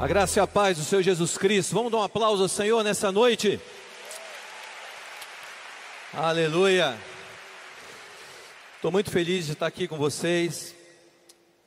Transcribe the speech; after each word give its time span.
A 0.00 0.06
graça 0.06 0.38
e 0.38 0.40
a 0.40 0.46
paz 0.46 0.78
do 0.78 0.84
Senhor 0.84 1.02
Jesus 1.02 1.36
Cristo. 1.36 1.74
Vamos 1.74 1.90
dar 1.90 1.98
um 1.98 2.04
aplauso 2.04 2.44
ao 2.44 2.48
Senhor 2.48 2.84
nessa 2.84 3.10
noite. 3.10 3.60
Aleluia. 6.14 6.96
Estou 8.76 8.92
muito 8.92 9.10
feliz 9.10 9.46
de 9.46 9.54
estar 9.54 9.66
aqui 9.66 9.88
com 9.88 9.98
vocês, 9.98 10.72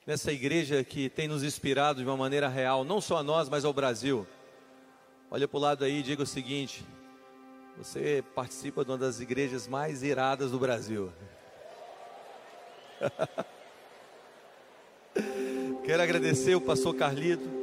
nessa 0.06 0.32
igreja 0.32 0.82
que 0.82 1.10
tem 1.10 1.28
nos 1.28 1.42
inspirado 1.42 2.00
de 2.00 2.08
uma 2.08 2.16
maneira 2.16 2.48
real, 2.48 2.84
não 2.84 3.02
só 3.02 3.18
a 3.18 3.22
nós, 3.22 3.50
mas 3.50 3.66
ao 3.66 3.72
Brasil. 3.74 4.26
Olha 5.30 5.46
para 5.46 5.58
o 5.58 5.60
lado 5.60 5.84
aí 5.84 5.98
e 5.98 6.02
diga 6.02 6.22
o 6.22 6.26
seguinte: 6.26 6.86
você 7.76 8.24
participa 8.34 8.82
de 8.82 8.92
uma 8.92 8.96
das 8.96 9.20
igrejas 9.20 9.68
mais 9.68 10.02
iradas 10.02 10.52
do 10.52 10.58
Brasil. 10.58 11.12
Quero 15.84 16.02
agradecer 16.02 16.54
o 16.54 16.62
pastor 16.62 16.94
Carlito 16.94 17.61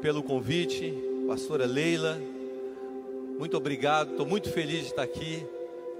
pelo 0.00 0.22
convite, 0.22 0.92
pastora 1.26 1.66
Leila. 1.66 2.18
Muito 3.38 3.56
obrigado, 3.56 4.12
estou 4.12 4.26
muito 4.26 4.50
feliz 4.50 4.80
de 4.80 4.86
estar 4.86 5.02
aqui. 5.02 5.46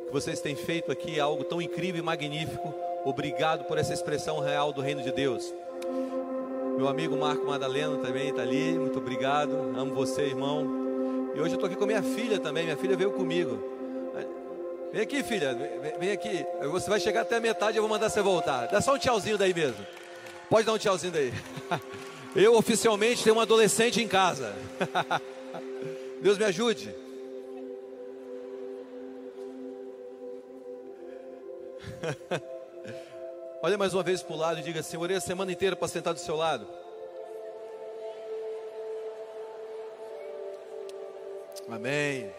Que 0.06 0.12
vocês 0.12 0.41
têm 0.41 0.54
feito 0.54 0.92
aqui 0.92 1.18
algo 1.18 1.45
tão 1.45 1.60
incrível 1.60 2.01
e 2.01 2.04
magnífico. 2.04 2.74
Obrigado 3.04 3.64
por 3.64 3.78
essa 3.78 3.92
expressão 3.92 4.40
real 4.40 4.73
do 4.73 4.80
reino 4.80 5.02
de 5.02 5.12
Deus. 5.12 5.52
Meu 6.77 6.88
amigo 6.88 7.16
Marco 7.16 7.46
Madaleno 7.46 7.98
também 7.98 8.28
está 8.28 8.42
ali. 8.42 8.78
Muito 8.78 8.98
obrigado. 8.98 9.52
Amo 9.77 9.95
você, 9.95 10.23
irmão. 10.23 11.32
E 11.34 11.40
hoje 11.40 11.52
eu 11.52 11.54
estou 11.54 11.66
aqui 11.66 11.76
com 11.76 11.87
minha 11.87 12.02
filha 12.02 12.38
também. 12.38 12.65
Minha 12.65 12.76
filha 12.76 12.96
veio 12.96 13.12
comigo. 13.12 13.59
Vem 14.92 15.02
aqui, 15.02 15.23
filha. 15.23 15.54
Vem 15.98 16.12
aqui. 16.12 16.45
Você 16.70 16.88
vai 16.88 17.01
chegar 17.01 17.23
até 17.23 17.37
a 17.37 17.40
metade. 17.40 17.76
Eu 17.76 17.82
vou 17.82 17.90
mandar 17.90 18.09
você 18.09 18.23
voltar. 18.23 18.66
Dá 18.66 18.80
só 18.80 18.95
um 18.95 18.98
tchauzinho 18.98 19.38
daí 19.38 19.52
mesmo. 19.52 19.84
Pode 20.48 20.66
dar 20.66 20.73
um 20.73 20.78
tchauzinho 20.78 21.12
daí. 21.12 21.32
Eu 22.36 22.54
oficialmente 22.54 23.24
tenho 23.24 23.36
um 23.36 23.40
adolescente 23.40 24.02
em 24.02 24.06
casa. 24.06 24.54
Deus 26.20 26.37
me 26.37 26.45
ajude. 26.45 26.95
Olha 33.62 33.79
mais 33.79 33.95
uma 33.95 34.02
vez 34.02 34.23
para 34.23 34.34
o 34.34 34.38
lado 34.38 34.60
e 34.60 34.62
diga 34.62 34.80
assim: 34.80 34.98
orei 34.98 35.16
a 35.16 35.20
semana 35.20 35.51
inteira 35.51 35.74
para 35.74 35.88
sentar 35.88 36.12
do 36.12 36.20
seu 36.20 36.37
lado. 36.37 36.68
Amém. 41.70 42.30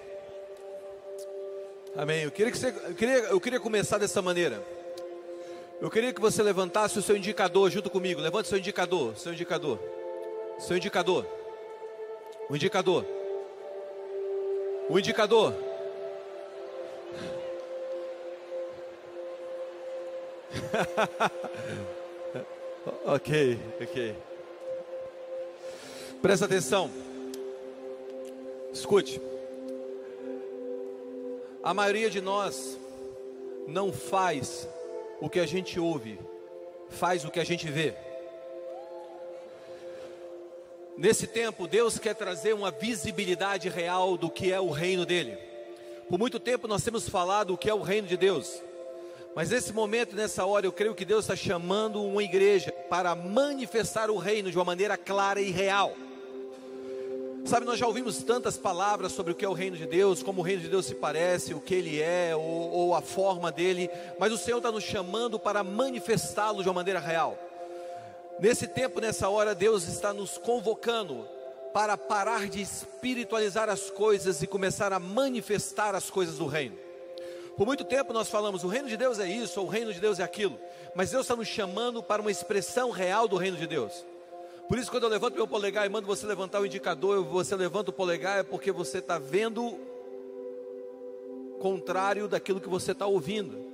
Amém. 1.95 2.21
Eu 2.21 2.29
queria, 2.29 2.51
que 2.51 2.57
você, 2.59 2.67
eu, 2.67 2.93
queria, 2.93 3.17
eu 3.17 3.41
queria 3.41 3.59
começar 3.59 3.97
dessa 3.97 4.21
maneira. 4.21 4.61
Eu 5.79 5.91
queria 5.91 6.11
que 6.11 6.19
você 6.19 6.41
levantasse 6.41 6.97
o 6.97 7.03
seu 7.03 7.15
indicador 7.15 7.69
junto 7.69 7.87
comigo. 7.87 8.19
Levante 8.19 8.47
seu 8.47 8.57
indicador, 8.57 9.15
seu 9.15 9.31
indicador. 9.31 9.79
Seu 10.57 10.75
indicador. 10.75 11.23
O 12.49 12.55
indicador. 12.55 13.05
O 14.89 14.97
indicador. 14.97 15.53
ok, 23.05 23.59
ok. 23.79 24.15
Presta 26.23 26.45
atenção. 26.45 26.89
Escute. 28.73 29.21
A 31.61 31.71
maioria 31.71 32.09
de 32.09 32.19
nós 32.19 32.79
não 33.67 33.93
faz 33.93 34.67
o 35.19 35.29
que 35.29 35.39
a 35.39 35.45
gente 35.45 35.79
ouve, 35.79 36.19
faz 36.89 37.25
o 37.25 37.31
que 37.31 37.39
a 37.39 37.43
gente 37.43 37.69
vê. 37.69 37.93
Nesse 40.97 41.27
tempo, 41.27 41.67
Deus 41.67 41.99
quer 41.99 42.15
trazer 42.15 42.53
uma 42.53 42.71
visibilidade 42.71 43.69
real 43.69 44.17
do 44.17 44.29
que 44.29 44.51
é 44.51 44.59
o 44.59 44.71
reino 44.71 45.05
dele. 45.05 45.37
Por 46.09 46.17
muito 46.17 46.39
tempo 46.39 46.67
nós 46.67 46.83
temos 46.83 47.07
falado 47.07 47.53
o 47.53 47.57
que 47.57 47.69
é 47.69 47.73
o 47.73 47.81
reino 47.81 48.07
de 48.07 48.17
Deus. 48.17 48.63
Mas 49.35 49.51
nesse 49.51 49.71
momento, 49.71 50.15
nessa 50.15 50.45
hora, 50.45 50.65
eu 50.65 50.71
creio 50.71 50.95
que 50.95 51.05
Deus 51.05 51.25
está 51.25 51.35
chamando 51.35 52.03
uma 52.03 52.23
igreja 52.23 52.71
para 52.89 53.13
manifestar 53.13 54.09
o 54.09 54.17
reino 54.17 54.49
de 54.49 54.57
uma 54.57 54.65
maneira 54.65 54.97
clara 54.97 55.39
e 55.39 55.51
real. 55.51 55.95
Sabe, 57.47 57.65
nós 57.65 57.79
já 57.79 57.87
ouvimos 57.87 58.21
tantas 58.23 58.57
palavras 58.57 59.13
sobre 59.13 59.31
o 59.31 59.35
que 59.35 59.45
é 59.45 59.47
o 59.47 59.53
reino 59.53 59.77
de 59.77 59.85
Deus, 59.85 60.21
como 60.21 60.41
o 60.41 60.43
reino 60.43 60.63
de 60.63 60.67
Deus 60.67 60.85
se 60.85 60.93
parece, 60.93 61.53
o 61.53 61.61
que 61.61 61.73
ele 61.73 62.01
é, 62.01 62.35
ou, 62.35 62.43
ou 62.43 62.93
a 62.93 63.01
forma 63.01 63.49
dele, 63.53 63.89
mas 64.19 64.33
o 64.33 64.37
Senhor 64.37 64.57
está 64.57 64.69
nos 64.69 64.83
chamando 64.83 65.39
para 65.39 65.63
manifestá-lo 65.63 66.61
de 66.61 66.67
uma 66.67 66.75
maneira 66.75 66.99
real. 66.99 67.37
Nesse 68.37 68.67
tempo, 68.67 68.99
nessa 68.99 69.29
hora, 69.29 69.55
Deus 69.55 69.87
está 69.87 70.11
nos 70.11 70.37
convocando 70.37 71.25
para 71.73 71.95
parar 71.95 72.49
de 72.49 72.59
espiritualizar 72.59 73.69
as 73.69 73.89
coisas 73.89 74.43
e 74.43 74.47
começar 74.47 74.91
a 74.91 74.99
manifestar 74.99 75.95
as 75.95 76.09
coisas 76.09 76.39
do 76.39 76.47
reino. 76.47 76.77
Por 77.55 77.65
muito 77.65 77.85
tempo 77.85 78.11
nós 78.11 78.27
falamos, 78.27 78.65
o 78.65 78.67
reino 78.67 78.89
de 78.89 78.97
Deus 78.97 79.19
é 79.19 79.27
isso, 79.27 79.61
ou 79.61 79.67
o 79.67 79.69
reino 79.69 79.93
de 79.93 80.01
Deus 80.01 80.19
é 80.19 80.23
aquilo, 80.23 80.59
mas 80.93 81.11
Deus 81.11 81.23
está 81.23 81.35
nos 81.37 81.47
chamando 81.47 82.03
para 82.03 82.21
uma 82.21 82.29
expressão 82.29 82.91
real 82.91 83.25
do 83.25 83.37
reino 83.37 83.55
de 83.55 83.67
Deus. 83.67 84.05
Por 84.67 84.77
isso, 84.77 84.91
quando 84.91 85.03
eu 85.03 85.09
levanto 85.09 85.35
meu 85.35 85.47
polegar 85.47 85.85
e 85.85 85.89
mando 85.89 86.05
você 86.05 86.25
levantar 86.25 86.59
o 86.59 86.65
indicador, 86.65 87.23
você 87.23 87.55
levanta 87.55 87.89
o 87.89 87.93
polegar, 87.93 88.39
é 88.39 88.43
porque 88.43 88.71
você 88.71 88.97
está 88.97 89.17
vendo 89.17 89.79
contrário 91.59 92.27
daquilo 92.27 92.59
que 92.59 92.67
você 92.67 92.91
está 92.91 93.05
ouvindo. 93.05 93.65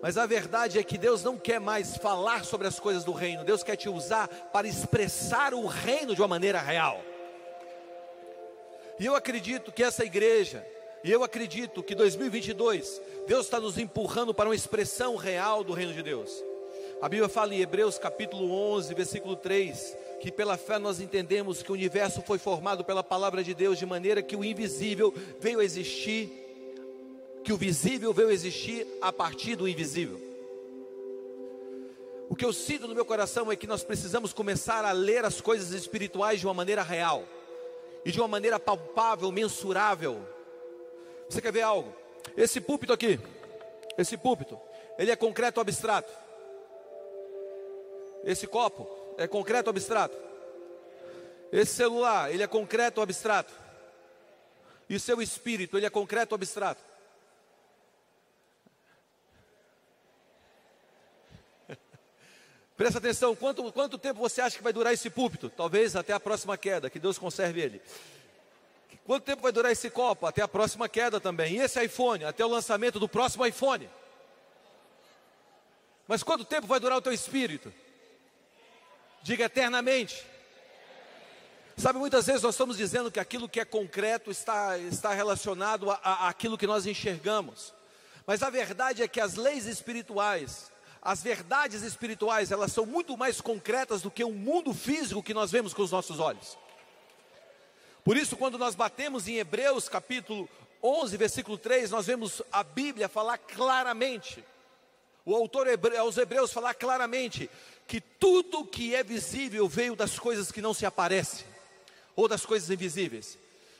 Mas 0.00 0.16
a 0.16 0.24
verdade 0.24 0.78
é 0.78 0.82
que 0.82 0.96
Deus 0.96 1.22
não 1.22 1.36
quer 1.36 1.60
mais 1.60 1.96
falar 1.96 2.44
sobre 2.44 2.66
as 2.66 2.80
coisas 2.80 3.04
do 3.04 3.12
reino, 3.12 3.44
Deus 3.44 3.62
quer 3.62 3.76
te 3.76 3.88
usar 3.88 4.28
para 4.52 4.66
expressar 4.66 5.52
o 5.52 5.66
reino 5.66 6.14
de 6.14 6.20
uma 6.22 6.28
maneira 6.28 6.60
real. 6.60 7.00
E 8.98 9.04
eu 9.04 9.14
acredito 9.14 9.70
que 9.70 9.82
essa 9.82 10.04
igreja, 10.04 10.66
e 11.04 11.12
eu 11.12 11.22
acredito 11.22 11.82
que 11.82 11.94
2022, 11.94 13.02
Deus 13.26 13.44
está 13.44 13.60
nos 13.60 13.76
empurrando 13.76 14.32
para 14.32 14.48
uma 14.48 14.54
expressão 14.54 15.16
real 15.16 15.62
do 15.62 15.74
reino 15.74 15.92
de 15.92 16.02
Deus. 16.02 16.42
A 17.00 17.10
Bíblia 17.10 17.28
fala 17.28 17.54
em 17.54 17.60
Hebreus 17.60 17.98
capítulo 17.98 18.50
11, 18.50 18.94
versículo 18.94 19.36
3, 19.36 19.96
que 20.18 20.32
pela 20.32 20.56
fé 20.56 20.78
nós 20.78 20.98
entendemos 20.98 21.62
que 21.62 21.70
o 21.70 21.74
universo 21.74 22.22
foi 22.22 22.38
formado 22.38 22.82
pela 22.84 23.04
palavra 23.04 23.44
de 23.44 23.52
Deus, 23.52 23.78
de 23.78 23.84
maneira 23.84 24.22
que 24.22 24.34
o 24.34 24.42
invisível 24.42 25.12
veio 25.38 25.60
a 25.60 25.64
existir, 25.64 26.32
que 27.44 27.52
o 27.52 27.56
visível 27.56 28.14
veio 28.14 28.30
a 28.30 28.32
existir 28.32 28.86
a 29.02 29.12
partir 29.12 29.56
do 29.56 29.68
invisível. 29.68 30.18
O 32.30 32.34
que 32.34 32.46
eu 32.46 32.52
sinto 32.52 32.88
no 32.88 32.94
meu 32.94 33.04
coração 33.04 33.52
é 33.52 33.56
que 33.56 33.66
nós 33.66 33.84
precisamos 33.84 34.32
começar 34.32 34.82
a 34.82 34.92
ler 34.92 35.22
as 35.24 35.38
coisas 35.38 35.72
espirituais 35.72 36.40
de 36.40 36.46
uma 36.46 36.54
maneira 36.54 36.82
real 36.82 37.24
e 38.06 38.10
de 38.10 38.18
uma 38.18 38.26
maneira 38.26 38.58
palpável, 38.58 39.30
mensurável. 39.30 40.18
Você 41.28 41.42
quer 41.42 41.52
ver 41.52 41.62
algo? 41.62 41.94
Esse 42.36 42.58
púlpito 42.58 42.92
aqui, 42.94 43.20
esse 43.98 44.16
púlpito, 44.16 44.58
ele 44.98 45.10
é 45.10 45.16
concreto 45.16 45.60
ou 45.60 45.62
abstrato? 45.62 46.25
Esse 48.26 48.46
copo, 48.48 48.88
é 49.16 49.28
concreto 49.28 49.70
ou 49.70 49.70
abstrato? 49.70 50.16
Esse 51.52 51.74
celular, 51.74 52.34
ele 52.34 52.42
é 52.42 52.46
concreto 52.48 52.98
ou 52.98 53.04
abstrato? 53.04 53.52
E 54.88 54.96
o 54.96 55.00
seu 55.00 55.22
espírito, 55.22 55.76
ele 55.76 55.86
é 55.86 55.90
concreto 55.90 56.34
ou 56.34 56.36
abstrato? 56.36 56.82
Presta 62.76 62.98
atenção, 62.98 63.36
quanto, 63.36 63.72
quanto 63.72 63.96
tempo 63.96 64.18
você 64.18 64.40
acha 64.40 64.56
que 64.56 64.62
vai 64.62 64.72
durar 64.72 64.92
esse 64.92 65.08
púlpito? 65.08 65.48
Talvez 65.48 65.94
até 65.94 66.12
a 66.12 66.18
próxima 66.18 66.58
queda, 66.58 66.90
que 66.90 66.98
Deus 66.98 67.16
conserve 67.18 67.60
ele. 67.60 67.80
Quanto 69.06 69.22
tempo 69.22 69.40
vai 69.40 69.52
durar 69.52 69.70
esse 69.70 69.88
copo? 69.88 70.26
Até 70.26 70.42
a 70.42 70.48
próxima 70.48 70.88
queda 70.88 71.20
também. 71.20 71.54
E 71.54 71.60
esse 71.60 71.80
iPhone? 71.80 72.24
Até 72.24 72.44
o 72.44 72.48
lançamento 72.48 72.98
do 72.98 73.08
próximo 73.08 73.46
iPhone. 73.46 73.88
Mas 76.08 76.24
quanto 76.24 76.44
tempo 76.44 76.66
vai 76.66 76.80
durar 76.80 76.98
o 76.98 77.02
teu 77.02 77.12
espírito? 77.12 77.72
Diga 79.26 79.46
eternamente. 79.46 80.24
Sabe, 81.76 81.98
muitas 81.98 82.26
vezes 82.26 82.42
nós 82.42 82.54
estamos 82.54 82.76
dizendo 82.76 83.10
que 83.10 83.18
aquilo 83.18 83.48
que 83.48 83.58
é 83.58 83.64
concreto 83.64 84.30
está, 84.30 84.78
está 84.78 85.12
relacionado 85.12 85.90
aquilo 85.90 86.56
que 86.56 86.64
nós 86.64 86.86
enxergamos. 86.86 87.74
Mas 88.24 88.40
a 88.40 88.50
verdade 88.50 89.02
é 89.02 89.08
que 89.08 89.20
as 89.20 89.34
leis 89.34 89.66
espirituais, 89.66 90.70
as 91.02 91.24
verdades 91.24 91.82
espirituais, 91.82 92.52
elas 92.52 92.70
são 92.70 92.86
muito 92.86 93.16
mais 93.16 93.40
concretas 93.40 94.00
do 94.00 94.12
que 94.12 94.22
o 94.22 94.30
mundo 94.30 94.72
físico 94.72 95.20
que 95.20 95.34
nós 95.34 95.50
vemos 95.50 95.74
com 95.74 95.82
os 95.82 95.90
nossos 95.90 96.20
olhos. 96.20 96.56
Por 98.04 98.16
isso, 98.16 98.36
quando 98.36 98.56
nós 98.56 98.76
batemos 98.76 99.26
em 99.26 99.38
Hebreus 99.38 99.88
capítulo 99.88 100.48
11, 100.80 101.16
versículo 101.16 101.58
3, 101.58 101.90
nós 101.90 102.06
vemos 102.06 102.42
a 102.52 102.62
Bíblia 102.62 103.08
falar 103.08 103.38
claramente, 103.38 104.44
o 105.24 105.34
autor 105.34 105.66
aos 105.98 106.16
Hebreus 106.16 106.52
falar 106.52 106.74
claramente 106.74 107.50
que 107.86 108.00
tudo 108.00 108.66
que 108.66 108.94
é 108.94 109.02
visível 109.02 109.68
veio 109.68 109.94
das 109.94 110.18
coisas 110.18 110.50
que 110.50 110.60
não 110.60 110.74
se 110.74 110.84
aparecem, 110.84 111.46
ou 112.14 112.26
das 112.26 112.44
coisas 112.44 112.70
invisíveis. 112.70 113.38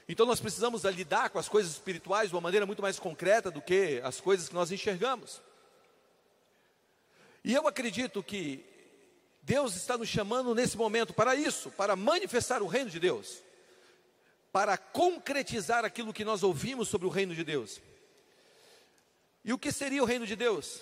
Então 0.09 0.25
nós 0.25 0.41
precisamos 0.41 0.85
lidar 0.85 1.31
com 1.31 1.39
as 1.39 1.49
coisas 1.49 1.73
espirituais 1.73 2.29
de 2.29 2.35
uma 2.35 2.41
maneira 2.41 2.67
muito 2.67 2.83
mais 2.83 2.99
concreta 2.99 3.51
do 3.51 3.61
que 3.61 4.01
as 4.05 4.21
coisas 4.21 4.49
que 4.49 4.55
nós 4.55 4.71
enxergamos. 4.71 5.41
E 7.43 7.53
eu 7.55 7.67
acredito 7.67 8.23
que 8.23 8.65
Deus 9.43 9.75
está 9.75 9.97
nos 9.97 10.09
chamando 10.09 10.55
nesse 10.55 10.77
momento 10.77 11.13
para 11.13 11.35
isso, 11.35 11.71
para 11.71 11.97
manifestar 11.97 12.63
o 12.63 12.67
reino 12.67 12.91
de 12.91 13.01
Deus, 13.01 13.43
para 14.53 14.77
concretizar 14.77 15.85
aquilo 15.85 16.13
que 16.13 16.25
nós 16.25 16.43
ouvimos 16.43 16.89
sobre 16.89 17.07
o 17.07 17.11
reino 17.11 17.35
de 17.35 17.45
Deus. 17.45 17.81
E 19.45 19.53
o 19.53 19.59
que 19.59 19.71
seria 19.71 20.03
o 20.03 20.07
reino 20.07 20.27
de 20.27 20.35
Deus? 20.35 20.81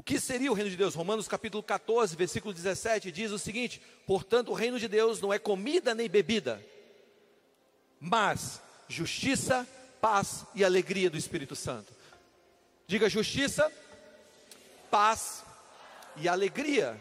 O 0.00 0.02
que 0.02 0.18
seria 0.18 0.50
o 0.50 0.54
reino 0.54 0.70
de 0.70 0.78
Deus? 0.78 0.94
Romanos 0.94 1.28
capítulo 1.28 1.62
14, 1.62 2.16
versículo 2.16 2.54
17 2.54 3.12
diz 3.12 3.32
o 3.32 3.38
seguinte: 3.38 3.82
Portanto, 4.06 4.50
o 4.50 4.54
reino 4.54 4.78
de 4.78 4.88
Deus 4.88 5.20
não 5.20 5.30
é 5.30 5.38
comida 5.38 5.94
nem 5.94 6.08
bebida, 6.08 6.58
mas 8.00 8.62
justiça, 8.88 9.68
paz 10.00 10.46
e 10.54 10.64
alegria 10.64 11.10
do 11.10 11.18
Espírito 11.18 11.54
Santo. 11.54 11.92
Diga 12.86 13.10
justiça, 13.10 13.70
paz 14.90 15.44
e 16.16 16.26
alegria. 16.26 16.98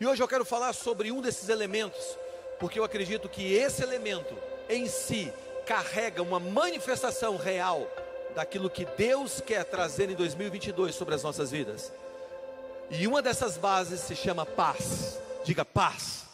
E 0.00 0.06
hoje 0.06 0.22
eu 0.22 0.28
quero 0.28 0.46
falar 0.46 0.72
sobre 0.72 1.12
um 1.12 1.20
desses 1.20 1.50
elementos, 1.50 2.16
porque 2.58 2.78
eu 2.78 2.84
acredito 2.84 3.28
que 3.28 3.52
esse 3.52 3.82
elemento 3.82 4.34
em 4.70 4.88
si 4.88 5.30
carrega 5.66 6.22
uma 6.22 6.40
manifestação 6.40 7.36
real 7.36 7.86
daquilo 8.34 8.70
que 8.70 8.84
Deus 8.84 9.40
quer 9.40 9.64
trazer 9.64 10.10
em 10.10 10.14
2022 10.14 10.94
sobre 10.94 11.14
as 11.14 11.22
nossas 11.22 11.50
vidas. 11.50 11.92
E 12.90 13.06
uma 13.06 13.22
dessas 13.22 13.56
bases 13.56 14.00
se 14.00 14.14
chama 14.14 14.44
paz. 14.44 15.18
Diga 15.44 15.64
paz. 15.64 16.24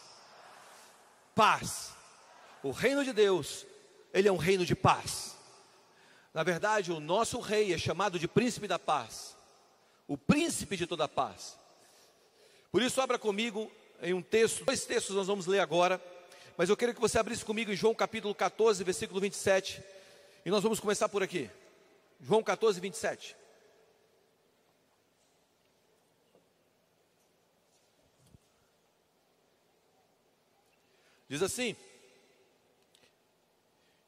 Paz. 1.35 1.91
O 2.61 2.71
reino 2.71 3.03
de 3.03 3.13
Deus, 3.13 3.65
ele 4.13 4.27
é 4.27 4.31
um 4.31 4.37
reino 4.37 4.65
de 4.65 4.75
paz. 4.75 5.35
Na 6.33 6.43
verdade, 6.43 6.91
o 6.91 6.99
nosso 6.99 7.39
rei 7.39 7.73
é 7.73 7.77
chamado 7.77 8.19
de 8.19 8.27
príncipe 8.27 8.67
da 8.67 8.77
paz. 8.77 9.35
O 10.07 10.17
príncipe 10.17 10.75
de 10.75 10.85
toda 10.85 11.05
a 11.05 11.07
paz. 11.07 11.57
Por 12.71 12.81
isso, 12.81 13.01
abra 13.01 13.17
comigo 13.17 13.71
em 14.01 14.13
um 14.13 14.21
texto, 14.21 14.63
dois 14.63 14.85
textos 14.85 15.15
nós 15.15 15.27
vamos 15.27 15.45
ler 15.45 15.59
agora, 15.59 16.01
mas 16.57 16.69
eu 16.69 16.77
quero 16.77 16.93
que 16.93 17.01
você 17.01 17.17
abrisse 17.17 17.43
comigo 17.43 17.71
em 17.71 17.75
João 17.75 17.95
capítulo 17.95 18.33
14, 18.35 18.83
versículo 18.83 19.19
27, 19.19 19.81
e 20.45 20.49
nós 20.49 20.63
vamos 20.63 20.79
começar 20.79 21.09
por 21.09 21.23
aqui. 21.23 21.49
João 22.19 22.43
14, 22.43 22.79
27. 22.79 23.35
Diz 31.29 31.41
assim: 31.41 31.75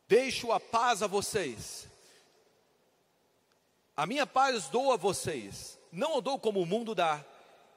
Deixo 0.08 0.52
a 0.52 0.60
paz 0.60 1.02
a 1.02 1.08
vocês, 1.08 1.88
a 3.96 4.06
minha 4.06 4.26
paz 4.26 4.68
dou 4.68 4.92
a 4.92 4.98
vocês, 4.98 5.80
não 5.92 6.18
a 6.18 6.20
dou 6.20 6.40
como 6.40 6.60
o 6.60 6.66
mundo 6.66 6.96
dá, 6.96 7.24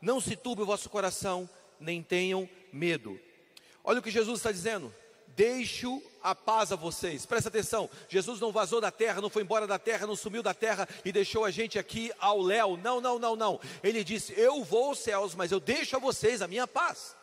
não 0.01 0.21
se 0.21 0.35
turbe 0.35 0.63
o 0.63 0.67
vosso 0.67 0.89
coração, 0.89 1.49
nem 1.79 2.03
tenham 2.03 2.49
medo. 2.73 3.21
Olha 3.85 4.01
o 4.01 4.03
que 4.03 4.11
Jesus 4.11 4.39
está 4.41 4.51
dizendo: 4.51 4.93
Deixo 5.37 6.03
a 6.23 6.35
paz 6.35 6.73
a 6.73 6.77
vocês. 6.77 7.27
Presta 7.27 7.49
atenção: 7.49 7.91
Jesus 8.09 8.41
não 8.41 8.53
vazou 8.53 8.81
da 8.81 8.91
terra, 8.91 9.21
não 9.21 9.31
foi 9.31 9.43
embora 9.43 9.67
da 9.67 9.79
terra, 9.79 10.07
não 10.07 10.17
sumiu 10.17 10.43
da 10.43 10.55
terra 10.55 10.89
e 11.05 11.13
deixou 11.13 11.45
a 11.45 11.51
gente 11.51 11.79
aqui 11.79 12.13
ao 12.19 12.41
léu. 12.41 12.77
Não, 12.77 13.01
não, 13.01 13.19
não, 13.19 13.37
não. 13.37 13.61
Ele 13.83 14.05
disse: 14.05 14.33
Eu 14.37 14.65
vou 14.65 14.91
aos 14.91 15.01
céus, 15.01 15.35
mas 15.35 15.53
eu 15.53 15.61
deixo 15.61 15.97
a 15.97 15.99
vocês 15.99 16.41
a 16.41 16.49
minha 16.49 16.67
paz. 16.67 17.17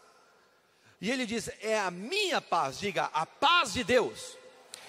E 1.00 1.10
ele 1.10 1.26
diz: 1.26 1.50
É 1.62 1.80
a 1.80 1.90
minha 1.90 2.42
paz. 2.42 2.80
Diga, 2.80 3.06
a 3.14 3.26
paz 3.26 3.74
de 3.74 3.84
Deus. 3.84 4.38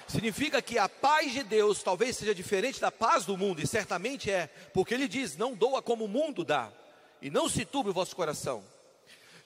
Significa 0.07 0.61
que 0.61 0.79
a 0.79 0.89
paz 0.89 1.33
de 1.33 1.43
Deus 1.43 1.83
talvez 1.83 2.17
seja 2.17 2.35
diferente 2.35 2.79
da 2.79 2.91
paz 2.91 3.25
do 3.25 3.35
mundo, 3.35 3.63
e 3.63 3.67
certamente 3.67 4.31
é, 4.31 4.49
porque 4.75 4.93
ele 4.93 5.09
diz: 5.09 5.37
Não 5.37 5.55
doa 5.55 5.81
como 5.81 6.05
o 6.05 6.09
mundo 6.09 6.45
dá, 6.45 6.71
e 7.23 7.31
não 7.31 7.49
se 7.49 7.65
turbe 7.65 7.91
o 7.91 7.95
vosso 7.95 8.15
coração. 8.15 8.63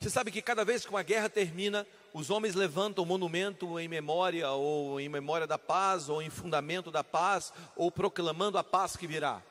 Você 0.01 0.11
sabe 0.11 0.31
que 0.31 0.43
cada 0.43 0.65
vez 0.65 0.85
que 0.85 0.91
uma 0.91 1.03
guerra 1.03 1.29
termina, 1.29 1.87
os 2.17 2.31
homens 2.31 2.55
levantam 2.55 3.05
um 3.05 3.07
monumento 3.07 3.79
em 3.79 3.89
memória, 3.89 4.51
ou 4.51 4.99
em 4.99 5.07
memória 5.07 5.47
da 5.47 5.59
paz, 5.59 6.09
ou 6.09 6.23
em 6.23 6.31
fundamento 6.31 6.91
da 6.91 7.05
paz, 7.05 7.53
ou 7.77 7.93
proclamando 7.93 8.57
a 8.57 8.65
paz 8.65 8.97
que 8.97 9.07
virá. 9.07 9.43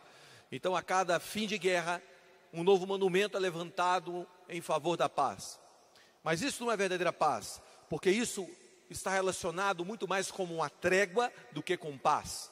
Então, 0.52 0.76
a 0.76 0.82
cada 0.82 1.20
fim 1.20 1.46
de 1.46 1.60
guerra, 1.60 2.02
um 2.52 2.64
novo 2.64 2.88
monumento 2.88 3.38
é 3.38 3.40
levantado 3.40 4.26
em 4.50 4.62
favor 4.62 4.98
da 4.98 5.08
paz. 5.08 5.60
Mas 6.24 6.42
isso 6.42 6.64
não 6.64 6.72
é 6.72 6.76
verdadeira 6.76 7.14
paz, 7.14 7.62
porque 7.88 8.10
isso 8.10 8.50
está 8.90 9.12
relacionado 9.12 9.86
muito 9.86 10.08
mais 10.08 10.32
com 10.32 10.44
uma 10.46 10.68
trégua 10.68 11.32
do 11.52 11.62
que 11.62 11.78
com 11.78 11.96
paz. 11.96 12.50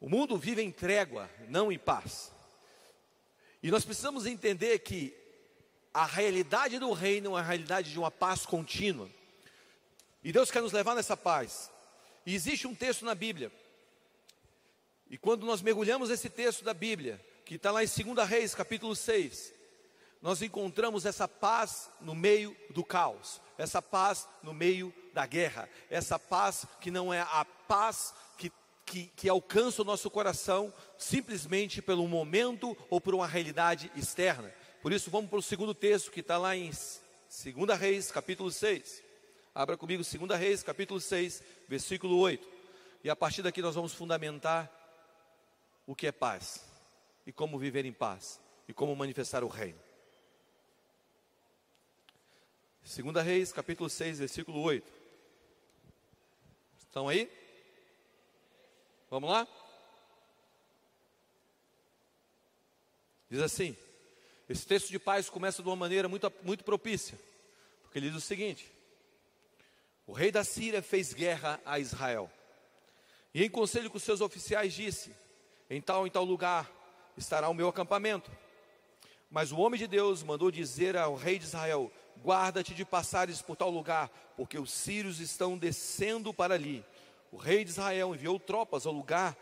O 0.00 0.08
mundo 0.08 0.36
vive 0.36 0.60
em 0.60 0.72
trégua, 0.72 1.30
não 1.48 1.70
em 1.70 1.78
paz. 1.78 2.32
E 3.62 3.70
nós 3.70 3.84
precisamos 3.84 4.26
entender 4.26 4.80
que 4.80 5.14
a 5.98 6.04
realidade 6.04 6.78
do 6.78 6.92
reino 6.92 7.36
é 7.36 7.40
a 7.40 7.42
realidade 7.42 7.90
de 7.90 7.98
uma 7.98 8.08
paz 8.10 8.46
contínua. 8.46 9.10
E 10.22 10.30
Deus 10.30 10.48
quer 10.48 10.62
nos 10.62 10.72
levar 10.72 10.94
nessa 10.94 11.16
paz. 11.16 11.72
E 12.24 12.36
existe 12.36 12.68
um 12.68 12.74
texto 12.74 13.04
na 13.04 13.16
Bíblia. 13.16 13.50
E 15.10 15.18
quando 15.18 15.44
nós 15.44 15.60
mergulhamos 15.60 16.08
nesse 16.08 16.30
texto 16.30 16.62
da 16.62 16.72
Bíblia, 16.72 17.20
que 17.44 17.56
está 17.56 17.72
lá 17.72 17.82
em 17.82 17.88
2 17.88 18.28
Reis, 18.28 18.54
capítulo 18.54 18.94
6, 18.94 19.52
nós 20.22 20.40
encontramos 20.40 21.04
essa 21.04 21.26
paz 21.26 21.90
no 22.00 22.14
meio 22.14 22.56
do 22.70 22.84
caos, 22.84 23.40
essa 23.56 23.82
paz 23.82 24.28
no 24.40 24.54
meio 24.54 24.94
da 25.12 25.26
guerra, 25.26 25.68
essa 25.90 26.16
paz 26.16 26.64
que 26.80 26.92
não 26.92 27.12
é 27.12 27.22
a 27.22 27.44
paz 27.44 28.14
que, 28.36 28.52
que, 28.86 29.06
que 29.16 29.28
alcança 29.28 29.82
o 29.82 29.84
nosso 29.84 30.08
coração 30.08 30.72
simplesmente 30.96 31.82
pelo 31.82 32.06
momento 32.06 32.76
ou 32.88 33.00
por 33.00 33.16
uma 33.16 33.26
realidade 33.26 33.90
externa, 33.96 34.54
por 34.88 34.94
isso, 34.94 35.10
vamos 35.10 35.28
para 35.28 35.38
o 35.38 35.42
segundo 35.42 35.74
texto 35.74 36.10
que 36.10 36.20
está 36.20 36.38
lá 36.38 36.56
em 36.56 36.70
2 36.70 37.78
Reis, 37.78 38.10
capítulo 38.10 38.50
6. 38.50 39.04
Abra 39.54 39.76
comigo 39.76 40.02
2 40.02 40.40
Reis, 40.40 40.62
capítulo 40.62 40.98
6, 40.98 41.42
versículo 41.68 42.16
8. 42.16 42.48
E 43.04 43.10
a 43.10 43.14
partir 43.14 43.42
daqui 43.42 43.60
nós 43.60 43.74
vamos 43.74 43.92
fundamentar 43.92 44.72
o 45.86 45.94
que 45.94 46.06
é 46.06 46.10
paz 46.10 46.64
e 47.26 47.32
como 47.32 47.58
viver 47.58 47.84
em 47.84 47.92
paz 47.92 48.40
e 48.66 48.72
como 48.72 48.96
manifestar 48.96 49.44
o 49.44 49.48
reino. 49.48 49.78
2 52.82 53.22
Reis, 53.22 53.52
capítulo 53.52 53.90
6, 53.90 54.20
versículo 54.20 54.58
8. 54.58 54.90
Estão 56.78 57.10
aí? 57.10 57.30
Vamos 59.10 59.28
lá? 59.28 59.46
Diz 63.28 63.42
assim: 63.42 63.76
esse 64.48 64.66
texto 64.66 64.88
de 64.88 64.98
paz 64.98 65.28
começa 65.28 65.62
de 65.62 65.68
uma 65.68 65.76
maneira 65.76 66.08
muito, 66.08 66.32
muito 66.42 66.64
propícia, 66.64 67.18
porque 67.82 67.98
ele 67.98 68.08
diz 68.08 68.16
o 68.16 68.26
seguinte: 68.26 68.70
O 70.06 70.12
rei 70.12 70.32
da 70.32 70.42
Síria 70.42 70.80
fez 70.80 71.12
guerra 71.12 71.60
a 71.66 71.78
Israel, 71.78 72.30
e 73.34 73.44
em 73.44 73.50
conselho 73.50 73.90
com 73.90 73.98
seus 73.98 74.22
oficiais 74.22 74.72
disse: 74.72 75.14
Em 75.68 75.82
tal 75.82 76.06
em 76.06 76.10
tal 76.10 76.24
lugar 76.24 76.70
estará 77.16 77.48
o 77.48 77.54
meu 77.54 77.68
acampamento. 77.68 78.30
Mas 79.30 79.52
o 79.52 79.58
homem 79.58 79.78
de 79.78 79.86
Deus 79.86 80.22
mandou 80.22 80.50
dizer 80.50 80.96
ao 80.96 81.14
rei 81.14 81.38
de 81.38 81.44
Israel: 81.44 81.92
Guarda-te 82.24 82.74
de 82.74 82.86
passares 82.86 83.42
por 83.42 83.54
tal 83.54 83.68
lugar, 83.68 84.08
porque 84.34 84.58
os 84.58 84.72
sírios 84.72 85.20
estão 85.20 85.58
descendo 85.58 86.32
para 86.32 86.54
ali. 86.54 86.82
O 87.30 87.36
rei 87.36 87.64
de 87.64 87.70
Israel 87.70 88.14
enviou 88.14 88.40
tropas 88.40 88.86
ao 88.86 88.92
lugar 88.94 89.36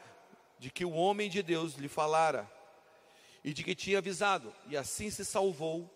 de 0.58 0.68
que 0.68 0.84
o 0.84 0.90
homem 0.90 1.30
de 1.30 1.42
Deus 1.44 1.74
lhe 1.74 1.86
falara 1.86 2.50
e 3.46 3.52
de 3.52 3.62
que 3.62 3.76
tinha 3.76 3.98
avisado, 3.98 4.52
e 4.68 4.76
assim 4.76 5.08
se 5.08 5.24
salvou, 5.24 5.88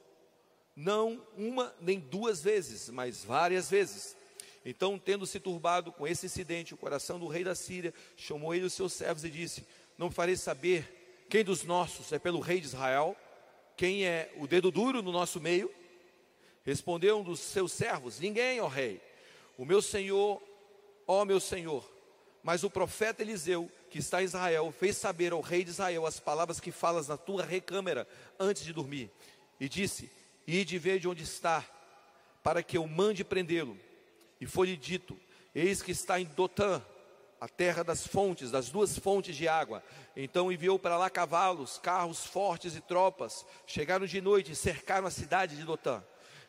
não 0.77 1.21
uma 1.37 1.75
nem 1.81 1.99
duas 1.99 2.41
vezes, 2.41 2.89
mas 2.91 3.25
várias 3.25 3.69
vezes. 3.69 4.17
Então, 4.65 4.97
tendo 4.97 5.27
se 5.27 5.41
turbado 5.41 5.91
com 5.91 6.07
esse 6.07 6.27
incidente, 6.27 6.75
o 6.75 6.77
coração 6.77 7.19
do 7.19 7.27
rei 7.27 7.43
da 7.43 7.57
Síria 7.57 7.93
chamou 8.17 8.55
ele 8.55 8.67
os 8.67 8.73
seus 8.73 8.93
servos 8.93 9.25
e 9.25 9.31
disse: 9.31 9.67
Não 9.99 10.13
farei 10.13 10.37
saber 10.37 11.27
quem 11.29 11.43
dos 11.43 11.65
nossos 11.65 12.13
é 12.13 12.21
pelo 12.21 12.39
rei 12.39 12.61
de 12.61 12.67
Israel, 12.67 13.17
quem 13.77 14.07
é 14.07 14.33
o 14.37 14.47
dedo 14.47 14.71
duro 14.71 15.03
no 15.03 15.11
nosso 15.11 15.41
meio? 15.41 15.75
Respondeu 16.65 17.19
um 17.19 17.25
dos 17.25 17.41
seus 17.41 17.73
servos: 17.73 18.21
Ninguém, 18.21 18.61
ó 18.61 18.69
rei. 18.69 19.01
O 19.59 19.65
meu 19.65 19.83
senhor, 19.83 20.41
ó 21.05 21.25
meu 21.25 21.41
senhor. 21.41 21.85
Mas 22.45 22.63
o 22.63 22.71
profeta 22.71 23.23
Eliseu 23.23 23.69
que 23.91 23.99
está 23.99 24.23
em 24.23 24.25
Israel, 24.25 24.73
fez 24.73 24.97
saber 24.97 25.33
ao 25.33 25.41
rei 25.41 25.65
de 25.65 25.71
Israel 25.71 26.07
as 26.07 26.21
palavras 26.21 26.61
que 26.61 26.71
falas 26.71 27.09
na 27.09 27.17
tua 27.17 27.45
recâmara 27.45 28.07
antes 28.39 28.63
de 28.65 28.73
dormir. 28.73 29.11
E 29.59 29.69
disse: 29.69 30.11
Ide 30.47 30.79
ver 30.79 31.01
de 31.01 31.09
onde 31.09 31.25
está, 31.25 31.65
para 32.43 32.63
que 32.63 32.79
eu 32.79 32.87
mande 32.87 33.25
prendê-lo. 33.25 33.77
E 34.41 34.47
foi-lhe 34.47 34.77
dito: 34.77 35.19
Eis 35.55 35.83
que 35.83 35.91
está 35.91 36.21
em 36.21 36.25
Dotã, 36.25 36.81
a 37.41 37.49
terra 37.49 37.83
das 37.83 38.07
fontes, 38.07 38.51
das 38.51 38.71
duas 38.71 38.99
fontes 38.99 39.35
de 39.35 39.49
água. 39.49 39.83
Então 40.15 40.53
enviou 40.53 40.79
para 40.79 40.97
lá 40.97 41.11
cavalos, 41.11 41.79
carros 41.79 42.25
fortes 42.25 42.77
e 42.77 42.81
tropas. 42.81 43.45
Chegaram 43.67 44.07
de 44.07 44.21
noite 44.21 44.53
e 44.53 44.57
cercaram 44.57 45.07
a 45.07 45.11
cidade 45.11 45.57
de 45.57 45.65
Dotã. 45.65 46.03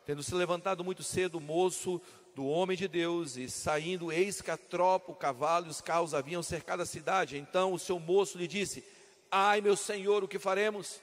Tendo 0.04 0.22
se 0.22 0.34
levantado 0.34 0.84
muito 0.84 1.02
cedo, 1.02 1.38
o 1.38 1.40
moço 1.40 2.00
do 2.34 2.46
homem 2.46 2.76
de 2.76 2.88
Deus, 2.88 3.36
e 3.36 3.48
saindo, 3.48 4.10
eis 4.10 4.40
que 4.40 4.50
a 4.50 4.56
tropa, 4.56 5.12
o 5.12 5.14
cavalo 5.14 5.66
e 5.66 5.70
os 5.70 5.80
carros 5.80 6.14
haviam 6.14 6.42
cercado 6.42 6.80
a 6.80 6.86
cidade. 6.86 7.36
Então 7.36 7.72
o 7.72 7.78
seu 7.78 7.98
moço 7.98 8.38
lhe 8.38 8.48
disse: 8.48 8.84
Ai, 9.30 9.60
meu 9.60 9.76
senhor, 9.76 10.24
o 10.24 10.28
que 10.28 10.38
faremos? 10.38 11.00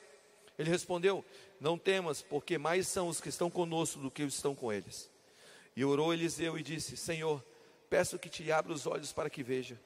Ele 0.58 0.70
respondeu: 0.70 1.24
Não 1.60 1.78
temas, 1.78 2.22
porque 2.22 2.58
mais 2.58 2.88
são 2.88 3.08
os 3.08 3.22
que 3.22 3.30
estão 3.30 3.50
conosco 3.50 4.00
do 4.00 4.12
que 4.12 4.24
os 4.24 4.34
que 4.34 4.38
estão 4.38 4.56
com 4.56 4.74
eles. 4.74 5.10
E 5.76 5.86
orou 5.86 6.14
Eliseu 6.14 6.58
e 6.58 6.64
disse: 6.64 6.98
Senhor, 6.98 7.44
peço 7.90 8.20
que 8.20 8.30
te 8.30 8.52
abra 8.52 8.74
os 8.74 8.86
olhos 8.86 9.14
para 9.14 9.30
que 9.30 9.44
veja. 9.44 9.80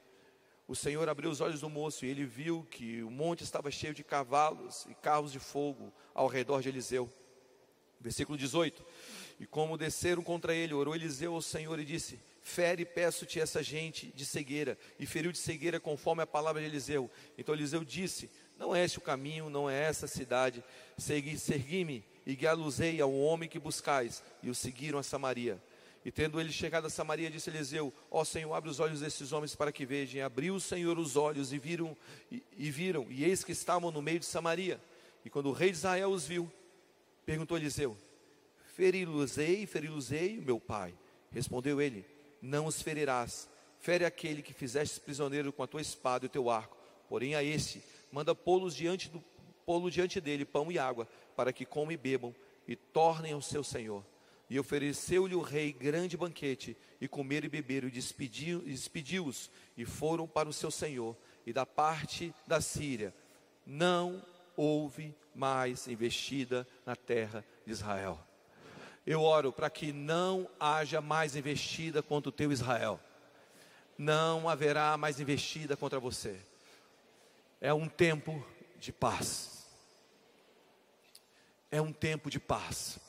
O 0.67 0.75
Senhor 0.75 1.07
abriu 1.09 1.29
os 1.29 1.41
olhos 1.41 1.59
do 1.59 1.69
moço 1.69 2.05
e 2.05 2.09
ele 2.09 2.25
viu 2.25 2.65
que 2.71 3.03
o 3.03 3.11
monte 3.11 3.43
estava 3.43 3.69
cheio 3.69 3.93
de 3.93 4.03
cavalos 4.03 4.87
e 4.89 4.95
carros 4.95 5.31
de 5.31 5.39
fogo 5.39 5.91
ao 6.13 6.25
redor 6.27 6.61
de 6.61 6.69
Eliseu. 6.69 7.09
Versículo 7.99 8.37
18: 8.37 8.83
E 9.39 9.45
como 9.45 9.77
desceram 9.77 10.23
contra 10.23 10.53
ele, 10.53 10.73
orou 10.73 10.95
Eliseu 10.95 11.33
ao 11.33 11.41
Senhor 11.41 11.79
e 11.79 11.85
disse: 11.85 12.19
Fere, 12.41 12.85
peço-te 12.85 13.39
essa 13.39 13.63
gente 13.63 14.07
de 14.15 14.25
cegueira. 14.25 14.77
E 14.99 15.05
feriu 15.05 15.31
de 15.31 15.37
cegueira 15.37 15.79
conforme 15.79 16.21
a 16.21 16.27
palavra 16.27 16.61
de 16.61 16.67
Eliseu. 16.67 17.09
Então 17.37 17.55
Eliseu 17.55 17.83
disse: 17.83 18.29
Não 18.57 18.75
é 18.75 18.83
este 18.83 18.97
o 18.97 19.01
caminho, 19.01 19.49
não 19.49 19.69
é 19.69 19.81
essa 19.81 20.05
a 20.05 20.09
cidade. 20.09 20.63
Segui, 20.97 21.37
segui-me 21.37 22.03
e 22.25 22.35
guiá-los-ei 22.35 22.99
ao 23.01 23.13
homem 23.13 23.49
que 23.49 23.59
buscais. 23.59 24.21
E 24.41 24.49
o 24.49 24.55
seguiram 24.55 24.99
a 24.99 25.03
Samaria. 25.03 25.61
E 26.05 26.11
tendo 26.11 26.39
ele 26.39 26.51
chegado 26.51 26.85
a 26.85 26.89
Samaria, 26.89 27.31
disse 27.31 27.49
Eliseu: 27.49 27.93
Ó 28.11 28.21
oh, 28.21 28.25
Senhor, 28.25 28.53
abre 28.53 28.69
os 28.69 28.79
olhos 28.79 28.99
desses 28.99 29.31
homens 29.31 29.55
para 29.55 29.71
que 29.71 29.85
vejam. 29.85 30.17
E 30.17 30.21
abriu 30.21 30.55
o 30.55 30.59
Senhor 30.59 30.99
os 30.99 31.15
olhos 31.15 31.53
e 31.53 31.57
viram, 31.57 31.95
e, 32.29 32.43
e 32.57 32.69
viram, 32.69 33.07
e 33.09 33.23
eis 33.23 33.43
que 33.43 33.53
estavam 33.53 33.89
no 33.89 34.01
meio 34.01 34.19
de 34.19 34.25
Samaria. 34.25 34.81
E 35.23 35.29
quando 35.29 35.47
o 35.47 35.53
rei 35.53 35.71
de 35.71 35.77
Israel 35.77 36.09
os 36.09 36.25
viu, 36.25 36.51
perguntou 37.25 37.57
Eliseu: 37.57 37.97
Feri-los-ei, 38.73 39.67
feri-los-ei, 39.67 40.41
meu 40.41 40.59
pai. 40.59 40.95
Respondeu 41.31 41.79
ele: 41.79 42.05
Não 42.41 42.65
os 42.65 42.81
ferirás. 42.81 43.47
Fere 43.79 44.03
aquele 44.03 44.41
que 44.41 44.53
fizeste 44.53 44.99
prisioneiro 44.99 45.53
com 45.53 45.61
a 45.61 45.67
tua 45.67 45.81
espada 45.81 46.25
e 46.25 46.27
o 46.27 46.29
teu 46.29 46.49
arco. 46.49 46.75
Porém 47.07 47.35
a 47.35 47.43
esse 47.43 47.83
manda 48.11 48.33
pô-los 48.33 48.75
diante 48.75 49.09
do 49.09 49.23
pô 49.65 49.89
diante 49.89 50.19
dele 50.19 50.43
pão 50.43 50.71
e 50.71 50.79
água, 50.79 51.07
para 51.35 51.53
que 51.53 51.65
comam 51.65 51.91
e 51.91 51.97
bebam 51.97 52.33
e 52.67 52.75
tornem 52.75 53.33
ao 53.33 53.41
seu 53.41 53.63
senhor. 53.63 54.03
E 54.49 54.59
ofereceu-lhe 54.59 55.35
o 55.35 55.41
rei 55.41 55.71
grande 55.71 56.17
banquete, 56.17 56.75
e 56.99 57.07
comeram 57.07 57.45
e 57.45 57.49
beberam, 57.49 57.87
e 57.87 57.91
despediu-os, 57.91 58.65
despediu 58.65 59.31
e 59.77 59.85
foram 59.85 60.27
para 60.27 60.49
o 60.49 60.53
seu 60.53 60.71
senhor. 60.71 61.15
E 61.45 61.53
da 61.53 61.65
parte 61.65 62.33
da 62.47 62.59
Síria 62.59 63.13
não 63.65 64.23
houve 64.57 65.15
mais 65.35 65.87
investida 65.87 66.67
na 66.85 66.95
terra 66.95 67.45
de 67.65 67.71
Israel. 67.71 68.32
Eu 69.05 69.21
oro 69.21 69.51
para 69.51 69.69
que 69.69 69.91
não 69.91 70.49
haja 70.59 71.01
mais 71.01 71.35
investida 71.35 72.01
contra 72.01 72.29
o 72.29 72.31
teu 72.31 72.51
Israel. 72.51 72.99
Não 73.97 74.47
haverá 74.47 74.95
mais 74.97 75.19
investida 75.19 75.75
contra 75.75 75.99
você. 75.99 76.39
É 77.59 77.73
um 77.73 77.87
tempo 77.87 78.45
de 78.77 78.91
paz. 78.91 79.65
É 81.69 81.81
um 81.81 81.91
tempo 81.91 82.29
de 82.29 82.39
paz. 82.39 82.99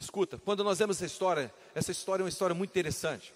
Escuta, 0.00 0.38
quando 0.38 0.62
nós 0.64 0.78
vemos 0.78 0.96
essa 0.96 1.06
história, 1.06 1.52
essa 1.74 1.92
história 1.92 2.22
é 2.22 2.24
uma 2.24 2.28
história 2.28 2.54
muito 2.54 2.70
interessante. 2.70 3.32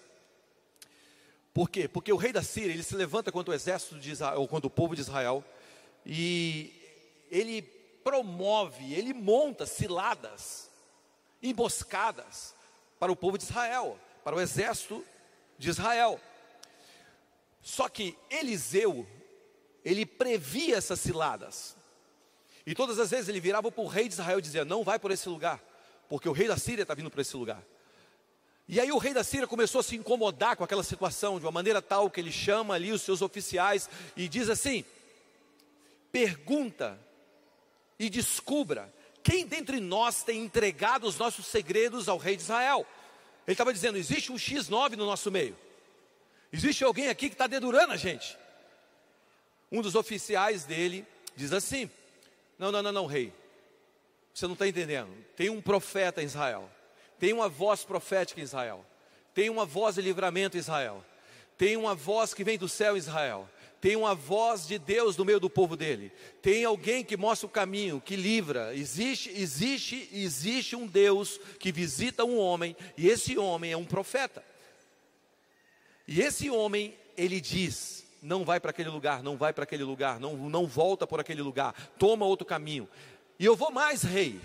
Por 1.53 1.69
quê? 1.69 1.87
Porque 1.87 2.11
o 2.11 2.17
rei 2.17 2.33
da 2.33 2.41
Síria, 2.41 2.73
ele 2.73 2.83
se 2.83 2.95
levanta 2.95 3.31
contra 3.31 3.51
o 3.51 3.53
exército 3.53 3.99
de 3.99 4.11
Israel, 4.11 4.39
ou 4.39 4.47
contra 4.47 4.67
o 4.67 4.71
povo 4.71 4.95
de 4.95 5.01
Israel, 5.01 5.43
e 6.05 6.73
ele 7.29 7.61
promove, 8.03 8.93
ele 8.93 9.13
monta 9.13 9.65
ciladas, 9.65 10.69
emboscadas 11.43 12.55
para 12.99 13.11
o 13.11 13.15
povo 13.15 13.37
de 13.37 13.43
Israel, 13.43 13.99
para 14.23 14.35
o 14.35 14.41
exército 14.41 15.05
de 15.57 15.69
Israel. 15.69 16.19
Só 17.61 17.87
que 17.87 18.17
Eliseu, 18.29 19.05
ele 19.85 20.05
previa 20.05 20.77
essas 20.77 20.99
ciladas. 20.99 21.75
E 22.65 22.73
todas 22.73 22.97
as 22.97 23.11
vezes 23.11 23.27
ele 23.27 23.41
virava 23.41 23.71
para 23.71 23.83
o 23.83 23.87
rei 23.87 24.07
de 24.07 24.13
Israel 24.13 24.39
e 24.39 24.41
dizia: 24.41 24.63
Não 24.63 24.83
vai 24.83 24.97
por 24.97 25.11
esse 25.11 25.27
lugar 25.27 25.61
porque 26.13 26.29
o 26.29 26.31
rei 26.31 26.47
da 26.47 26.57
Síria 26.57 26.83
está 26.83 26.93
vindo 26.93 27.09
para 27.09 27.21
esse 27.21 27.35
lugar. 27.35 27.63
E 28.67 28.79
aí 28.79 28.91
o 28.91 28.99
rei 28.99 29.15
da 29.15 29.23
Síria 29.23 29.47
começou 29.47 29.79
a 29.79 29.83
se 29.83 29.95
incomodar 29.95 30.55
com 30.55 30.63
aquela 30.63 30.83
situação, 30.83 31.39
de 31.39 31.45
uma 31.45 31.51
maneira 31.51 31.81
tal 31.81 32.07
que 32.07 32.19
ele 32.19 32.31
chama 32.31 32.75
ali 32.75 32.91
os 32.91 33.01
seus 33.01 33.21
oficiais 33.23 33.89
e 34.15 34.27
diz 34.27 34.47
assim: 34.47 34.85
pergunta 36.11 36.99
e 37.97 38.11
descubra 38.11 38.93
quem 39.23 39.45
dentre 39.45 39.79
nós 39.79 40.23
tem 40.23 40.43
entregado 40.43 41.07
os 41.07 41.17
nossos 41.17 41.45
segredos 41.45 42.09
ao 42.09 42.17
rei 42.17 42.35
de 42.35 42.43
Israel. 42.43 42.85
Ele 43.47 43.53
estava 43.53 43.73
dizendo: 43.73 43.97
existe 43.97 44.31
um 44.31 44.35
X9 44.35 44.91
no 44.97 45.05
nosso 45.05 45.31
meio, 45.31 45.57
existe 46.51 46.83
alguém 46.83 47.07
aqui 47.09 47.29
que 47.29 47.35
está 47.35 47.47
dedurando 47.47 47.93
a 47.93 47.97
gente. 47.97 48.37
Um 49.71 49.81
dos 49.81 49.95
oficiais 49.95 50.65
dele 50.65 51.05
diz 51.35 51.53
assim: 51.53 51.89
não, 52.59 52.71
não, 52.71 52.83
não, 52.83 52.91
não, 52.91 53.05
rei, 53.05 53.33
você 54.33 54.45
não 54.45 54.53
está 54.53 54.67
entendendo. 54.67 55.09
Tem 55.35 55.49
um 55.49 55.61
profeta 55.61 56.21
em 56.21 56.25
Israel. 56.25 56.69
Tem 57.19 57.31
uma 57.31 57.47
voz 57.47 57.83
profética 57.83 58.41
em 58.41 58.43
Israel. 58.43 58.85
Tem 59.33 59.49
uma 59.49 59.65
voz 59.65 59.95
de 59.95 60.01
livramento 60.01 60.57
em 60.57 60.59
Israel. 60.59 61.03
Tem 61.57 61.77
uma 61.77 61.95
voz 61.95 62.33
que 62.33 62.43
vem 62.43 62.57
do 62.57 62.67
céu 62.67 62.95
em 62.95 62.99
Israel. 62.99 63.49
Tem 63.83 63.97
uma 63.97 64.15
voz 64.15 64.65
de 64.65 64.79
Deus 64.79 65.17
no 65.17 65.25
meio 65.25 65.41
do 65.41 65.49
povo 65.49 65.75
dele. 65.75 66.09
Tem 66.41 66.63
alguém 66.63 67.03
que 67.03 67.17
mostra 67.17 67.47
o 67.47 67.49
caminho, 67.49 67.99
que 67.99 68.15
livra. 68.15 68.73
Existe, 68.73 69.29
existe, 69.29 70.07
existe 70.13 70.73
um 70.73 70.87
Deus 70.87 71.37
que 71.59 71.69
visita 71.69 72.23
um 72.23 72.37
homem 72.37 72.77
e 72.97 73.09
esse 73.09 73.37
homem 73.37 73.73
é 73.73 73.75
um 73.75 73.83
profeta. 73.83 74.41
E 76.07 76.21
esse 76.21 76.49
homem, 76.49 76.97
ele 77.17 77.41
diz: 77.41 78.05
não 78.21 78.45
vai 78.45 78.57
para 78.57 78.69
aquele 78.69 78.87
lugar, 78.87 79.21
não 79.21 79.35
vai 79.35 79.51
para 79.51 79.65
aquele 79.65 79.83
lugar, 79.83 80.17
não, 80.17 80.37
não 80.49 80.65
volta 80.65 81.05
por 81.05 81.19
aquele 81.19 81.41
lugar, 81.41 81.73
toma 81.99 82.25
outro 82.25 82.45
caminho. 82.47 82.87
E 83.37 83.43
eu 83.43 83.53
vou 83.53 83.69
mais, 83.69 84.01
rei. 84.01 84.39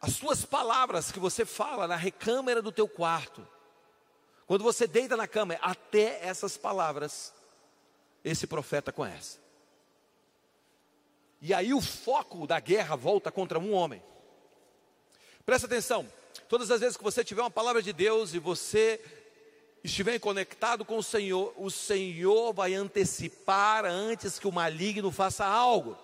As 0.00 0.14
suas 0.14 0.46
palavras 0.46 1.12
que 1.12 1.20
você 1.20 1.44
fala 1.44 1.86
na 1.86 1.96
recâmara 1.96 2.62
do 2.62 2.72
teu 2.72 2.88
quarto, 2.88 3.46
quando 4.46 4.64
você 4.64 4.86
deita 4.86 5.14
na 5.14 5.28
cama, 5.28 5.58
até 5.60 6.26
essas 6.26 6.56
palavras, 6.56 7.35
esse 8.26 8.44
profeta 8.44 8.90
conhece. 8.90 9.38
E 11.40 11.54
aí 11.54 11.72
o 11.72 11.80
foco 11.80 12.44
da 12.44 12.58
guerra 12.58 12.96
volta 12.96 13.30
contra 13.30 13.56
um 13.56 13.72
homem. 13.72 14.02
Presta 15.44 15.68
atenção, 15.68 16.10
todas 16.48 16.72
as 16.72 16.80
vezes 16.80 16.96
que 16.96 17.04
você 17.04 17.22
tiver 17.22 17.42
uma 17.42 17.50
palavra 17.50 17.80
de 17.80 17.92
Deus 17.92 18.34
e 18.34 18.40
você 18.40 19.00
estiver 19.84 20.18
conectado 20.18 20.84
com 20.84 20.98
o 20.98 21.02
Senhor, 21.04 21.54
o 21.56 21.70
Senhor 21.70 22.52
vai 22.52 22.74
antecipar 22.74 23.84
antes 23.84 24.40
que 24.40 24.48
o 24.48 24.52
maligno 24.52 25.12
faça 25.12 25.44
algo. 25.44 25.96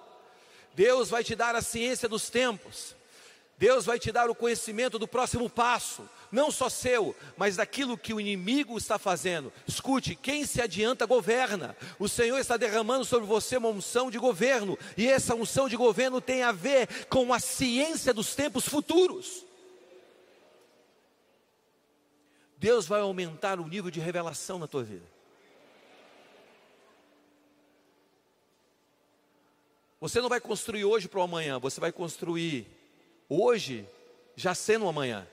Deus 0.74 1.10
vai 1.10 1.24
te 1.24 1.34
dar 1.34 1.56
a 1.56 1.60
ciência 1.60 2.08
dos 2.08 2.30
tempos. 2.30 2.94
Deus 3.58 3.84
vai 3.84 3.98
te 3.98 4.12
dar 4.12 4.30
o 4.30 4.34
conhecimento 4.34 4.96
do 4.96 5.08
próximo 5.08 5.50
passo, 5.50 6.08
não 6.32 6.50
só 6.50 6.70
seu, 6.70 7.14
mas 7.36 7.56
daquilo 7.56 7.98
que 7.98 8.14
o 8.14 8.20
inimigo 8.20 8.78
está 8.78 8.98
fazendo. 8.98 9.52
Escute, 9.68 10.16
quem 10.16 10.46
se 10.46 10.62
adianta 10.62 11.04
governa. 11.04 11.76
O 11.98 12.08
Senhor 12.08 12.38
está 12.38 12.56
derramando 12.56 13.04
sobre 13.04 13.26
você 13.26 13.58
uma 13.58 13.68
unção 13.68 14.10
de 14.10 14.18
governo, 14.18 14.78
e 14.96 15.06
essa 15.06 15.34
unção 15.34 15.68
de 15.68 15.76
governo 15.76 16.22
tem 16.22 16.42
a 16.42 16.50
ver 16.50 17.06
com 17.06 17.34
a 17.34 17.38
ciência 17.38 18.14
dos 18.14 18.34
tempos 18.34 18.66
futuros. 18.66 19.44
Deus 22.56 22.86
vai 22.86 23.00
aumentar 23.00 23.60
o 23.60 23.68
nível 23.68 23.90
de 23.90 24.00
revelação 24.00 24.58
na 24.58 24.66
tua 24.66 24.82
vida. 24.82 25.04
Você 30.00 30.20
não 30.20 30.28
vai 30.28 30.40
construir 30.40 30.84
hoje 30.84 31.08
para 31.08 31.20
o 31.20 31.22
amanhã, 31.22 31.58
você 31.58 31.78
vai 31.78 31.92
construir 31.92 32.66
hoje, 33.28 33.86
já 34.34 34.54
sendo 34.54 34.86
o 34.86 34.88
amanhã. 34.88 35.28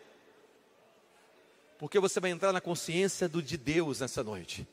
Porque 1.79 1.97
você 1.97 2.19
vai 2.19 2.29
entrar 2.29 2.53
na 2.53 2.59
consciência 2.61 3.27
do 3.27 3.41
de 3.41 3.57
Deus 3.57 4.01
nessa 4.01 4.21
noite. 4.21 4.67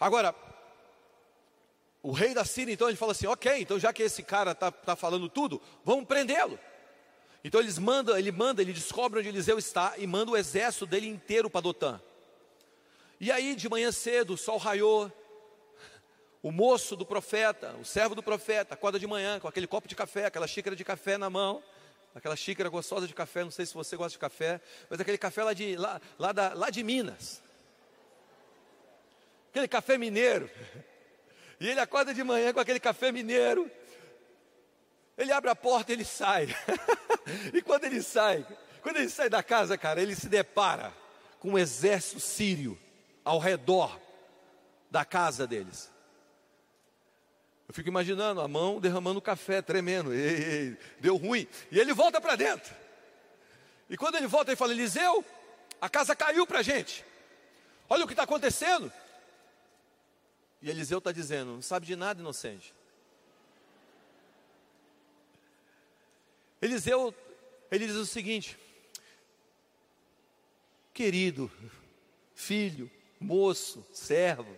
Agora, 0.00 0.34
o 2.02 2.10
rei 2.10 2.34
da 2.34 2.44
Síria, 2.44 2.72
então, 2.72 2.88
ele 2.88 2.96
fala 2.96 3.12
assim: 3.12 3.26
ok, 3.26 3.60
então 3.60 3.78
já 3.78 3.92
que 3.92 4.02
esse 4.02 4.22
cara 4.22 4.52
está 4.52 4.72
tá 4.72 4.96
falando 4.96 5.28
tudo, 5.28 5.60
vamos 5.84 6.06
prendê-lo. 6.06 6.58
Então 7.44 7.60
eles 7.60 7.78
mandam, 7.78 8.16
ele 8.16 8.32
manda, 8.32 8.62
ele 8.62 8.72
descobre 8.72 9.20
onde 9.20 9.28
Eliseu 9.28 9.58
está 9.58 9.92
e 9.98 10.06
manda 10.06 10.30
o 10.30 10.36
exército 10.36 10.86
dele 10.86 11.06
inteiro 11.06 11.50
para 11.50 11.60
Dotã. 11.60 12.00
E 13.20 13.30
aí, 13.30 13.54
de 13.54 13.68
manhã 13.68 13.92
cedo, 13.92 14.32
o 14.32 14.38
sol 14.38 14.56
raiou, 14.56 15.12
o 16.42 16.50
moço 16.50 16.96
do 16.96 17.04
profeta, 17.04 17.74
o 17.78 17.84
servo 17.84 18.14
do 18.14 18.22
profeta, 18.22 18.72
acorda 18.72 18.98
de 18.98 19.06
manhã 19.06 19.38
com 19.38 19.46
aquele 19.46 19.66
copo 19.66 19.86
de 19.86 19.94
café, 19.94 20.24
aquela 20.24 20.46
xícara 20.46 20.74
de 20.74 20.84
café 20.84 21.18
na 21.18 21.28
mão, 21.28 21.62
aquela 22.14 22.36
xícara 22.36 22.68
gostosa 22.68 23.06
de 23.06 23.14
café, 23.14 23.42
não 23.42 23.50
sei 23.50 23.66
se 23.66 23.74
você 23.74 23.96
gosta 23.96 24.12
de 24.12 24.18
café, 24.18 24.60
mas 24.88 25.00
aquele 25.00 25.18
café 25.18 25.42
lá 25.42 25.52
de, 25.52 25.76
lá, 25.76 26.00
lá, 26.18 26.32
da, 26.32 26.54
lá 26.54 26.70
de 26.70 26.82
Minas. 26.82 27.42
Aquele 29.50 29.68
café 29.68 29.96
mineiro. 29.96 30.50
E 31.60 31.68
ele 31.68 31.78
acorda 31.78 32.12
de 32.12 32.24
manhã 32.24 32.52
com 32.52 32.58
aquele 32.58 32.80
café 32.80 33.12
mineiro. 33.12 33.70
Ele 35.16 35.30
abre 35.30 35.48
a 35.48 35.54
porta 35.54 35.92
e 35.92 35.94
ele 35.94 36.04
sai. 36.04 36.48
e 37.54 37.62
quando 37.62 37.84
ele 37.84 38.02
sai, 38.02 38.44
quando 38.82 38.96
ele 38.96 39.08
sai 39.08 39.30
da 39.30 39.44
casa, 39.44 39.78
cara, 39.78 40.02
ele 40.02 40.16
se 40.16 40.28
depara 40.28 40.92
com 41.38 41.50
um 41.50 41.58
exército 41.58 42.18
sírio 42.18 42.76
ao 43.24 43.38
redor 43.38 44.00
da 44.90 45.04
casa 45.04 45.46
deles. 45.46 45.93
Eu 47.66 47.72
fico 47.72 47.88
imaginando 47.88 48.40
a 48.40 48.48
mão 48.48 48.80
derramando 48.80 49.20
café, 49.20 49.62
tremendo. 49.62 50.12
Ei, 50.12 50.44
ei, 50.44 50.78
deu 51.00 51.16
ruim. 51.16 51.48
E 51.70 51.78
ele 51.78 51.94
volta 51.94 52.20
para 52.20 52.36
dentro. 52.36 52.74
E 53.88 53.96
quando 53.96 54.16
ele 54.16 54.26
volta, 54.26 54.50
ele 54.50 54.56
fala: 54.56 54.72
Eliseu, 54.72 55.24
a 55.80 55.88
casa 55.88 56.14
caiu 56.14 56.46
para 56.46 56.58
a 56.58 56.62
gente. 56.62 57.04
Olha 57.88 58.04
o 58.04 58.06
que 58.06 58.12
está 58.12 58.24
acontecendo. 58.24 58.92
E 60.60 60.70
Eliseu 60.70 60.98
está 60.98 61.10
dizendo: 61.10 61.52
Não 61.52 61.62
sabe 61.62 61.86
de 61.86 61.96
nada, 61.96 62.20
inocente. 62.20 62.74
Eliseu, 66.60 67.14
ele 67.70 67.86
diz 67.86 67.96
o 67.96 68.06
seguinte: 68.06 68.58
Querido, 70.92 71.50
filho, 72.34 72.90
moço, 73.18 73.86
servo, 73.92 74.56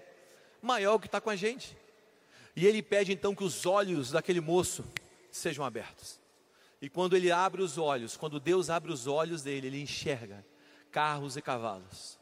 maior 0.61 0.99
que 0.99 1.07
está 1.07 1.21
com 1.21 1.31
a 1.31 1.37
gente. 1.37 1.77
E 2.57 2.67
ele 2.67 2.83
pede 2.83 3.13
então 3.13 3.35
que 3.35 3.45
os 3.45 3.67
olhos 3.67 4.11
daquele 4.11 4.41
moço 4.41 4.83
sejam 5.31 5.63
abertos. 5.63 6.19
E 6.81 6.89
quando 6.89 7.15
ele 7.15 7.31
abre 7.31 7.63
os 7.63 7.77
olhos, 7.77 8.17
quando 8.17 8.41
Deus 8.41 8.71
abre 8.71 8.91
os 8.91 9.07
olhos 9.07 9.43
dele, 9.43 9.67
ele 9.67 9.83
enxerga 9.83 10.45
carros 10.91 11.37
e 11.37 11.43
cavalos. 11.43 12.19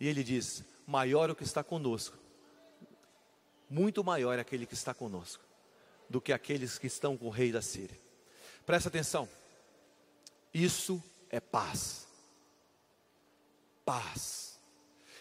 E 0.00 0.08
ele 0.08 0.24
diz: 0.24 0.64
Maior 0.84 1.28
é 1.28 1.32
o 1.32 1.36
que 1.36 1.44
está 1.44 1.62
conosco, 1.62 2.18
muito 3.68 4.02
maior 4.02 4.36
é 4.36 4.40
aquele 4.40 4.66
que 4.66 4.74
está 4.74 4.92
conosco, 4.92 5.44
do 6.08 6.20
que 6.20 6.32
aqueles 6.32 6.76
que 6.76 6.88
estão 6.88 7.16
com 7.16 7.26
o 7.26 7.30
rei 7.30 7.52
da 7.52 7.62
Síria. 7.62 7.96
Presta 8.66 8.88
atenção, 8.88 9.28
isso 10.52 11.02
é 11.28 11.38
paz. 11.38 12.08
Paz. 13.84 14.58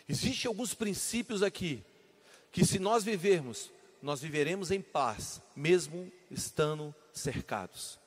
Existem 0.08 0.48
alguns 0.48 0.74
princípios 0.74 1.44
aqui, 1.44 1.84
que 2.52 2.66
se 2.66 2.80
nós 2.80 3.04
vivermos, 3.04 3.72
nós 4.02 4.22
viveremos 4.22 4.72
em 4.72 4.82
paz, 4.82 5.42
mesmo 5.56 6.12
estando 6.32 6.94
cercados. 7.12 8.00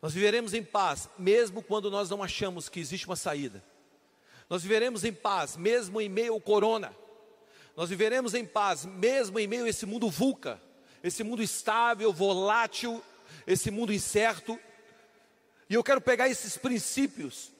Nós 0.00 0.12
viveremos 0.12 0.54
em 0.54 0.62
paz, 0.62 1.08
mesmo 1.18 1.62
quando 1.62 1.90
nós 1.90 2.10
não 2.10 2.22
achamos 2.22 2.68
que 2.68 2.80
existe 2.80 3.06
uma 3.06 3.16
saída. 3.16 3.62
Nós 4.48 4.62
viveremos 4.62 5.04
em 5.04 5.12
paz, 5.12 5.56
mesmo 5.56 6.00
em 6.00 6.08
meio 6.08 6.34
ao 6.34 6.40
corona. 6.40 6.94
Nós 7.76 7.88
viveremos 7.88 8.34
em 8.34 8.44
paz, 8.44 8.84
mesmo 8.84 9.38
em 9.38 9.46
meio 9.46 9.64
a 9.64 9.68
esse 9.68 9.86
mundo 9.86 10.10
vulca, 10.10 10.60
esse 11.02 11.22
mundo 11.22 11.42
estável, 11.42 12.12
volátil, 12.12 13.02
esse 13.46 13.70
mundo 13.70 13.92
incerto. 13.92 14.58
E 15.70 15.74
eu 15.74 15.82
quero 15.82 16.00
pegar 16.00 16.28
esses 16.28 16.56
princípios 16.56 17.50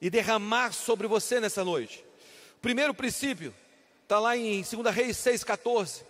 e 0.00 0.10
derramar 0.10 0.72
sobre 0.72 1.06
você 1.06 1.40
nessa 1.40 1.64
noite. 1.64 2.04
Primeiro 2.60 2.92
princípio 2.92 3.54
está 4.02 4.18
lá 4.18 4.36
em 4.36 4.62
2 4.62 4.94
Reis 4.94 5.16
6,14. 5.16 6.09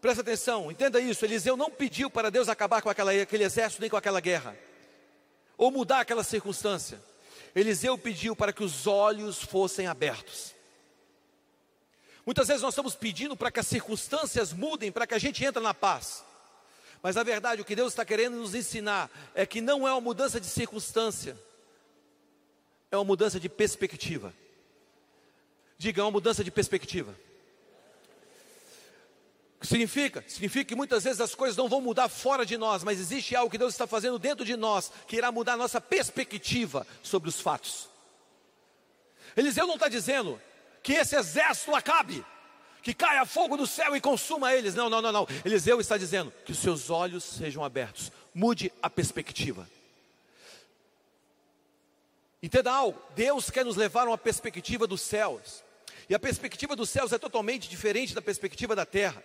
Presta 0.00 0.22
atenção, 0.22 0.70
entenda 0.70 0.98
isso. 1.00 1.24
Eliseu 1.24 1.56
não 1.56 1.70
pediu 1.70 2.10
para 2.10 2.30
Deus 2.30 2.48
acabar 2.48 2.80
com 2.80 2.88
aquela, 2.88 3.12
aquele 3.12 3.44
exército 3.44 3.82
nem 3.82 3.90
com 3.90 3.96
aquela 3.96 4.20
guerra, 4.20 4.56
ou 5.58 5.70
mudar 5.70 6.00
aquela 6.00 6.24
circunstância. 6.24 7.00
Eliseu 7.54 7.98
pediu 7.98 8.34
para 8.34 8.52
que 8.52 8.64
os 8.64 8.86
olhos 8.86 9.42
fossem 9.42 9.86
abertos. 9.86 10.54
Muitas 12.24 12.48
vezes 12.48 12.62
nós 12.62 12.72
estamos 12.72 12.94
pedindo 12.94 13.36
para 13.36 13.50
que 13.50 13.60
as 13.60 13.66
circunstâncias 13.66 14.52
mudem, 14.52 14.92
para 14.92 15.06
que 15.06 15.14
a 15.14 15.18
gente 15.18 15.44
entre 15.44 15.62
na 15.62 15.74
paz. 15.74 16.24
Mas 17.02 17.16
na 17.16 17.22
verdade 17.22 17.60
o 17.60 17.64
que 17.64 17.74
Deus 17.74 17.92
está 17.92 18.04
querendo 18.04 18.36
nos 18.36 18.54
ensinar 18.54 19.10
é 19.34 19.44
que 19.44 19.60
não 19.60 19.86
é 19.86 19.92
uma 19.92 20.00
mudança 20.00 20.40
de 20.40 20.46
circunstância, 20.46 21.36
é 22.90 22.96
uma 22.96 23.04
mudança 23.04 23.40
de 23.40 23.48
perspectiva. 23.48 24.32
Diga, 25.76 26.02
é 26.02 26.04
uma 26.04 26.10
mudança 26.10 26.44
de 26.44 26.50
perspectiva. 26.50 27.14
Significa? 29.62 30.24
Significa 30.26 30.64
que 30.64 30.74
muitas 30.74 31.04
vezes 31.04 31.20
as 31.20 31.34
coisas 31.34 31.56
não 31.56 31.68
vão 31.68 31.82
mudar 31.82 32.08
fora 32.08 32.46
de 32.46 32.56
nós, 32.56 32.82
mas 32.82 32.98
existe 32.98 33.36
algo 33.36 33.50
que 33.50 33.58
Deus 33.58 33.74
está 33.74 33.86
fazendo 33.86 34.18
dentro 34.18 34.44
de 34.44 34.56
nós 34.56 34.90
que 35.06 35.16
irá 35.16 35.30
mudar 35.30 35.52
a 35.52 35.58
nossa 35.58 35.80
perspectiva 35.80 36.86
sobre 37.02 37.28
os 37.28 37.40
fatos. 37.40 37.88
Eliseu 39.36 39.66
não 39.66 39.74
está 39.74 39.88
dizendo 39.88 40.40
que 40.82 40.94
esse 40.94 41.14
exército 41.14 41.74
acabe, 41.74 42.24
que 42.82 42.94
caia 42.94 43.26
fogo 43.26 43.56
do 43.56 43.66
céu 43.66 43.94
e 43.94 44.00
consuma 44.00 44.54
eles. 44.54 44.74
Não, 44.74 44.88
não, 44.88 45.02
não, 45.02 45.12
não. 45.12 45.28
Eliseu 45.44 45.78
está 45.78 45.98
dizendo 45.98 46.32
que 46.44 46.52
os 46.52 46.58
seus 46.58 46.88
olhos 46.88 47.22
sejam 47.22 47.62
abertos, 47.62 48.10
mude 48.34 48.72
a 48.82 48.88
perspectiva. 48.88 49.68
Entenda 52.42 52.72
algo, 52.72 52.98
Deus 53.14 53.50
quer 53.50 53.66
nos 53.66 53.76
levar 53.76 54.06
a 54.06 54.10
uma 54.10 54.18
perspectiva 54.18 54.86
dos 54.86 55.02
céus, 55.02 55.62
e 56.08 56.14
a 56.14 56.18
perspectiva 56.18 56.74
dos 56.74 56.88
céus 56.88 57.12
é 57.12 57.18
totalmente 57.18 57.68
diferente 57.68 58.14
da 58.14 58.22
perspectiva 58.22 58.74
da 58.74 58.86
terra. 58.86 59.22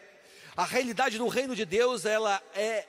A 0.55 0.63
realidade 0.63 1.17
do 1.17 1.27
reino 1.27 1.55
de 1.55 1.65
Deus, 1.65 2.05
ela 2.05 2.41
é 2.53 2.87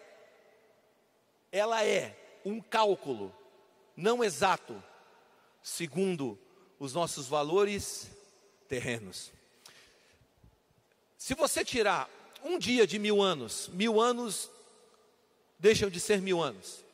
ela 1.50 1.83
é 1.85 2.16
um 2.44 2.61
cálculo 2.61 3.35
não 3.96 4.22
exato 4.22 4.83
segundo 5.62 6.38
os 6.79 6.92
nossos 6.92 7.26
valores 7.26 8.11
terrenos. 8.68 9.33
Se 11.16 11.35
você 11.35 11.64
tirar 11.64 12.09
um 12.44 12.59
dia 12.59 12.87
de 12.87 12.98
mil 12.98 13.20
anos, 13.20 13.68
mil 13.72 14.00
anos 14.00 14.50
deixam 15.59 15.88
de 15.88 15.98
ser 15.98 16.20
mil 16.20 16.40
anos. 16.40 16.85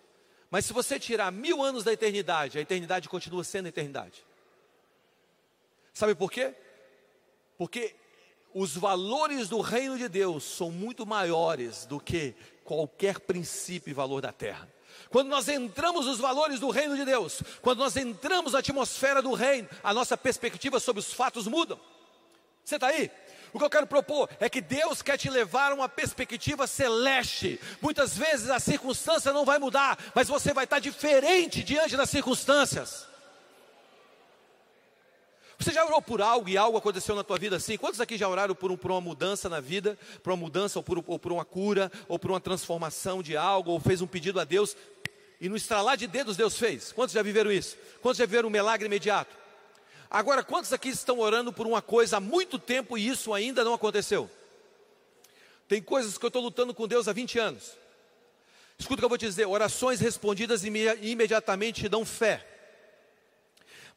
Mas 0.51 0.65
se 0.65 0.73
você 0.73 0.99
tirar 0.99 1.31
mil 1.33 1.63
anos 1.63 1.85
da 1.85 1.93
eternidade, 1.93 2.57
a 2.59 2.61
eternidade 2.61 3.09
continua 3.09 3.43
sendo 3.43 3.69
eternidade. 3.69 4.25
Sabe 5.93 6.15
por 6.15 6.31
quê? 6.31 6.55
Porque 7.59 7.95
os 8.55 8.77
valores 8.77 9.49
do 9.49 9.61
reino 9.61 9.97
de 9.97 10.09
Deus 10.09 10.45
são 10.45 10.71
muito 10.71 11.07
maiores 11.07 11.87
do 11.87 11.99
que 11.99 12.35
qualquer 12.65 13.21
princípio 13.21 13.91
e 13.91 13.95
valor 13.95 14.21
da 14.21 14.33
terra. 14.33 14.69
Quando 15.11 15.29
nós 15.29 15.49
entramos 15.49 16.07
nos 16.07 16.19
valores 16.19 16.61
do 16.61 16.71
reino 16.71 16.97
de 16.97 17.05
Deus, 17.05 17.43
quando 17.61 17.81
nós 17.81 17.97
entramos 17.97 18.53
na 18.53 18.61
atmosfera 18.61 19.21
do 19.21 19.33
reino, 19.33 19.69
a 19.83 19.93
nossa 19.93 20.17
perspectiva 20.17 20.81
sobre 20.81 21.01
os 21.01 21.13
fatos 21.13 21.47
mudam. 21.47 21.79
Você 22.65 22.77
está 22.77 22.89
aí? 22.89 23.11
O 23.53 23.59
que 23.59 23.65
eu 23.65 23.71
quero 23.71 23.87
propor 23.87 24.31
é 24.41 24.49
que 24.49 24.63
Deus 24.63 25.03
quer 25.03 25.19
te 25.19 25.29
levar 25.29 25.73
a 25.73 25.75
uma 25.75 25.89
perspectiva 25.89 26.67
celeste. 26.67 27.61
Muitas 27.83 28.17
vezes 28.17 28.49
a 28.49 28.59
circunstância 28.59 29.33
não 29.33 29.45
vai 29.45 29.59
mudar, 29.59 29.99
mas 30.15 30.29
você 30.29 30.55
vai 30.55 30.65
estar 30.65 30.79
diferente 30.79 31.63
diante 31.63 31.97
das 31.97 32.09
circunstâncias. 32.09 33.07
Você 35.63 35.71
já 35.73 35.85
orou 35.85 36.03
por 36.03 36.21
algo 36.21 36.49
e 36.49 36.57
algo 36.57 36.77
aconteceu 36.77 37.15
na 37.15 37.23
tua 37.23 37.39
vida 37.39 37.55
assim? 37.55 37.79
Quantos 37.79 38.01
aqui 38.01 38.19
já 38.19 38.29
oraram 38.29 38.53
por, 38.53 38.73
um, 38.73 38.77
por 38.77 38.91
uma 38.91 39.01
mudança 39.01 39.49
na 39.49 39.61
vida, 39.61 39.97
por 40.21 40.31
uma 40.31 40.37
mudança 40.37 40.81
ou 40.81 40.83
por, 40.83 41.05
ou 41.07 41.21
por 41.21 41.31
uma 41.31 41.45
cura, 41.45 41.91
ou 42.09 42.19
por 42.19 42.33
uma 42.33 42.41
transformação 42.41 43.23
de 43.23 43.37
algo, 43.37 43.71
ou 43.71 43.79
fez 43.79 44.03
um 44.03 44.07
pedido 44.09 44.41
a 44.41 44.45
Deus 44.45 44.77
e 45.41 45.49
no 45.49 45.57
estralar 45.57 45.97
de 45.97 46.09
dedos 46.09 46.37
Deus 46.37 46.59
fez? 46.59 46.91
Quantos 46.91 47.15
já 47.15 47.23
viveram 47.23 47.53
isso? 47.53 47.77
Quantos 48.01 48.19
já 48.19 48.27
viveram 48.27 48.49
um 48.49 48.51
milagre 48.51 48.87
imediato? 48.87 49.37
Agora, 50.11 50.43
quantos 50.43 50.73
aqui 50.73 50.89
estão 50.89 51.21
orando 51.21 51.53
por 51.53 51.65
uma 51.65 51.81
coisa 51.81 52.17
há 52.17 52.21
muito 52.21 52.59
tempo 52.59 52.99
e 52.99 53.07
isso 53.07 53.33
ainda 53.33 53.63
não 53.63 53.73
aconteceu? 53.73 54.29
Tem 55.69 55.81
coisas 55.81 56.19
que 56.19 56.25
eu 56.25 56.29
estou 56.29 56.43
lutando 56.43 56.75
com 56.75 56.89
Deus 56.89 57.07
há 57.07 57.13
20 57.13 57.39
anos. 57.39 57.71
Escuta 58.77 58.95
o 58.95 58.99
que 58.99 59.05
eu 59.05 59.09
vou 59.09 59.19
te 59.19 59.27
dizer: 59.27 59.47
orações 59.47 60.01
respondidas 60.01 60.65
imediatamente 60.65 61.83
te 61.83 61.89
dão 61.89 62.05
fé. 62.05 62.52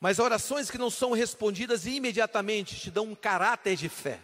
Mas 0.05 0.19
orações 0.19 0.69
que 0.69 0.77
não 0.77 0.91
são 0.91 1.13
respondidas 1.13 1.87
imediatamente 1.87 2.79
te 2.79 2.91
dão 2.91 3.05
um 3.05 3.15
caráter 3.15 3.75
de 3.75 3.89
fé. 3.89 4.19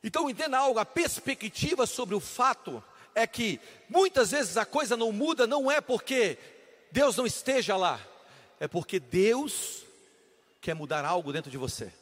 Então 0.00 0.30
entenda 0.30 0.56
algo, 0.56 0.78
a 0.78 0.84
perspectiva 0.84 1.86
sobre 1.86 2.14
o 2.14 2.20
fato 2.20 2.80
é 3.12 3.26
que 3.26 3.58
muitas 3.88 4.30
vezes 4.30 4.56
a 4.56 4.64
coisa 4.64 4.96
não 4.96 5.10
muda, 5.10 5.44
não 5.44 5.68
é 5.68 5.80
porque 5.80 6.38
Deus 6.92 7.16
não 7.16 7.26
esteja 7.26 7.76
lá, 7.76 8.00
é 8.60 8.68
porque 8.68 9.00
Deus 9.00 9.82
quer 10.60 10.74
mudar 10.74 11.04
algo 11.04 11.32
dentro 11.32 11.50
de 11.50 11.58
você. 11.58 11.92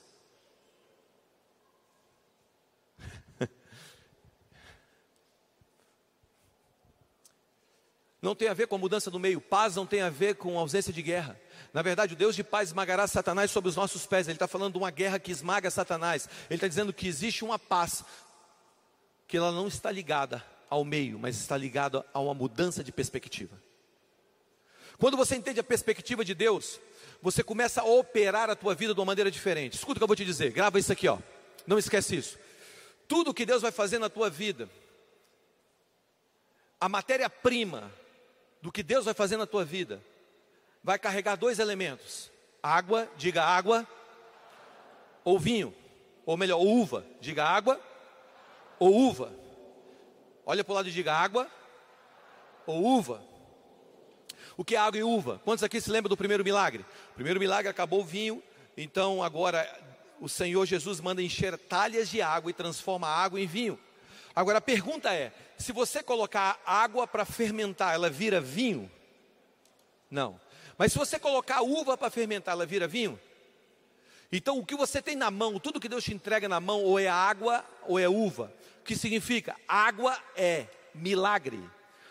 Não 8.29 8.35
tem 8.35 8.49
a 8.49 8.53
ver 8.53 8.67
com 8.67 8.75
a 8.75 8.79
mudança 8.79 9.11
do 9.11 9.19
meio. 9.19 9.41
Paz 9.41 9.75
não 9.75 9.87
tem 9.87 10.03
a 10.03 10.11
ver 10.11 10.35
com 10.35 10.59
ausência 10.59 10.93
de 10.93 11.01
guerra. 11.01 11.41
Na 11.73 11.81
verdade, 11.81 12.13
o 12.13 12.17
Deus 12.17 12.37
de 12.37 12.45
paz 12.45 12.69
esmagará 12.69 13.07
Satanás 13.07 13.51
sobre 13.51 13.71
os 13.71 13.77
nossos 13.77 14.05
pés. 14.05 14.29
Ele 14.29 14.37
está 14.37 14.47
falando 14.47 14.75
de 14.75 14.79
uma 14.79 14.91
guerra 14.91 15.19
que 15.19 15.33
esmaga 15.33 15.71
Satanás. 15.71 16.29
Ele 16.51 16.59
está 16.59 16.69
dizendo 16.69 16.93
que 16.93 17.09
existe 17.09 17.43
uma 17.43 17.59
paz, 17.59 18.05
que 19.27 19.39
ela 19.39 19.51
não 19.51 19.67
está 19.67 19.91
ligada 19.91 20.45
ao 20.69 20.85
meio, 20.85 21.19
mas 21.19 21.39
está 21.39 21.57
ligada 21.57 22.05
a 22.13 22.21
uma 22.21 22.35
mudança 22.35 22.85
de 22.85 22.93
perspectiva. 22.93 23.59
Quando 24.99 25.17
você 25.17 25.35
entende 25.35 25.61
a 25.61 25.65
perspectiva 25.65 26.23
de 26.23 26.35
Deus, 26.35 26.79
você 27.23 27.43
começa 27.43 27.81
a 27.81 27.85
operar 27.85 28.51
a 28.51 28.57
tua 28.57 28.75
vida 28.75 28.93
de 28.93 29.01
uma 29.01 29.07
maneira 29.07 29.31
diferente. 29.31 29.73
Escuta 29.79 29.93
o 29.93 30.01
que 30.01 30.05
eu 30.05 30.07
vou 30.07 30.17
te 30.17 30.27
dizer, 30.27 30.53
grava 30.53 30.79
isso 30.79 30.93
aqui, 30.93 31.09
ó. 31.09 31.19
Não 31.67 31.79
esquece 31.79 32.15
isso. 32.15 32.39
Tudo 33.09 33.33
que 33.33 33.47
Deus 33.47 33.63
vai 33.63 33.73
fazer 33.73 33.99
na 33.99 34.11
tua 34.11 34.29
vida, 34.29 34.69
a 36.79 36.91
matéria-prima 36.91 37.91
do 38.61 38.73
que 38.73 38.83
Deus 38.83 39.05
vai 39.05 39.15
fazer 39.15 39.37
na 39.37 39.47
tua 39.47 39.65
vida 39.65 40.03
vai 40.83 40.99
carregar 40.99 41.37
dois 41.37 41.59
elementos: 41.59 42.31
água, 42.63 43.09
diga 43.17 43.45
água, 43.45 43.87
ou 45.25 45.39
vinho, 45.39 45.75
ou 46.25 46.37
melhor, 46.37 46.61
uva, 46.61 47.05
diga 47.21 47.45
água, 47.45 47.81
ou 48.79 48.95
uva? 48.95 49.33
Olha 50.47 50.65
para 50.65 50.73
o 50.73 50.75
lado 50.77 50.89
e 50.89 50.93
diga 50.93 51.13
água 51.13 51.51
ou 52.67 52.85
uva. 52.85 53.23
O 54.57 54.65
que 54.65 54.75
é 54.77 54.79
água 54.79 54.99
e 54.99 55.03
uva? 55.03 55.41
Quantos 55.45 55.65
aqui 55.65 55.81
se 55.81 55.91
lembram 55.91 56.09
do 56.09 56.17
primeiro 56.17 56.45
milagre? 56.45 56.85
O 57.13 57.15
primeiro 57.15 57.41
milagre 57.41 57.69
acabou 57.69 58.01
o 58.01 58.05
vinho, 58.05 58.43
então 58.77 59.23
agora 59.23 59.67
o 60.21 60.29
Senhor 60.29 60.67
Jesus 60.67 61.01
manda 61.01 61.23
encher 61.23 61.57
talhas 61.57 62.09
de 62.09 62.21
água 62.21 62.51
e 62.51 62.55
transforma 62.55 63.07
a 63.07 63.17
água 63.17 63.41
em 63.41 63.47
vinho. 63.47 63.79
Agora 64.39 64.59
a 64.59 64.61
pergunta 64.61 65.13
é: 65.13 65.33
se 65.57 65.73
você 65.73 66.01
colocar 66.01 66.63
água 66.65 67.09
para 67.09 67.25
fermentar, 67.25 67.93
ela 67.93 68.09
vira 68.09 68.41
vinho? 68.41 68.89
Não. 70.09 70.41
Mas 70.79 70.93
se 70.93 70.99
você 70.99 71.19
colocar 71.19 71.61
uva 71.63 71.99
para 71.99 72.09
fermentar, 72.09 72.53
ela 72.53 72.65
vira 72.65 72.87
vinho? 72.87 73.19
Então 74.31 74.57
o 74.57 74.65
que 74.65 74.77
você 74.77 75.03
tem 75.03 75.17
na 75.17 75.29
mão, 75.29 75.59
tudo 75.59 75.81
que 75.81 75.89
Deus 75.89 76.05
te 76.05 76.15
entrega 76.15 76.49
na 76.49 76.61
mão, 76.61 76.85
ou 76.85 77.01
é 77.01 77.09
água 77.09 77.65
ou 77.83 77.99
é 77.99 78.09
uva. 78.09 78.53
O 78.81 78.85
que 78.85 78.95
significa? 78.95 79.57
Água 79.67 80.17
é 80.37 80.67
milagre. 80.95 81.61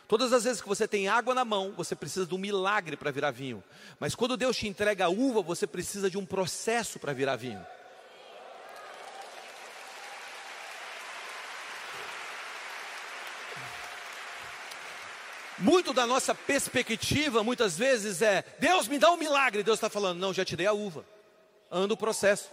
Todas 0.06 0.34
as 0.34 0.44
vezes 0.44 0.62
que 0.62 0.68
você 0.68 0.86
tem 0.86 1.08
água 1.08 1.34
na 1.34 1.46
mão, 1.46 1.74
você 1.78 1.96
precisa 1.96 2.26
de 2.26 2.36
um 2.36 2.38
milagre 2.38 2.98
para 2.98 3.10
virar 3.10 3.32
vinho. 3.32 3.64
Mas 4.02 4.16
quando 4.16 4.36
Deus 4.36 4.58
te 4.58 4.68
entrega 4.68 5.06
a 5.06 5.10
uva, 5.10 5.42
você 5.42 5.66
precisa 5.66 6.10
de 6.10 6.18
um 6.18 6.26
processo 6.26 7.00
para 7.00 7.14
virar 7.14 7.38
vinho. 7.38 7.66
Muito 15.60 15.92
da 15.92 16.06
nossa 16.06 16.36
perspectiva, 16.36 17.44
muitas 17.44 17.78
vezes, 17.78 18.22
é: 18.22 18.44
Deus 18.60 18.88
me 18.88 19.00
dá 19.00 19.12
um 19.12 19.18
milagre. 19.18 19.64
Deus 19.64 19.78
está 19.78 19.90
falando, 19.90 20.20
não, 20.20 20.34
já 20.34 20.46
te 20.46 20.56
dei 20.56 20.68
a 20.68 20.74
uva. 20.74 21.06
Anda 21.72 21.94
o 21.94 21.98
processo. 21.98 22.50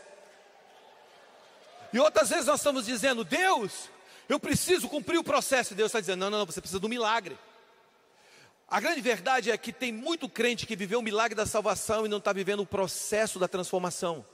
E 1.92 1.98
outras 1.98 2.30
vezes 2.30 2.46
nós 2.46 2.60
estamos 2.60 2.86
dizendo, 2.86 3.22
Deus, 3.22 3.90
eu 4.28 4.40
preciso 4.40 4.88
cumprir 4.88 5.18
o 5.18 5.24
processo. 5.24 5.72
E 5.72 5.76
Deus 5.76 5.90
está 5.90 6.00
dizendo, 6.00 6.20
não, 6.20 6.30
não, 6.30 6.38
não, 6.38 6.46
você 6.46 6.60
precisa 6.60 6.80
do 6.80 6.88
milagre. 6.88 7.38
A 8.66 8.80
grande 8.80 9.00
verdade 9.00 9.50
é 9.50 9.58
que 9.58 9.72
tem 9.72 9.92
muito 9.92 10.28
crente 10.28 10.66
que 10.66 10.74
viveu 10.74 10.98
o 10.98 11.02
milagre 11.02 11.36
da 11.36 11.46
salvação 11.46 12.06
e 12.06 12.08
não 12.08 12.18
está 12.18 12.32
vivendo 12.32 12.60
o 12.60 12.66
processo 12.66 13.38
da 13.38 13.46
transformação. 13.46 14.24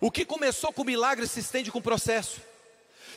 O 0.00 0.10
que 0.10 0.24
começou 0.24 0.72
com 0.72 0.84
milagre 0.84 1.26
se 1.26 1.40
estende 1.40 1.72
com 1.72 1.78
o 1.78 1.82
processo. 1.82 2.40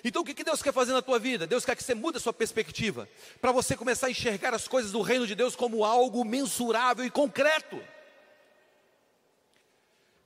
Então 0.04 0.22
o 0.22 0.26
que 0.26 0.44
Deus 0.44 0.62
quer 0.62 0.74
fazer 0.74 0.94
na 0.94 1.02
tua 1.02 1.20
vida? 1.20 1.48
Deus 1.48 1.66
quer 1.66 1.76
que 1.76 1.84
você 1.84 1.96
mude 1.96 2.18
a 2.18 2.20
sua 2.20 2.34
perspectiva, 2.34 3.08
para 3.42 3.52
você 3.52 3.76
começar 3.76 4.08
a 4.08 4.12
enxergar 4.12 4.54
as 4.54 4.68
coisas 4.68 4.92
do 4.92 5.02
reino 5.02 5.26
de 5.26 5.36
Deus 5.36 5.56
como 5.56 5.84
algo 5.84 6.24
mensurável 6.24 7.06
e 7.06 7.10
concreto. 7.10 7.82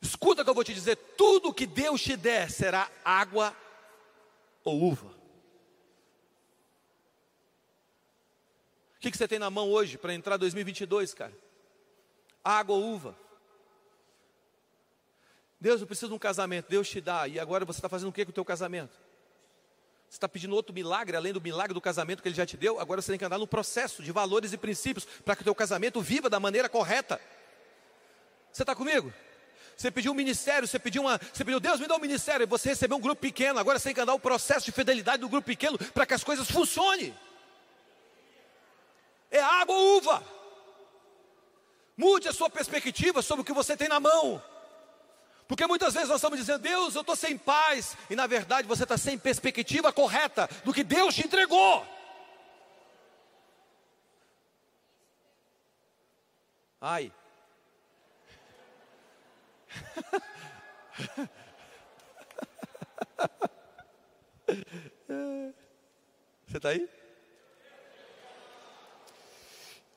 Escuta 0.02 0.42
o 0.42 0.44
que 0.44 0.50
eu 0.50 0.56
vou 0.56 0.64
te 0.64 0.74
dizer: 0.74 0.96
tudo 1.18 1.54
que 1.54 1.66
Deus 1.68 2.02
te 2.02 2.18
der 2.18 2.50
será 2.50 2.90
água 3.06 3.56
ou 4.64 4.82
uva. 4.82 5.08
O 8.96 9.00
que, 9.00 9.10
que 9.10 9.18
você 9.18 9.28
tem 9.28 9.40
na 9.40 9.50
mão 9.50 9.70
hoje 9.70 9.98
para 9.98 10.14
entrar 10.14 10.38
2022, 10.38 11.14
cara? 11.14 11.34
Água 12.44 12.76
ou 12.76 12.84
uva? 12.84 13.16
Deus, 15.60 15.80
eu 15.80 15.88
preciso 15.88 16.10
de 16.10 16.16
um 16.16 16.20
casamento. 16.20 16.70
Deus 16.70 16.90
te 16.90 17.00
dá. 17.00 17.28
E 17.28 17.40
agora 17.40 17.66
você 17.66 17.78
está 17.78 17.88
fazendo 17.88 18.10
o 18.10 18.12
que 18.12 18.26
com 18.26 18.32
o 18.32 18.34
teu 18.34 18.46
casamento? 18.46 19.00
Você 20.12 20.18
está 20.18 20.28
pedindo 20.28 20.54
outro 20.54 20.76
milagre, 20.76 21.16
além 21.16 21.32
do 21.32 21.40
milagre 21.40 21.74
do 21.74 21.80
casamento 21.80 22.22
que 22.22 22.28
Ele 22.28 22.36
já 22.36 22.46
te 22.46 22.58
deu? 22.58 22.82
Agora 22.82 23.02
você 23.02 23.14
tem 23.14 23.18
que 23.18 23.24
andar 23.24 23.38
no 23.38 23.48
processo 23.48 24.04
de 24.04 24.12
valores 24.12 24.52
e 24.52 24.58
princípios 24.58 25.06
para 25.24 25.38
que 25.38 25.42
o 25.42 25.46
teu 25.46 25.56
casamento 25.56 26.02
viva 26.02 26.30
da 26.30 26.38
maneira 26.38 26.68
correta. 26.68 27.18
Você 28.52 28.64
está 28.64 28.76
comigo? 28.76 29.14
Você 29.78 29.90
pediu 29.90 30.12
um 30.12 30.16
ministério, 30.16 30.68
você 30.68 30.78
pediu 30.78 31.04
uma, 31.04 31.18
você 31.18 31.46
pediu, 31.46 31.62
Deus 31.62 31.80
me 31.80 31.88
dá 31.88 31.96
um 31.96 32.00
ministério, 32.00 32.46
você 32.46 32.68
recebeu 32.68 32.98
um 32.98 33.00
grupo 33.00 33.22
pequeno, 33.22 33.58
agora 33.58 33.80
você 33.80 33.86
tem 33.86 33.96
que 33.96 34.02
andar 34.02 34.14
o 34.14 34.20
processo 34.20 34.66
de 34.66 34.74
fidelidade 34.74 35.22
do 35.22 35.30
grupo 35.30 35.46
pequeno 35.46 35.78
para 35.78 36.06
que 36.06 36.14
as 36.14 36.26
coisas 36.26 36.52
funcionem. 36.52 37.18
É 39.32 39.40
água 39.40 39.74
ou 39.74 39.98
uva. 39.98 40.22
Mude 41.96 42.28
a 42.28 42.34
sua 42.34 42.50
perspectiva 42.50 43.22
sobre 43.22 43.44
o 43.44 43.46
que 43.46 43.54
você 43.54 43.78
tem 43.78 43.88
na 43.88 44.02
mão. 44.02 44.44
Porque 45.52 45.68
muitas 45.68 45.94
vezes 45.94 46.08
nós 46.08 46.16
estamos 46.16 46.40
dizendo, 46.40 46.62
Deus, 46.62 46.96
eu 46.96 47.02
estou 47.02 47.14
sem 47.14 47.38
paz, 47.38 47.98
e 48.10 48.16
na 48.16 48.26
verdade 48.26 48.66
você 48.66 48.84
está 48.84 48.98
sem 48.98 49.18
perspectiva 49.18 49.92
correta 49.92 50.50
do 50.64 50.74
que 50.74 50.82
Deus 50.82 51.14
te 51.14 51.28
entregou. 51.28 51.86
Ai, 56.80 57.12
Você 66.48 66.56
está 66.56 66.70
aí? 66.70 67.01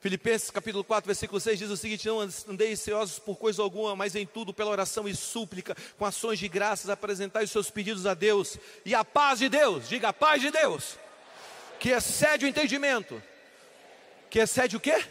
Filipenses 0.04 0.50
capítulo 0.50 0.84
4, 0.84 1.06
versículo 1.06 1.40
6 1.40 1.58
diz 1.60 1.70
o 1.70 1.78
seguinte: 1.78 2.06
Não 2.06 2.20
andeis 2.20 2.78
ansiosos 2.78 3.18
por 3.18 3.38
coisa 3.38 3.62
alguma, 3.62 3.96
mas 3.96 4.14
em 4.14 4.26
tudo, 4.26 4.52
pela 4.52 4.70
oração 4.70 5.08
e 5.08 5.16
súplica, 5.16 5.74
com 5.96 6.04
ações 6.04 6.38
de 6.38 6.46
graças, 6.46 6.90
apresentai 6.90 7.44
os 7.44 7.50
seus 7.50 7.70
pedidos 7.70 8.04
a 8.04 8.12
Deus, 8.12 8.58
e 8.84 8.94
a 8.94 9.02
paz 9.02 9.38
de 9.38 9.48
Deus, 9.48 9.88
diga 9.88 10.10
a 10.10 10.12
paz 10.12 10.42
de 10.42 10.50
Deus, 10.50 10.98
que 11.80 11.88
excede 11.88 12.44
o 12.44 12.48
entendimento, 12.48 13.22
que 14.28 14.38
excede 14.40 14.76
o 14.76 14.80
quê? 14.80 15.06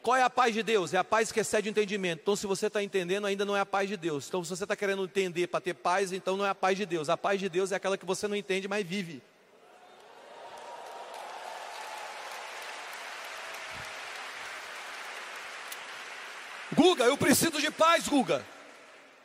Qual 0.00 0.16
é 0.16 0.22
a 0.22 0.30
paz 0.30 0.54
de 0.54 0.62
Deus? 0.62 0.94
É 0.94 0.96
a 0.96 1.04
paz 1.04 1.30
que 1.30 1.40
excede 1.40 1.68
o 1.68 1.70
entendimento. 1.70 2.20
Então, 2.22 2.34
se 2.34 2.46
você 2.46 2.68
está 2.68 2.82
entendendo, 2.82 3.26
ainda 3.26 3.44
não 3.44 3.54
é 3.54 3.60
a 3.60 3.66
paz 3.66 3.90
de 3.90 3.98
Deus. 3.98 4.26
Então, 4.26 4.42
se 4.42 4.48
você 4.48 4.64
está 4.64 4.74
querendo 4.74 5.04
entender 5.04 5.48
para 5.48 5.60
ter 5.60 5.74
paz, 5.74 6.12
então 6.14 6.34
não 6.34 6.46
é 6.46 6.48
a 6.48 6.54
paz 6.54 6.78
de 6.78 6.86
Deus. 6.86 7.10
A 7.10 7.16
paz 7.18 7.38
de 7.38 7.50
Deus 7.50 7.72
é 7.72 7.74
aquela 7.76 7.98
que 7.98 8.06
você 8.06 8.26
não 8.26 8.34
entende, 8.34 8.66
mas 8.66 8.86
vive. 8.86 9.20
Guga, 16.78 17.06
eu 17.06 17.18
preciso 17.18 17.60
de 17.60 17.72
paz, 17.72 18.06
Guga. 18.06 18.46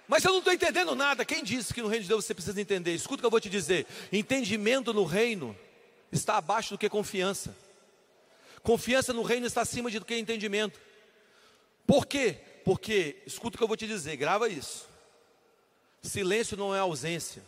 Mas 0.07 0.23
eu 0.25 0.31
não 0.31 0.39
estou 0.39 0.51
entendendo 0.51 0.95
nada. 0.95 1.23
Quem 1.23 1.43
disse 1.43 1.71
que 1.71 1.83
no 1.83 1.87
reino 1.87 2.01
de 2.01 2.09
Deus 2.09 2.25
você 2.25 2.33
precisa 2.33 2.59
entender? 2.59 2.95
Escuta 2.95 3.17
o 3.17 3.19
que 3.19 3.25
eu 3.27 3.29
vou 3.29 3.39
te 3.39 3.47
dizer. 3.47 3.85
Entendimento 4.11 4.91
no 4.91 5.03
reino 5.03 5.55
está 6.11 6.37
abaixo 6.37 6.73
do 6.73 6.79
que 6.79 6.89
confiança. 6.89 7.55
Confiança 8.63 9.13
no 9.13 9.21
reino 9.21 9.45
está 9.45 9.61
acima 9.61 9.91
do 9.91 10.03
que 10.03 10.17
entendimento. 10.17 10.81
Por 11.85 12.07
quê? 12.07 12.39
Porque, 12.65 13.21
escuta 13.23 13.55
o 13.55 13.57
que 13.59 13.63
eu 13.63 13.67
vou 13.67 13.77
te 13.77 13.85
dizer, 13.85 14.15
grava 14.15 14.49
isso. 14.49 14.89
Silêncio 16.01 16.57
não 16.57 16.73
é 16.73 16.79
ausência. 16.79 17.43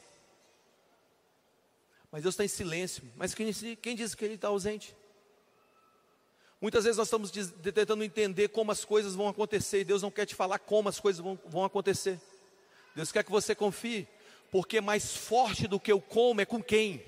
Mas 2.11 2.21
Deus 2.21 2.35
está 2.35 2.45
em 2.45 2.47
silêncio. 2.47 3.03
Mas 3.15 3.33
quem, 3.33 3.51
quem 3.81 3.95
disse 3.95 4.15
que 4.15 4.23
Ele 4.23 4.35
está 4.35 4.49
ausente? 4.49 4.95
Muitas 6.65 6.83
vezes 6.83 6.97
nós 6.97 7.05
estamos 7.05 7.29
tentando 7.29 8.03
entender 8.03 8.47
como 8.47 8.71
as 8.71 8.83
coisas 8.83 9.13
vão 9.13 9.27
acontecer, 9.27 9.81
e 9.81 9.83
Deus 9.83 10.01
não 10.01 10.09
quer 10.09 10.25
te 10.25 10.33
falar 10.33 10.57
como 10.57 10.89
as 10.89 10.99
coisas 10.99 11.21
vão, 11.21 11.37
vão 11.45 11.63
acontecer. 11.63 12.19
Deus 12.95 13.11
quer 13.11 13.23
que 13.23 13.29
você 13.29 13.53
confie, 13.53 14.07
porque 14.49 14.81
mais 14.81 15.15
forte 15.15 15.67
do 15.67 15.79
que 15.79 15.93
o 15.93 16.01
como 16.01 16.41
é 16.41 16.45
com 16.45 16.63
quem. 16.63 17.05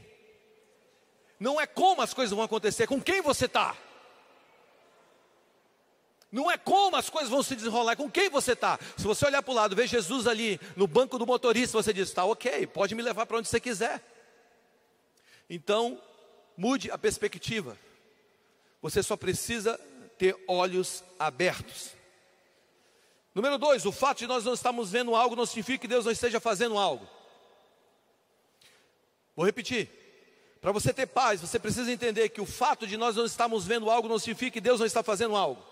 Não 1.39 1.59
é 1.59 1.65
como 1.65 2.03
as 2.03 2.13
coisas 2.13 2.35
vão 2.35 2.45
acontecer, 2.45 2.83
é 2.83 2.85
com 2.85 3.01
quem 3.01 3.19
você 3.19 3.45
está. 3.45 3.75
Não 6.31 6.51
é 6.51 6.57
como 6.59 6.95
as 6.95 7.09
coisas 7.09 7.31
vão 7.31 7.41
se 7.41 7.55
desenrolar, 7.55 7.93
é 7.93 7.95
com 7.95 8.11
quem 8.11 8.29
você 8.29 8.51
está. 8.51 8.77
Se 8.95 9.05
você 9.05 9.25
olhar 9.25 9.41
para 9.41 9.51
o 9.51 9.55
lado, 9.55 9.75
ver 9.75 9.87
Jesus 9.87 10.27
ali 10.27 10.61
no 10.75 10.85
banco 10.85 11.17
do 11.17 11.25
motorista, 11.25 11.81
você 11.81 11.91
diz: 11.91 12.09
está 12.09 12.23
ok, 12.25 12.67
pode 12.67 12.93
me 12.93 13.01
levar 13.01 13.25
para 13.25 13.39
onde 13.39 13.47
você 13.47 13.59
quiser. 13.59 14.03
Então, 15.49 15.99
mude 16.55 16.91
a 16.91 16.97
perspectiva. 16.99 17.75
Você 18.81 19.01
só 19.01 19.15
precisa 19.17 19.79
ter 20.17 20.35
olhos 20.47 21.03
abertos. 21.19 21.91
Número 23.33 23.57
dois, 23.57 23.85
o 23.85 23.91
fato 23.91 24.19
de 24.19 24.27
nós 24.27 24.43
não 24.43 24.53
estarmos 24.53 24.89
vendo 24.89 25.15
algo 25.15 25.35
não 25.35 25.45
significa 25.45 25.79
que 25.79 25.87
Deus 25.87 26.05
não 26.05 26.11
esteja 26.11 26.39
fazendo 26.39 26.77
algo. 26.77 27.07
Vou 29.35 29.45
repetir. 29.45 29.89
Para 30.59 30.71
você 30.71 30.91
ter 30.91 31.05
paz, 31.05 31.39
você 31.39 31.59
precisa 31.59 31.91
entender 31.91 32.29
que 32.29 32.41
o 32.41 32.45
fato 32.45 32.87
de 32.87 32.97
nós 32.97 33.15
não 33.15 33.25
estarmos 33.25 33.65
vendo 33.65 33.91
algo 33.91 34.07
não 34.07 34.17
significa 34.17 34.51
que 34.51 34.61
Deus 34.61 34.79
não 34.79 34.87
está 34.87 35.03
fazendo 35.03 35.35
algo. 35.35 35.63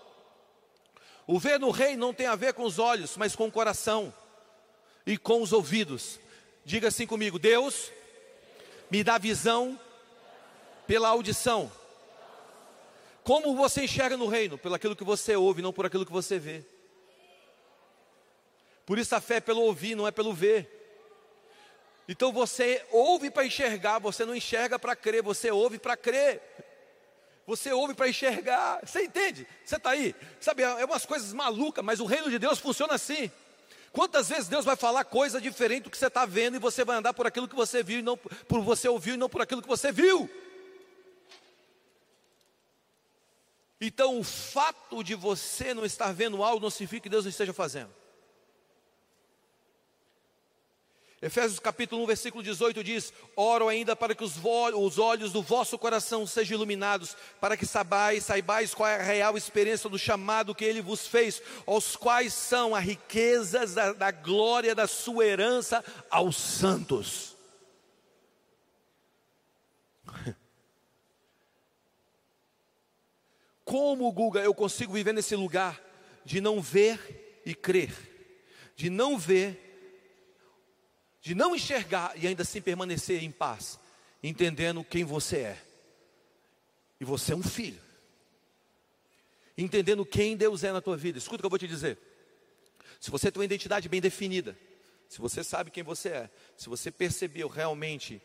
O 1.26 1.40
ver 1.40 1.58
no 1.58 1.72
rei 1.72 1.96
não 1.96 2.14
tem 2.14 2.28
a 2.28 2.36
ver 2.36 2.54
com 2.54 2.62
os 2.62 2.78
olhos, 2.78 3.16
mas 3.16 3.34
com 3.34 3.48
o 3.48 3.52
coração 3.52 4.14
e 5.04 5.18
com 5.18 5.42
os 5.42 5.52
ouvidos. 5.52 6.20
Diga 6.64 6.88
assim 6.88 7.06
comigo: 7.06 7.38
Deus 7.38 7.90
me 8.88 9.02
dá 9.02 9.18
visão 9.18 9.78
pela 10.86 11.08
audição. 11.08 11.70
Como 13.26 13.56
você 13.56 13.82
enxerga 13.82 14.16
no 14.16 14.28
reino? 14.28 14.56
Pelo 14.56 14.76
aquilo 14.76 14.94
que 14.94 15.02
você 15.02 15.34
ouve, 15.34 15.60
não 15.60 15.72
por 15.72 15.84
aquilo 15.84 16.06
que 16.06 16.12
você 16.12 16.38
vê. 16.38 16.64
Por 18.86 19.00
isso 19.00 19.16
a 19.16 19.20
fé 19.20 19.38
é 19.38 19.40
pelo 19.40 19.62
ouvir, 19.62 19.96
não 19.96 20.06
é 20.06 20.12
pelo 20.12 20.32
ver. 20.32 20.70
Então 22.08 22.32
você 22.32 22.86
ouve 22.92 23.28
para 23.28 23.44
enxergar, 23.44 23.98
você 23.98 24.24
não 24.24 24.32
enxerga 24.32 24.78
para 24.78 24.94
crer, 24.94 25.24
você 25.24 25.50
ouve 25.50 25.76
para 25.76 25.96
crer. 25.96 26.40
Você 27.48 27.72
ouve 27.72 27.94
para 27.94 28.08
enxergar. 28.08 28.78
Você 28.86 29.02
entende? 29.02 29.44
Você 29.64 29.74
está 29.74 29.90
aí? 29.90 30.14
Sabe, 30.40 30.62
é 30.62 30.84
umas 30.84 31.04
coisas 31.04 31.32
malucas, 31.32 31.84
mas 31.84 31.98
o 31.98 32.06
reino 32.06 32.30
de 32.30 32.38
Deus 32.38 32.60
funciona 32.60 32.94
assim. 32.94 33.28
Quantas 33.90 34.28
vezes 34.28 34.46
Deus 34.46 34.64
vai 34.64 34.76
falar 34.76 35.02
coisa 35.02 35.40
diferente 35.40 35.82
do 35.82 35.90
que 35.90 35.98
você 35.98 36.06
está 36.06 36.24
vendo 36.24 36.54
e 36.54 36.60
você 36.60 36.84
vai 36.84 36.98
andar 36.98 37.12
por 37.12 37.26
aquilo 37.26 37.48
que 37.48 37.56
você 37.56 37.82
viu 37.82 37.98
e 37.98 38.02
não 38.02 38.16
por 38.16 38.60
você 38.60 38.88
ouviu 38.88 39.14
e 39.14 39.18
não 39.18 39.28
por 39.28 39.42
aquilo 39.42 39.62
que 39.62 39.68
você 39.68 39.90
viu? 39.90 40.30
Então, 43.80 44.18
o 44.18 44.24
fato 44.24 45.04
de 45.04 45.14
você 45.14 45.74
não 45.74 45.84
estar 45.84 46.12
vendo 46.12 46.42
algo 46.42 46.62
não 46.62 46.70
significa 46.70 47.02
que 47.02 47.08
Deus 47.08 47.24
não 47.24 47.30
esteja 47.30 47.52
fazendo. 47.52 47.90
Efésios 51.20 51.58
capítulo 51.58 52.02
1, 52.04 52.06
versículo 52.06 52.42
18 52.42 52.84
diz: 52.84 53.12
Oro 53.34 53.68
ainda 53.68 53.96
para 53.96 54.14
que 54.14 54.22
os, 54.22 54.34
os, 54.74 54.98
olhos 54.98 55.32
do 55.32 55.42
vosso 55.42 55.78
coração 55.78 56.26
sejam 56.26 56.56
iluminados, 56.56 57.16
para 57.40 57.56
que 57.56 57.66
saibais, 57.66 58.24
saibais 58.24 58.74
qual 58.74 58.88
é 58.88 58.96
a 58.96 59.02
real 59.02 59.36
experiência 59.36 59.88
do 59.88 59.98
chamado 59.98 60.54
que 60.54 60.64
ele 60.64 60.82
vos 60.82 61.06
fez, 61.06 61.42
aos 61.66 61.96
quais 61.96 62.34
são 62.34 62.74
as 62.74 62.84
riquezas 62.84 63.74
da, 63.74 63.92
da 63.92 64.10
glória 64.10 64.74
da 64.74 64.86
sua 64.86 65.24
herança 65.24 65.82
aos 66.10 66.36
santos. 66.36 67.35
Como, 73.66 74.10
Guga, 74.10 74.40
eu 74.40 74.54
consigo 74.54 74.94
viver 74.94 75.12
nesse 75.12 75.36
lugar 75.36 75.78
de 76.24 76.40
não 76.40 76.62
ver 76.62 77.42
e 77.44 77.54
crer, 77.54 77.92
de 78.74 78.88
não 78.88 79.18
ver 79.18 79.66
de 81.26 81.34
não 81.34 81.56
enxergar 81.56 82.12
e 82.14 82.24
ainda 82.24 82.42
assim 82.42 82.62
permanecer 82.62 83.20
em 83.20 83.32
paz, 83.32 83.80
entendendo 84.22 84.84
quem 84.84 85.02
você 85.02 85.38
é. 85.38 85.62
E 87.00 87.04
você 87.04 87.32
é 87.32 87.36
um 87.36 87.42
filho. 87.42 87.80
Entendendo 89.58 90.06
quem 90.06 90.36
Deus 90.36 90.62
é 90.62 90.70
na 90.70 90.80
tua 90.80 90.96
vida. 90.96 91.18
Escuta 91.18 91.38
o 91.38 91.40
que 91.40 91.46
eu 91.46 91.50
vou 91.50 91.58
te 91.58 91.66
dizer. 91.66 91.98
Se 93.00 93.10
você 93.10 93.28
tem 93.28 93.40
uma 93.40 93.44
identidade 93.44 93.88
bem 93.88 94.00
definida, 94.00 94.56
se 95.08 95.18
você 95.18 95.42
sabe 95.42 95.72
quem 95.72 95.82
você 95.82 96.10
é, 96.10 96.30
se 96.56 96.68
você 96.68 96.92
percebeu 96.92 97.48
realmente 97.48 98.22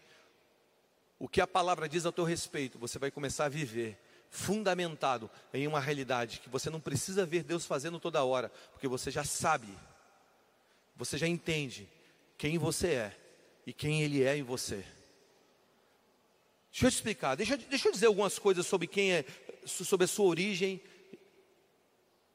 o 1.18 1.28
que 1.28 1.42
a 1.42 1.48
palavra 1.48 1.90
diz 1.90 2.06
a 2.06 2.12
teu 2.12 2.24
respeito, 2.24 2.78
você 2.78 3.00
vai 3.00 3.10
começar 3.10 3.46
a 3.46 3.50
viver 3.50 3.98
fundamentado 4.32 5.30
em 5.54 5.68
uma 5.68 5.82
realidade 5.82 6.40
que 6.40 6.50
você 6.50 6.70
não 6.70 6.80
precisa 6.80 7.26
ver 7.26 7.44
Deus 7.44 7.66
fazendo 7.66 8.00
toda 8.00 8.24
hora, 8.24 8.50
porque 8.72 8.88
você 8.88 9.12
já 9.12 9.26
sabe, 9.26 9.68
você 10.96 11.18
já 11.18 11.28
entende 11.28 11.88
quem 12.38 12.58
você 12.58 12.88
é 12.88 13.18
e 13.68 13.74
quem 13.74 14.02
Ele 14.02 14.24
é 14.24 14.38
em 14.38 14.42
você. 14.42 14.86
Deixa 16.72 16.88
eu 16.88 16.90
te 16.90 16.96
explicar, 16.96 17.36
deixa, 17.36 17.58
deixa 17.58 17.90
eu 17.90 17.92
dizer 17.92 18.06
algumas 18.06 18.40
coisas 18.40 18.66
sobre 18.66 18.88
quem 18.88 19.12
é, 19.12 19.26
sobre 19.66 20.06
a 20.06 20.08
sua 20.08 20.28
origem 20.28 20.82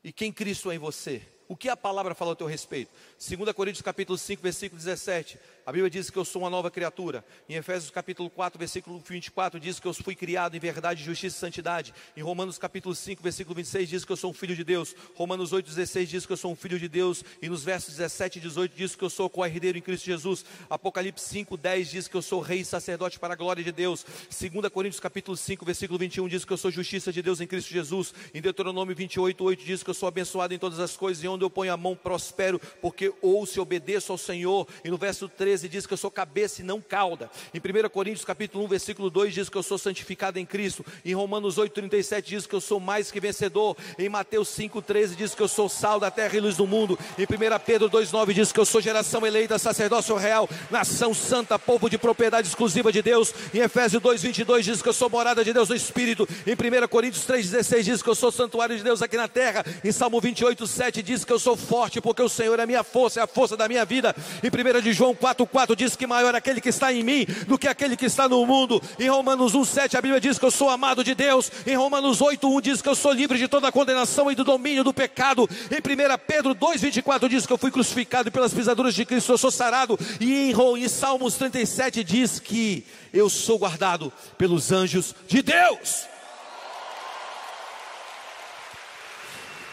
e 0.05 0.13
quem 0.13 0.31
Cristo 0.31 0.71
é 0.71 0.75
em 0.75 0.79
você. 0.79 1.27
O 1.49 1.57
que 1.57 1.71
a 1.71 1.77
palavra 1.77 2.15
fala 2.15 2.33
a 2.33 2.37
teu 2.37 2.47
respeito? 2.47 2.93
2 3.19 3.51
Coríntios 3.55 3.81
capítulo 3.81 4.19
5, 4.19 4.43
versículo 4.43 4.79
17. 4.79 5.39
A 5.65 5.73
Bíblia 5.73 5.91
diz 5.91 6.11
que 6.11 6.19
eu 6.19 6.25
sou 6.25 6.43
uma 6.43 6.51
nova 6.51 6.71
criatura. 6.71 7.25
Em 7.49 7.55
Efésios 7.55 7.91
capítulo 7.91 8.29
4, 8.29 8.59
versículo 8.59 9.03
24, 9.05 9.59
diz 9.59 9.81
que 9.81 9.89
eu 9.89 9.95
fui 9.95 10.15
criado 10.15 10.55
em 10.55 10.61
verdade, 10.61 11.03
justiça 11.03 11.37
e 11.37 11.41
santidade. 11.41 11.95
Em 12.15 12.23
Romanos 12.23 12.59
capítulo 12.59 12.95
5, 12.95 13.23
versículo 13.23 13.55
26, 13.57 13.89
diz 13.89 14.05
que 14.05 14.13
eu 14.13 14.17
sou 14.17 14.31
um 14.31 14.35
filho 14.35 14.55
de 14.55 14.63
Deus. 14.63 14.95
Romanos 15.15 15.53
8, 15.53 15.67
16 15.67 16.09
diz 16.09 16.27
que 16.27 16.33
eu 16.33 16.37
sou 16.37 16.53
um 16.53 16.55
filho 16.55 16.79
de 16.79 16.89
Deus. 16.89 17.25
E 17.41 17.49
nos 17.49 17.65
versos 17.65 17.97
17 17.97 18.39
e 18.39 18.43
18 18.43 18.77
diz 18.77 18.95
que 18.95 19.03
eu 19.03 19.11
sou 19.11 19.31
co-herdeiro 19.31 19.79
em 19.79 19.81
Cristo 19.81 20.05
Jesus. 20.05 20.45
Apocalipse 20.69 21.27
5, 21.27 21.57
10 21.57 21.91
diz 21.91 22.09
que 22.09 22.17
eu 22.17 22.23
sou 22.23 22.41
rei 22.41 22.61
e 22.61 22.65
sacerdote 22.65 23.19
para 23.19 23.33
a 23.33 23.37
glória 23.37 23.65
de 23.65 23.73
Deus. 23.73 24.05
2 24.29 24.69
Coríntios 24.69 25.01
capítulo 25.01 25.39
5, 25.39 25.65
versículo 25.65 25.99
21 25.99 26.29
diz 26.29 26.45
que 26.45 26.53
eu 26.53 26.59
sou 26.59 26.71
justiça 26.71 27.11
de 27.11 27.23
Deus 27.23 27.41
em 27.41 27.47
Cristo 27.47 27.71
Jesus. 27.71 28.13
Em 28.35 28.43
Deuteronômio 28.43 28.95
28, 28.95 29.43
8 29.43 29.65
diz 29.65 29.83
que 29.83 29.89
eu 29.89 29.95
sou 29.95 30.07
abençoado 30.07 30.53
em 30.53 30.59
todas 30.59 30.79
as 30.79 30.97
coisas 30.97 31.25
e 31.25 31.29
onde 31.29 31.45
eu 31.45 31.51
ponho 31.51 31.73
a 31.73 31.77
mão 31.79 31.97
prospero, 31.97 32.61
porque 32.81 33.06
ouço 33.21 33.59
e 33.59 33.61
obedeço 33.61 34.13
ao 34.13 34.19
Senhor. 34.19 34.67
E 34.85 34.91
no 34.91 34.97
verso 34.97 35.29
13 35.29 35.69
diz 35.69 35.87
que 35.87 35.93
eu 35.93 35.99
sou 35.99 36.11
cabeça 36.11 36.27
cabeça 36.37 36.61
e 36.61 36.65
não 36.65 36.81
cauda. 36.81 37.31
Em 37.55 37.59
1 37.59 37.89
Coríntios 37.89 38.25
capítulo 38.25 38.65
1, 38.65 38.69
versículo 38.69 39.09
2 39.09 39.33
diz 39.33 39.49
que 39.49 39.57
eu 39.57 39.63
sou 39.63 39.79
santificado 39.79 40.39
em 40.39 40.45
Cristo. 40.45 40.85
Em 41.05 41.15
Romanos 41.15 41.57
8, 41.57 41.73
37 41.73 42.29
diz 42.29 42.47
que 42.47 42.55
eu 42.55 42.61
sou 42.61 42.81
mais 42.81 43.11
que 43.11 43.21
vencedor. 43.21 43.77
Em 43.99 44.09
Mateus 44.09 44.49
5, 44.49 44.83
13 44.83 45.17
diz 45.17 45.35
que 45.35 45.43
eu 45.43 45.49
sou 45.49 45.69
sal 45.69 46.01
da 46.01 46.11
terra 46.11 46.37
e 46.37 46.41
luz 46.41 46.57
do 46.57 46.67
mundo. 46.67 46.99
Em 47.17 47.23
1 47.23 47.59
Pedro 47.65 47.89
2, 47.89 48.13
9 48.13 48.35
diz 48.35 48.53
que 48.53 48.59
eu 48.59 48.67
sou 48.67 48.81
geração 48.81 49.27
eleita, 49.27 49.59
sacerdócio 49.59 50.17
real, 50.17 50.49
nação 50.71 51.15
santa, 51.15 51.59
povo 51.59 51.89
de 51.89 51.97
propriedade 51.97 52.49
exclusiva 52.49 52.93
de 52.93 53.01
Deus. 53.01 53.33
Em 53.55 53.61
Efésios 53.61 54.03
2, 54.03 54.23
22 54.23 54.65
diz 54.65 54.83
que 54.83 54.89
eu 54.89 54.93
sou 54.93 55.09
morada 55.09 55.45
de 55.45 55.53
Deus 55.53 55.69
no 55.69 55.77
Espírito. 55.77 56.29
Em 56.47 56.53
1 56.53 56.89
Coríntios 56.89 57.25
3, 57.25 57.51
16 57.51 57.85
diz 57.85 58.03
que 58.03 58.11
eu 58.11 58.15
sou 58.15 58.33
santuário 58.33 58.77
de 58.77 58.83
Deus 58.83 59.01
aqui 59.01 59.17
na 59.17 59.29
terra. 59.29 59.65
Em 59.83 59.93
Salmo 59.93 60.21
28, 60.21 60.67
7 60.67 61.03
diz 61.03 61.25
que 61.25 61.33
eu 61.33 61.39
sou 61.39 61.57
forte 61.57 62.01
porque 62.01 62.23
o 62.23 62.29
Senhor 62.29 62.59
é 62.59 62.65
a 62.65 62.67
minha 62.67 62.85
força, 62.85 62.96
é 63.21 63.23
a 63.23 63.27
força 63.27 63.57
da 63.57 63.69
minha 63.69 63.85
vida. 63.85 64.15
Em 64.43 64.49
1 64.49 64.81
de 64.83 64.93
João 64.93 65.15
4, 65.15 65.47
4 65.47 65.77
diz 65.77 65.97
que 65.97 66.07
maior 66.07 66.27
maior 66.27 66.35
aquele 66.35 66.61
que 66.61 66.69
está 66.69 66.93
em 66.93 67.05
mim 67.05 67.27
do 67.47 67.59
que 67.59 67.69
aquele 67.69 67.97
que 67.97 68.07
está 68.07 68.29
no 68.29 68.45
mundo. 68.45 68.83
Em 68.99 69.09
Romanos 69.09 69.53
1,7 69.53 69.97
a 69.97 70.03
Bíblia 70.03 70.21
diz 70.21 70.39
que 70.39 70.45
eu 70.45 70.51
sou 70.51 70.69
amado 70.69 71.05
de 71.05 71.15
Deus. 71.15 71.51
Em 71.67 71.77
Romanos 71.77 72.19
8,1 72.19 72.61
diz 72.61 72.83
que 72.83 72.89
eu 72.89 72.95
sou 72.95 73.13
livre 73.13 73.39
de 73.39 73.47
toda 73.47 73.69
a 73.69 73.73
condenação 73.73 74.31
e 74.31 74.35
do 74.35 74.43
domínio 74.43 74.83
do 74.83 74.93
pecado. 74.93 75.49
Em 75.71 75.77
1 75.77 76.19
Pedro 76.27 76.55
2,24 76.55 77.29
diz 77.29 77.47
que 77.47 77.53
eu 77.53 77.59
fui 77.59 77.71
crucificado 77.71 78.31
pelas 78.33 78.53
pisaduras 78.53 78.95
de 78.95 79.05
Cristo, 79.05 79.33
eu 79.33 79.39
sou 79.39 79.51
sarado. 79.51 79.99
E 80.21 80.51
em, 80.51 80.85
em 80.85 80.89
Salmos 80.89 81.35
37 81.35 82.03
diz 82.03 82.41
que 82.41 82.85
eu 83.13 83.31
sou 83.31 83.59
guardado 83.59 84.13
pelos 84.37 84.73
anjos 84.73 85.15
de 85.29 85.43
Deus. 85.43 86.07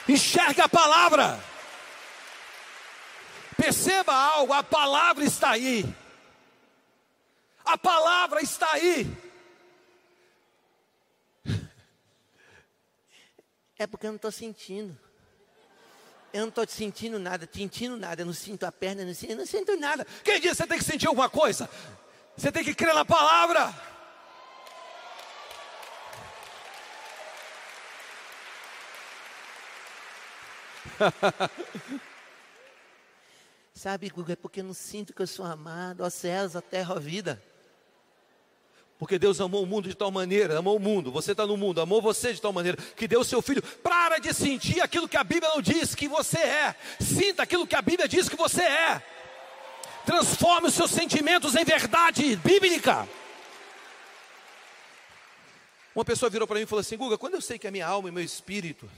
Enxerga 0.07 0.65
a 0.65 0.69
palavra. 0.69 1.52
Perceba 3.63 4.13
algo, 4.13 4.51
a 4.51 4.61
palavra 4.61 5.23
está 5.23 5.51
aí. 5.51 5.85
A 7.63 7.77
palavra 7.77 8.41
está 8.41 8.69
aí. 8.73 9.07
É 13.79 13.87
porque 13.87 14.05
eu 14.05 14.11
não 14.11 14.17
estou 14.17 14.33
sentindo. 14.33 14.99
Eu 16.33 16.41
não 16.41 16.49
estou 16.49 16.67
sentindo 16.67 17.17
nada, 17.17 17.47
sentindo 17.49 17.95
nada, 17.95 18.23
eu 18.23 18.25
não 18.25 18.33
sinto 18.33 18.65
a 18.65 18.71
perna, 18.71 19.03
eu 19.03 19.05
não 19.07 19.13
sinto, 19.13 19.29
eu 19.29 19.37
não 19.37 19.45
sinto 19.45 19.77
nada. 19.77 20.05
Quem 20.25 20.41
diz 20.41 20.57
você 20.57 20.67
tem 20.67 20.77
que 20.77 20.83
sentir 20.83 21.07
alguma 21.07 21.29
coisa? 21.29 21.69
Você 22.35 22.51
tem 22.51 22.65
que 22.65 22.75
crer 22.75 22.93
na 22.93 23.05
palavra. 23.05 23.73
Sabe, 33.83 34.07
Guga, 34.07 34.31
é 34.31 34.35
porque 34.37 34.61
eu 34.61 34.63
não 34.63 34.73
sinto 34.73 35.13
que 35.13 35.21
eu 35.21 35.27
sou 35.27 35.45
amado, 35.45 36.05
ó 36.05 36.09
céus, 36.09 36.55
ó 36.55 36.61
terra, 36.61 36.95
ó 36.95 36.99
vida. 37.01 37.43
Porque 38.97 39.19
Deus 39.19 39.41
amou 39.41 39.61
o 39.61 39.65
mundo 39.65 39.89
de 39.89 39.93
tal 39.93 40.09
maneira, 40.09 40.57
amou 40.57 40.77
o 40.77 40.79
mundo, 40.79 41.11
você 41.11 41.33
está 41.33 41.45
no 41.45 41.57
mundo, 41.57 41.81
amou 41.81 42.01
você 42.01 42.31
de 42.31 42.41
tal 42.41 42.53
maneira, 42.53 42.77
que 42.77 43.09
deu 43.09 43.19
o 43.19 43.25
seu 43.25 43.41
filho. 43.41 43.61
Para 43.61 44.19
de 44.19 44.33
sentir 44.33 44.79
aquilo 44.79 45.05
que 45.05 45.17
a 45.17 45.23
Bíblia 45.25 45.51
não 45.53 45.61
diz 45.61 45.93
que 45.93 46.07
você 46.07 46.39
é. 46.39 46.75
Sinta 47.01 47.43
aquilo 47.43 47.67
que 47.67 47.75
a 47.75 47.81
Bíblia 47.81 48.07
diz 48.07 48.29
que 48.29 48.37
você 48.37 48.63
é. 48.63 49.03
Transforme 50.05 50.69
os 50.69 50.75
seus 50.75 50.89
sentimentos 50.89 51.53
em 51.53 51.65
verdade 51.65 52.37
bíblica. 52.37 53.05
Uma 55.93 56.05
pessoa 56.05 56.29
virou 56.29 56.47
para 56.47 56.55
mim 56.55 56.63
e 56.63 56.67
falou 56.67 56.79
assim: 56.79 56.95
Guga, 56.95 57.17
quando 57.17 57.33
eu 57.33 57.41
sei 57.41 57.59
que 57.59 57.67
a 57.67 57.71
minha 57.71 57.85
alma 57.85 58.07
e 58.07 58.13
meu 58.13 58.23
espírito 58.23 58.89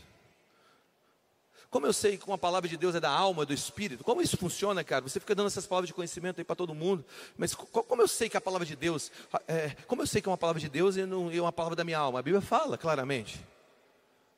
como 1.76 1.88
eu 1.88 1.92
sei 1.92 2.18
que 2.18 2.26
uma 2.26 2.38
palavra 2.38 2.70
de 2.70 2.78
Deus 2.78 2.96
é 2.96 3.02
da 3.02 3.10
alma, 3.10 3.46
do 3.46 3.54
espírito? 3.54 4.02
Como 4.02 4.22
isso 4.22 4.38
funciona, 4.38 4.82
cara? 4.82 5.02
Você 5.02 5.20
fica 5.20 5.36
dando 5.36 5.48
essas 5.48 5.68
palavras 5.68 5.90
de 5.90 5.94
conhecimento 5.94 6.40
aí 6.40 6.46
para 6.46 6.56
todo 6.56 6.74
mundo. 6.74 7.04
Mas 7.38 7.54
como 7.54 8.02
eu 8.02 8.08
sei 8.08 8.30
que 8.30 8.38
a 8.38 8.40
palavra 8.40 8.66
de 8.66 8.78
Deus, 8.78 9.12
é, 9.46 9.76
como 9.86 10.02
eu 10.02 10.08
sei 10.08 10.22
que 10.22 10.30
é 10.30 10.32
uma 10.32 10.38
palavra 10.38 10.62
de 10.62 10.70
Deus 10.70 10.96
e 10.96 11.06
não 11.06 11.30
é 11.30 11.42
uma 11.42 11.52
palavra 11.52 11.76
da 11.76 11.84
minha 11.84 12.00
alma? 12.00 12.20
A 12.20 12.22
Bíblia 12.22 12.40
fala 12.40 12.78
claramente 12.78 13.46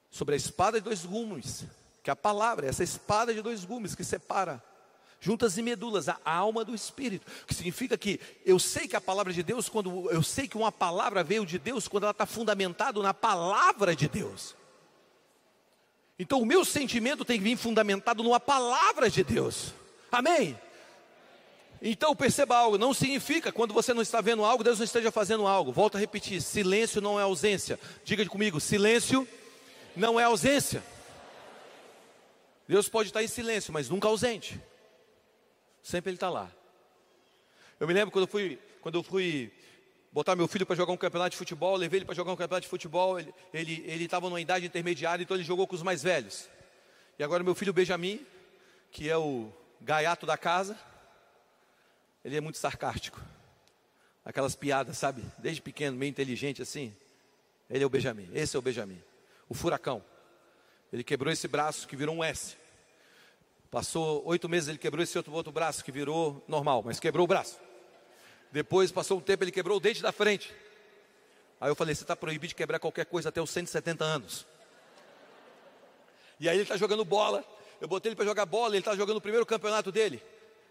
sobre 0.10 0.34
a 0.34 0.36
espada 0.36 0.80
de 0.80 0.86
dois 0.86 1.06
gumes, 1.06 1.64
que 2.02 2.10
é 2.10 2.14
a 2.14 2.16
palavra, 2.16 2.66
essa 2.66 2.84
espada 2.84 3.32
de 3.32 3.44
dois 3.44 3.64
gumes 3.64 3.94
que 3.94 4.04
separa 4.04 4.60
juntas 5.20 5.60
e 5.60 5.62
medulas, 5.62 6.10
a 6.10 6.18
alma 6.26 6.66
do 6.66 6.74
espírito. 6.74 7.32
O 7.44 7.46
que 7.46 7.54
significa 7.54 7.96
que 8.00 8.20
eu 8.48 8.58
sei 8.58 8.88
que 8.88 8.96
a 8.96 9.02
palavra 9.02 9.32
de 9.32 9.44
Deus, 9.44 9.70
quando 9.70 10.10
eu 10.10 10.24
sei 10.24 10.48
que 10.48 10.58
uma 10.58 10.72
palavra 10.72 11.24
veio 11.24 11.46
de 11.46 11.60
Deus, 11.60 11.88
quando 11.88 12.06
ela 12.06 12.12
está 12.14 12.26
fundamentada 12.26 13.00
na 13.04 13.14
palavra 13.14 13.96
de 13.96 14.08
Deus. 14.08 14.56
Então 16.20 16.42
o 16.42 16.46
meu 16.46 16.66
sentimento 16.66 17.24
tem 17.24 17.38
que 17.38 17.44
vir 17.44 17.58
fundamentado 17.58 18.24
numa 18.24 18.40
palavra 18.40 19.10
de 19.10 19.24
Deus. 19.24 19.74
Amém? 20.12 20.58
Então 21.82 22.16
perceba 22.16 22.58
algo, 22.58 22.78
não 22.78 22.94
significa 22.94 23.52
quando 23.52 23.74
você 23.74 23.94
não 23.94 24.02
está 24.02 24.20
vendo 24.20 24.44
algo, 24.44 24.64
Deus 24.64 24.80
não 24.80 24.86
esteja 24.86 25.12
fazendo 25.12 25.46
algo. 25.46 25.72
Volto 25.72 25.96
a 25.96 26.00
repetir, 26.00 26.42
silêncio 26.42 27.02
não 27.02 27.20
é 27.20 27.24
ausência. 27.24 27.80
Diga 28.04 28.26
comigo, 28.26 28.60
silêncio 28.60 29.28
não 29.96 30.20
é 30.20 30.24
ausência. 30.24 30.84
Deus 32.68 32.90
pode 32.90 33.10
estar 33.10 33.24
em 33.24 33.28
silêncio, 33.28 33.72
mas 33.72 33.90
nunca 33.90 34.08
ausente. 34.08 34.60
Sempre 35.84 36.10
Ele 36.10 36.18
está 36.18 36.30
lá. 36.30 36.52
Eu 37.80 37.88
me 37.88 37.94
lembro 37.94 38.12
quando 38.12 38.24
eu 38.24 38.28
fui, 38.28 38.60
quando 38.82 38.96
eu 38.96 39.04
fui 39.04 39.52
botar 40.18 40.36
meu 40.36 40.48
filho 40.48 40.66
para 40.66 40.76
jogar 40.76 40.92
um 40.92 40.98
campeonato 40.98 41.30
de 41.30 41.38
futebol, 41.38 41.76
levei 41.76 42.00
ele 42.00 42.06
para 42.06 42.16
jogar 42.16 42.32
um 42.32 42.36
campeonato 42.36 42.64
de 42.64 42.68
futebol, 42.68 43.20
ele 43.20 43.32
ele 43.54 43.84
ele 43.86 44.06
estava 44.06 44.28
numa 44.28 44.42
idade 44.42 44.66
intermediária, 44.66 45.22
então 45.22 45.38
ele 45.38 45.44
jogou 45.44 45.68
com 45.68 45.76
os 45.76 45.84
mais 45.84 46.02
velhos. 46.02 46.50
E 47.20 47.24
agora 47.24 47.44
meu 47.44 47.54
filho 47.54 47.72
Benjamin, 47.72 48.26
que 48.92 49.08
é 49.08 49.16
o 49.16 49.54
gaiato 49.80 50.26
da 50.26 50.36
casa, 50.36 50.76
ele 52.26 52.36
é 52.36 52.42
muito 52.42 52.58
sarcástico. 52.58 53.22
Aquelas 54.26 54.56
piadas, 54.56 54.98
sabe? 54.98 55.24
Desde 55.38 55.62
pequeno, 55.62 55.96
meio 55.96 56.10
inteligente 56.10 56.64
assim. 56.64 56.96
Ele 57.70 57.84
é 57.84 57.86
o 57.86 57.90
Benjamin. 57.90 58.28
Esse 58.34 58.56
é 58.56 58.60
o 58.60 58.62
Benjamin. 58.62 59.00
O 59.48 59.54
furacão. 59.54 60.04
Ele 60.92 61.04
quebrou 61.04 61.32
esse 61.32 61.48
braço 61.48 61.88
que 61.88 61.96
virou 61.96 62.16
um 62.16 62.24
S. 62.24 62.58
Passou 63.70 64.26
oito 64.26 64.50
meses, 64.50 64.68
ele 64.68 64.80
quebrou 64.80 65.04
esse 65.04 65.16
outro, 65.16 65.32
outro 65.32 65.52
braço 65.52 65.84
que 65.84 65.92
virou 65.92 66.44
normal, 66.48 66.82
mas 66.84 67.00
quebrou 67.00 67.24
o 67.24 67.28
braço. 67.28 67.67
Depois, 68.58 68.92
passou 68.92 69.20
um 69.20 69.22
tempo, 69.22 69.44
ele 69.44 69.52
quebrou 69.52 69.78
o 69.78 69.80
dente 69.80 70.02
da 70.02 70.12
frente. 70.12 70.52
Aí 71.62 71.70
eu 71.70 71.76
falei: 71.76 71.94
Você 71.94 72.04
está 72.04 72.16
proibido 72.16 72.48
de 72.48 72.56
quebrar 72.56 72.80
qualquer 72.80 73.06
coisa 73.06 73.30
até 73.30 73.40
os 73.40 73.52
170 73.52 74.04
anos. 74.04 74.48
E 76.40 76.50
aí 76.50 76.56
ele 76.56 76.64
está 76.64 76.76
jogando 76.76 77.06
bola. 77.06 77.46
Eu 77.80 77.88
botei 77.88 78.10
ele 78.10 78.16
para 78.16 78.26
jogar 78.26 78.48
bola, 78.48 78.70
ele 78.70 78.80
está 78.80 78.96
jogando 78.96 79.18
o 79.18 79.22
primeiro 79.22 79.46
campeonato 79.46 79.92
dele. 79.92 80.24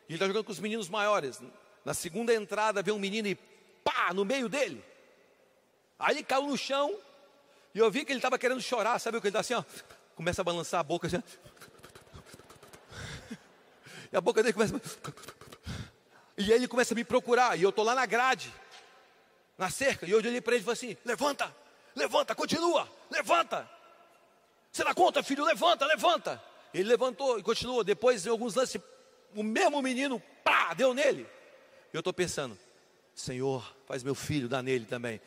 E 0.08 0.12
ele 0.12 0.16
está 0.16 0.26
jogando 0.26 0.44
com 0.44 0.50
os 0.50 0.58
meninos 0.58 0.88
maiores. 0.88 1.40
Na 1.84 1.94
segunda 1.94 2.34
entrada, 2.34 2.82
vem 2.82 2.92
um 2.92 2.98
menino 2.98 3.28
e 3.28 3.36
pá, 3.84 4.12
no 4.12 4.24
meio 4.24 4.48
dele. 4.48 4.84
Aí 5.96 6.16
ele 6.16 6.24
caiu 6.24 6.48
no 6.48 6.58
chão. 6.58 6.98
E 7.72 7.78
eu 7.78 7.88
vi 7.88 8.04
que 8.04 8.10
ele 8.10 8.18
estava 8.18 8.36
querendo 8.36 8.60
chorar. 8.60 8.98
Sabe 8.98 9.18
o 9.18 9.20
que 9.20 9.28
ele 9.28 9.30
está 9.30 9.42
assim, 9.42 9.54
ó? 9.54 9.62
Começa 10.16 10.40
a 10.40 10.44
balançar 10.44 10.80
a 10.80 10.82
boca 10.82 11.06
assim. 11.06 11.22
E 14.12 14.16
a 14.16 14.20
boca 14.20 14.42
dele 14.42 14.52
começa. 14.52 14.74
E 16.36 16.52
ele 16.52 16.68
começa 16.68 16.94
a 16.94 16.96
me 16.96 17.04
procurar. 17.04 17.58
E 17.58 17.62
eu 17.62 17.70
estou 17.70 17.84
lá 17.84 17.94
na 17.94 18.06
grade, 18.06 18.52
na 19.56 19.70
cerca. 19.70 20.06
E 20.06 20.10
eu 20.10 20.18
olhei 20.18 20.40
para 20.40 20.54
ele 20.54 20.62
e 20.62 20.64
falei 20.64 20.74
assim: 20.74 20.96
levanta, 21.04 21.54
levanta, 21.94 22.34
continua, 22.34 22.88
levanta. 23.10 23.68
Você 24.70 24.84
dá 24.84 24.94
conta, 24.94 25.22
filho? 25.22 25.44
Levanta, 25.44 25.86
levanta. 25.86 26.42
Ele 26.74 26.88
levantou 26.88 27.38
e 27.38 27.42
continuou. 27.42 27.82
Depois, 27.82 28.26
em 28.26 28.28
alguns 28.28 28.54
lances, 28.54 28.80
o 29.34 29.42
mesmo 29.42 29.80
menino, 29.80 30.20
pá, 30.44 30.74
deu 30.74 30.92
nele. 30.92 31.26
Eu 31.92 32.00
estou 32.00 32.12
pensando, 32.12 32.58
Senhor, 33.14 33.74
faz 33.86 34.02
meu 34.02 34.14
filho 34.14 34.48
dar 34.48 34.62
nele 34.62 34.84
também. 34.84 35.20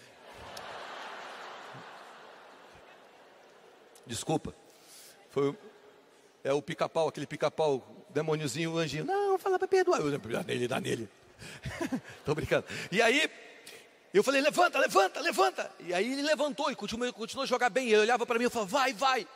Desculpa. 4.05 4.53
Foi, 5.31 5.55
é 6.43 6.53
o 6.53 6.61
pica-pau, 6.61 7.07
aquele 7.07 7.27
pica-pau, 7.27 7.98
demôniozinho, 8.09 8.73
o 8.73 8.77
anjinho. 8.77 9.05
Não, 9.05 9.37
fala 9.37 9.57
para 9.57 9.67
perdoar. 9.67 10.01
Eu 10.01 10.17
dá 10.17 10.43
nele, 10.43 10.67
dá 10.67 10.79
nele. 10.79 11.09
Estou 12.19 12.35
brincando. 12.35 12.65
E 12.91 13.01
aí, 13.01 13.29
eu 14.13 14.23
falei, 14.23 14.41
levanta, 14.41 14.79
levanta, 14.79 15.19
levanta. 15.19 15.71
E 15.79 15.93
aí 15.93 16.11
ele 16.11 16.23
levantou 16.23 16.71
e 16.71 16.75
continuou, 16.75 17.11
continuou 17.13 17.43
a 17.43 17.47
jogar 17.47 17.69
bem. 17.69 17.87
Ele 17.87 18.01
olhava 18.01 18.25
para 18.25 18.39
mim 18.39 18.45
e 18.45 18.49
falava, 18.49 18.69
vai, 18.69 18.93
vai. 18.93 19.27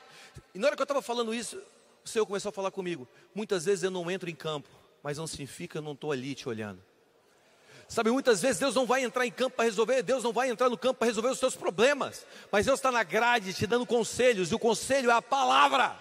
E 0.53 0.59
na 0.59 0.67
hora 0.67 0.75
que 0.75 0.81
eu 0.81 0.85
estava 0.85 1.01
falando 1.01 1.33
isso, 1.33 1.61
o 2.03 2.09
Senhor 2.09 2.25
começou 2.25 2.49
a 2.49 2.53
falar 2.53 2.71
comigo. 2.71 3.07
Muitas 3.33 3.65
vezes 3.65 3.83
eu 3.83 3.91
não 3.91 4.09
entro 4.09 4.29
em 4.29 4.35
campo, 4.35 4.69
mas 5.01 5.17
não 5.17 5.27
significa 5.27 5.77
eu 5.77 5.81
não 5.81 5.93
estou 5.93 6.11
ali 6.11 6.33
te 6.33 6.49
olhando. 6.49 6.81
Sabe, 7.87 8.09
muitas 8.09 8.41
vezes 8.41 8.59
Deus 8.59 8.73
não 8.73 8.87
vai 8.87 9.03
entrar 9.03 9.25
em 9.25 9.31
campo 9.31 9.57
para 9.57 9.65
resolver, 9.65 10.01
Deus 10.01 10.23
não 10.23 10.33
vai 10.33 10.49
entrar 10.49 10.69
no 10.69 10.77
campo 10.77 10.95
para 10.95 11.07
resolver 11.07 11.29
os 11.29 11.37
seus 11.37 11.55
problemas, 11.55 12.25
mas 12.51 12.65
Deus 12.65 12.79
está 12.79 12.91
na 12.91 13.03
grade 13.03 13.53
te 13.53 13.67
dando 13.67 13.85
conselhos, 13.85 14.51
e 14.51 14.55
o 14.55 14.59
conselho 14.59 15.11
é 15.11 15.13
a 15.13 15.21
palavra. 15.21 15.95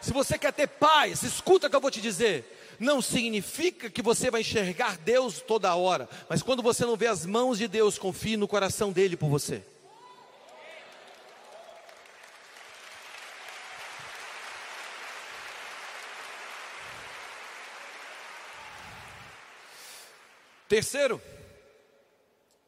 Se 0.00 0.12
você 0.12 0.38
quer 0.38 0.52
ter 0.52 0.66
paz, 0.66 1.22
escuta 1.22 1.66
o 1.66 1.70
que 1.70 1.76
eu 1.76 1.80
vou 1.80 1.90
te 1.90 2.00
dizer. 2.00 2.76
Não 2.78 3.00
significa 3.00 3.88
que 3.88 4.02
você 4.02 4.30
vai 4.30 4.42
enxergar 4.42 4.98
Deus 4.98 5.40
toda 5.40 5.74
hora, 5.74 6.08
mas 6.28 6.42
quando 6.42 6.62
você 6.62 6.84
não 6.84 6.96
vê 6.96 7.06
as 7.06 7.24
mãos 7.24 7.58
de 7.58 7.66
Deus, 7.66 7.98
confie 7.98 8.36
no 8.36 8.46
coração 8.46 8.92
dele 8.92 9.16
por 9.16 9.28
você. 9.28 9.62
Terceiro 20.68 21.22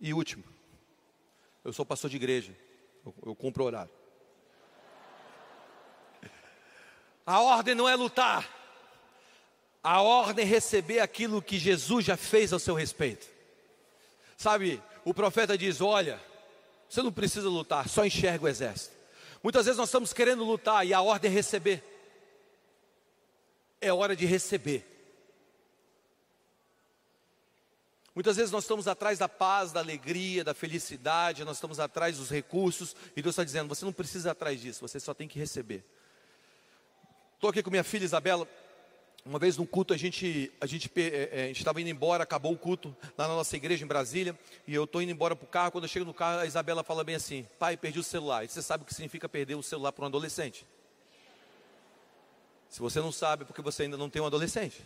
e 0.01 0.14
último, 0.14 0.45
eu 1.64 1.73
sou 1.73 1.85
pastor 1.85 2.09
de 2.09 2.17
igreja, 2.17 2.57
eu, 3.05 3.12
eu 3.27 3.35
cumpro 3.35 3.64
horário. 3.64 3.97
A 7.29 7.43
ordem 7.43 7.75
não 7.75 7.87
é 7.87 7.95
lutar, 7.95 8.49
a 9.83 10.01
ordem 10.01 10.47
é 10.47 10.49
receber 10.49 11.01
aquilo 11.01 11.43
que 11.43 11.59
Jesus 11.59 12.07
já 12.07 12.17
fez 12.17 12.55
ao 12.55 12.59
seu 12.59 12.75
respeito. 12.75 13.29
Sabe, 14.35 14.83
o 15.05 15.12
profeta 15.12 15.59
diz: 15.59 15.83
Olha, 15.83 16.19
você 16.88 17.03
não 17.03 17.12
precisa 17.12 17.47
lutar, 17.47 17.87
só 17.87 18.07
enxerga 18.07 18.47
o 18.47 18.49
exército. 18.49 18.97
Muitas 19.43 19.67
vezes 19.67 19.77
nós 19.77 19.91
estamos 19.91 20.14
querendo 20.14 20.43
lutar 20.43 20.87
e 20.87 20.95
a 20.95 21.03
ordem 21.03 21.31
é 21.31 21.35
receber. 21.35 21.85
É 23.79 23.93
hora 23.93 24.17
de 24.17 24.25
receber. 24.25 24.87
Muitas 28.14 28.38
vezes 28.38 28.51
nós 28.51 28.64
estamos 28.64 28.88
atrás 28.88 29.19
da 29.19 29.29
paz, 29.29 29.71
da 29.71 29.81
alegria, 29.81 30.43
da 30.43 30.55
felicidade, 30.55 31.45
nós 31.45 31.59
estamos 31.59 31.79
atrás 31.79 32.17
dos 32.17 32.31
recursos, 32.31 32.97
e 33.14 33.21
Deus 33.21 33.35
está 33.35 33.45
dizendo: 33.45 33.69
você 33.69 33.85
não 33.85 33.93
precisa 33.93 34.31
atrás 34.31 34.59
disso, 34.59 34.81
você 34.81 34.99
só 34.99 35.12
tem 35.12 35.29
que 35.29 35.38
receber. 35.38 35.85
Estou 37.38 37.51
aqui 37.51 37.62
com 37.62 37.70
minha 37.70 37.85
filha 37.85 38.03
Isabela. 38.03 38.48
Uma 39.24 39.38
vez 39.38 39.57
no 39.57 39.64
culto 39.64 39.94
a 39.94 39.96
gente 39.96 40.51
a 40.61 40.66
gente 40.66 40.90
é, 40.96 41.29
é, 41.31 41.51
estava 41.53 41.81
indo 41.81 41.88
embora, 41.88 42.24
acabou 42.24 42.53
o 42.53 42.59
culto 42.59 42.96
lá 43.16 43.29
na 43.29 43.35
nossa 43.37 43.57
igreja 43.57 43.85
em 43.85 43.87
Brasília 43.87 44.37
e 44.66 44.74
eu 44.74 44.83
estou 44.83 45.01
indo 45.01 45.12
embora 45.12 45.37
para 45.37 45.44
o 45.44 45.48
carro. 45.48 45.70
Quando 45.70 45.85
eu 45.85 45.88
chego 45.88 46.05
no 46.05 46.12
carro, 46.12 46.40
a 46.40 46.46
Isabela 46.46 46.83
fala 46.83 47.05
bem 47.05 47.14
assim: 47.14 47.46
Pai, 47.57 47.77
perdi 47.77 48.01
o 48.01 48.03
celular. 48.03 48.44
E 48.44 48.48
você 48.48 48.61
sabe 48.61 48.83
o 48.83 48.85
que 48.85 48.92
significa 48.92 49.29
perder 49.29 49.55
o 49.55 49.62
celular 49.62 49.92
para 49.92 50.03
um 50.03 50.09
adolescente? 50.09 50.66
Se 52.68 52.81
você 52.81 52.98
não 52.98 53.12
sabe, 53.12 53.44
é 53.44 53.46
porque 53.46 53.62
você 53.62 53.85
ainda 53.85 53.96
não 53.96 54.11
tem 54.11 54.20
um 54.20 54.27
adolescente. 54.27 54.85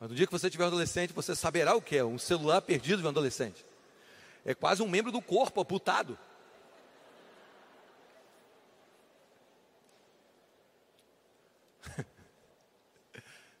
Mas 0.00 0.08
no 0.08 0.16
dia 0.16 0.24
que 0.24 0.32
você 0.32 0.48
tiver 0.48 0.64
um 0.64 0.68
adolescente, 0.68 1.12
você 1.12 1.36
saberá 1.36 1.74
o 1.74 1.82
que 1.82 1.98
é 1.98 2.04
um 2.04 2.16
celular 2.16 2.62
perdido 2.62 3.02
de 3.02 3.06
um 3.06 3.10
adolescente. 3.10 3.62
É 4.42 4.54
quase 4.54 4.82
um 4.82 4.88
membro 4.88 5.12
do 5.12 5.20
corpo 5.20 5.60
amputado. 5.60 6.18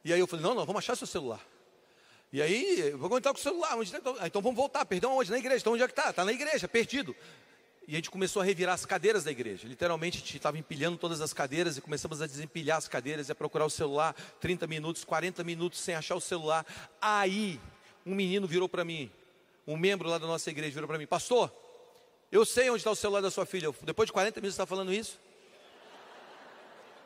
E 0.04 0.12
aí 0.12 0.20
eu 0.20 0.26
falei, 0.26 0.44
não, 0.44 0.54
não, 0.54 0.66
vamos 0.66 0.80
achar 0.80 0.96
seu 0.96 1.06
celular. 1.06 1.40
E 2.32 2.42
aí, 2.42 2.90
vou 2.90 3.16
entrar 3.16 3.32
com 3.32 3.38
o 3.38 3.42
celular. 3.42 3.76
Onde 3.78 3.92
tá? 3.92 4.00
Então 4.26 4.42
vamos 4.42 4.56
voltar, 4.56 4.84
perdão, 4.84 5.16
onde? 5.16 5.30
Na 5.30 5.38
igreja. 5.38 5.58
Então 5.58 5.72
onde 5.72 5.82
é 5.82 5.86
que 5.86 5.92
está? 5.92 6.10
Está 6.10 6.24
na 6.24 6.32
igreja, 6.32 6.66
perdido. 6.66 7.14
E 7.86 7.92
a 7.92 7.96
gente 7.96 8.10
começou 8.10 8.42
a 8.42 8.44
revirar 8.44 8.74
as 8.74 8.84
cadeiras 8.84 9.24
da 9.24 9.30
igreja. 9.30 9.68
Literalmente, 9.68 10.16
a 10.16 10.20
gente 10.20 10.36
estava 10.36 10.58
empilhando 10.58 10.98
todas 10.98 11.20
as 11.20 11.32
cadeiras 11.32 11.76
e 11.76 11.80
começamos 11.80 12.20
a 12.20 12.26
desempilhar 12.26 12.78
as 12.78 12.88
cadeiras 12.88 13.28
e 13.28 13.32
a 13.32 13.34
procurar 13.34 13.66
o 13.66 13.70
celular. 13.70 14.14
30 14.40 14.66
minutos, 14.66 15.04
40 15.04 15.44
minutos 15.44 15.78
sem 15.78 15.94
achar 15.94 16.16
o 16.16 16.20
celular. 16.20 16.66
Aí, 17.00 17.60
um 18.04 18.14
menino 18.14 18.46
virou 18.46 18.68
para 18.68 18.84
mim, 18.84 19.12
um 19.66 19.76
membro 19.76 20.08
lá 20.08 20.18
da 20.18 20.26
nossa 20.26 20.50
igreja 20.50 20.74
virou 20.74 20.88
para 20.88 20.98
mim: 20.98 21.06
Pastor, 21.06 21.52
eu 22.32 22.44
sei 22.44 22.68
onde 22.68 22.78
está 22.78 22.90
o 22.90 22.96
celular 22.96 23.20
da 23.20 23.30
sua 23.30 23.46
filha. 23.46 23.72
Depois 23.82 24.06
de 24.08 24.12
40 24.12 24.40
minutos 24.40 24.56
você 24.56 24.62
está 24.62 24.66
falando 24.66 24.92
isso? 24.92 25.20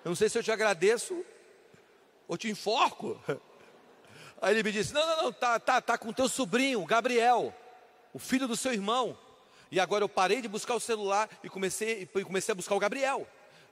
Eu 0.04 0.08
não 0.08 0.16
sei 0.16 0.28
se 0.28 0.38
eu 0.38 0.42
te 0.42 0.50
agradeço 0.50 1.22
ou 2.29 2.37
te 2.37 2.49
enforco. 2.49 3.19
Aí 4.41 4.55
ele 4.55 4.62
me 4.62 4.71
disse: 4.71 4.93
Não, 4.93 5.05
não, 5.05 5.23
não, 5.25 5.33
tá, 5.33 5.59
tá, 5.59 5.81
tá 5.81 5.99
com 5.99 6.12
teu 6.12 6.29
sobrinho, 6.29 6.85
Gabriel, 6.85 7.53
o 8.12 8.19
filho 8.19 8.47
do 8.47 8.57
seu 8.57 8.73
irmão. 8.73 9.19
E 9.71 9.81
agora 9.81 10.05
eu 10.05 10.09
parei 10.09 10.41
de 10.41 10.49
buscar 10.49 10.75
o 10.75 10.81
celular 10.81 11.29
e 11.43 11.49
comecei, 11.49 12.03
e 12.03 12.25
comecei 12.25 12.53
a 12.53 12.55
buscar 12.55 12.75
o 12.75 12.79
Gabriel. 12.79 13.27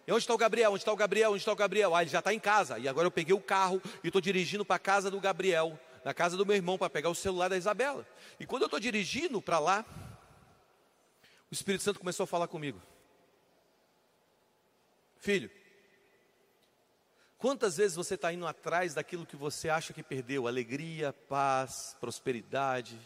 E 0.06 0.12
onde 0.12 0.20
está 0.20 0.34
o 0.34 0.38
Gabriel? 0.38 0.70
Onde 0.72 0.82
está 0.82 0.92
o 0.92 0.96
Gabriel? 0.96 1.30
Onde 1.30 1.38
está 1.38 1.52
o 1.52 1.56
Gabriel? 1.56 1.94
Ah, 1.94 2.02
ele 2.02 2.10
já 2.10 2.18
está 2.18 2.32
em 2.32 2.38
casa. 2.38 2.78
E 2.78 2.88
agora 2.88 3.06
eu 3.06 3.10
peguei 3.10 3.34
o 3.34 3.40
carro 3.40 3.80
e 4.04 4.08
estou 4.08 4.20
dirigindo 4.20 4.64
para 4.64 4.76
a 4.76 4.78
casa 4.78 5.10
do 5.10 5.20
Gabriel, 5.20 5.78
na 6.04 6.14
casa 6.14 6.36
do 6.36 6.44
meu 6.44 6.54
irmão, 6.54 6.78
para 6.78 6.90
pegar 6.90 7.08
o 7.08 7.14
celular 7.14 7.48
da 7.48 7.56
Isabela. 7.56 8.06
E 8.38 8.46
quando 8.46 8.62
eu 8.62 8.66
estou 8.66 8.78
dirigindo 8.78 9.40
para 9.40 9.58
lá, 9.58 9.84
o 11.50 11.54
Espírito 11.54 11.82
Santo 11.82 11.98
começou 11.98 12.24
a 12.24 12.26
falar 12.26 12.46
comigo. 12.46 12.80
Filho, 15.18 15.50
quantas 17.38 17.76
vezes 17.76 17.96
você 17.96 18.14
está 18.14 18.32
indo 18.32 18.46
atrás 18.46 18.94
daquilo 18.94 19.26
que 19.26 19.36
você 19.36 19.68
acha 19.68 19.92
que 19.92 20.02
perdeu? 20.02 20.46
Alegria, 20.46 21.12
paz, 21.28 21.96
prosperidade, 22.00 22.98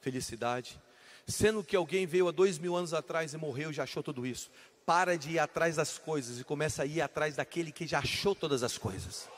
felicidade 0.00 0.80
sendo 1.26 1.64
que 1.64 1.74
alguém 1.74 2.06
veio 2.06 2.28
há 2.28 2.30
dois 2.30 2.58
mil 2.58 2.76
anos 2.76 2.94
atrás 2.94 3.34
e 3.34 3.36
morreu 3.36 3.70
e 3.70 3.74
já 3.74 3.82
achou 3.82 4.02
tudo 4.02 4.26
isso. 4.26 4.50
Para 4.84 5.18
de 5.18 5.32
ir 5.32 5.38
atrás 5.38 5.76
das 5.76 5.98
coisas 5.98 6.38
e 6.40 6.44
começa 6.44 6.84
a 6.84 6.86
ir 6.86 7.00
atrás 7.00 7.34
daquele 7.34 7.72
que 7.72 7.86
já 7.86 7.98
achou 7.98 8.34
todas 8.34 8.62
as 8.62 8.78
coisas. 8.78 9.28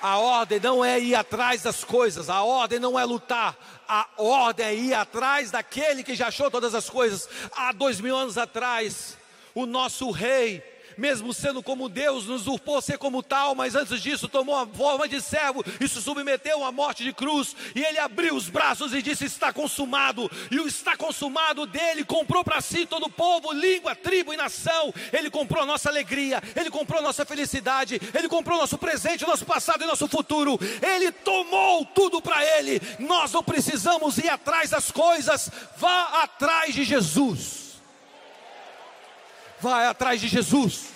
A 0.00 0.18
ordem 0.18 0.60
não 0.60 0.84
é 0.84 0.98
ir 0.98 1.14
atrás 1.14 1.62
das 1.62 1.84
coisas, 1.84 2.30
a 2.30 2.42
ordem 2.42 2.78
não 2.78 2.98
é 2.98 3.04
lutar, 3.04 3.56
a 3.86 4.08
ordem 4.16 4.66
é 4.66 4.74
ir 4.74 4.94
atrás 4.94 5.50
daquele 5.50 6.02
que 6.02 6.14
já 6.14 6.28
achou 6.28 6.50
todas 6.50 6.74
as 6.74 6.88
coisas. 6.88 7.28
Há 7.52 7.72
dois 7.72 8.00
mil 8.00 8.16
anos 8.16 8.38
atrás, 8.38 9.16
o 9.54 9.66
nosso 9.66 10.10
rei 10.10 10.69
mesmo 11.00 11.32
sendo 11.32 11.62
como 11.62 11.88
Deus, 11.88 12.26
nos 12.26 12.42
usurpou 12.42 12.80
ser 12.82 12.98
como 12.98 13.22
tal, 13.22 13.54
mas 13.54 13.74
antes 13.74 14.02
disso 14.02 14.28
tomou 14.28 14.54
a 14.54 14.66
forma 14.66 15.08
de 15.08 15.20
servo 15.20 15.64
e 15.80 15.88
se 15.88 16.02
submeteu 16.02 16.62
à 16.62 16.70
morte 16.70 17.02
de 17.02 17.12
cruz. 17.12 17.56
E 17.74 17.82
ele 17.82 17.98
abriu 17.98 18.36
os 18.36 18.50
braços 18.50 18.92
e 18.92 19.00
disse: 19.00 19.24
Está 19.24 19.50
consumado. 19.50 20.30
E 20.50 20.60
o 20.60 20.68
está 20.68 20.96
consumado 20.96 21.66
dele 21.66 22.04
comprou 22.04 22.44
para 22.44 22.60
si 22.60 22.84
todo 22.84 23.06
o 23.06 23.10
povo, 23.10 23.50
língua, 23.52 23.96
tribo 23.96 24.34
e 24.34 24.36
nação. 24.36 24.92
Ele 25.10 25.30
comprou 25.30 25.62
a 25.62 25.66
nossa 25.66 25.88
alegria, 25.88 26.42
ele 26.54 26.70
comprou 26.70 27.00
a 27.00 27.02
nossa 27.02 27.24
felicidade, 27.24 27.98
ele 28.14 28.28
comprou 28.28 28.58
nosso 28.58 28.76
presente, 28.76 29.26
nosso 29.26 29.46
passado 29.46 29.82
e 29.82 29.86
nosso 29.86 30.06
futuro. 30.06 30.58
Ele 30.82 31.10
tomou 31.10 31.86
tudo 31.86 32.20
para 32.20 32.44
ele. 32.58 32.80
Nós 32.98 33.32
não 33.32 33.42
precisamos 33.42 34.18
ir 34.18 34.28
atrás 34.28 34.68
das 34.68 34.90
coisas, 34.90 35.50
vá 35.78 36.22
atrás 36.22 36.74
de 36.74 36.84
Jesus. 36.84 37.69
Vai 39.60 39.86
atrás 39.86 40.18
de 40.20 40.26
Jesus. 40.26 40.94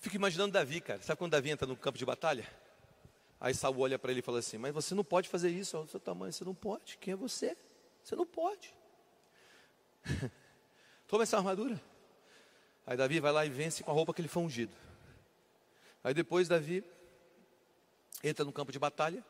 Fico 0.00 0.16
imaginando 0.16 0.52
Davi, 0.52 0.82
cara. 0.82 1.00
Sabe 1.02 1.18
quando 1.18 1.32
Davi 1.32 1.50
entra 1.50 1.66
no 1.66 1.76
campo 1.76 1.96
de 1.96 2.04
batalha? 2.04 2.46
Aí 3.40 3.54
Saul 3.54 3.80
olha 3.80 3.98
para 3.98 4.10
ele 4.10 4.20
e 4.20 4.22
fala 4.22 4.40
assim: 4.40 4.58
Mas 4.58 4.74
você 4.74 4.94
não 4.94 5.04
pode 5.04 5.30
fazer 5.30 5.48
isso 5.48 5.76
ao 5.76 5.86
seu 5.86 5.98
tamanho, 5.98 6.32
você 6.32 6.44
não 6.44 6.54
pode. 6.54 6.98
Quem 6.98 7.12
é 7.12 7.16
você? 7.16 7.56
Você 8.04 8.14
não 8.14 8.26
pode. 8.26 8.74
Toma 11.08 11.22
essa 11.22 11.38
armadura. 11.38 11.80
Aí 12.86 12.98
Davi 12.98 13.18
vai 13.18 13.32
lá 13.32 13.46
e 13.46 13.50
vence 13.50 13.82
com 13.82 13.90
a 13.90 13.94
roupa 13.94 14.12
que 14.12 14.20
ele 14.20 14.28
foi 14.28 14.42
ungido. 14.42 14.76
Aí 16.04 16.12
depois 16.12 16.48
Davi 16.48 16.84
entra 18.22 18.44
no 18.44 18.52
campo 18.52 18.72
de 18.72 18.78
batalha. 18.78 19.24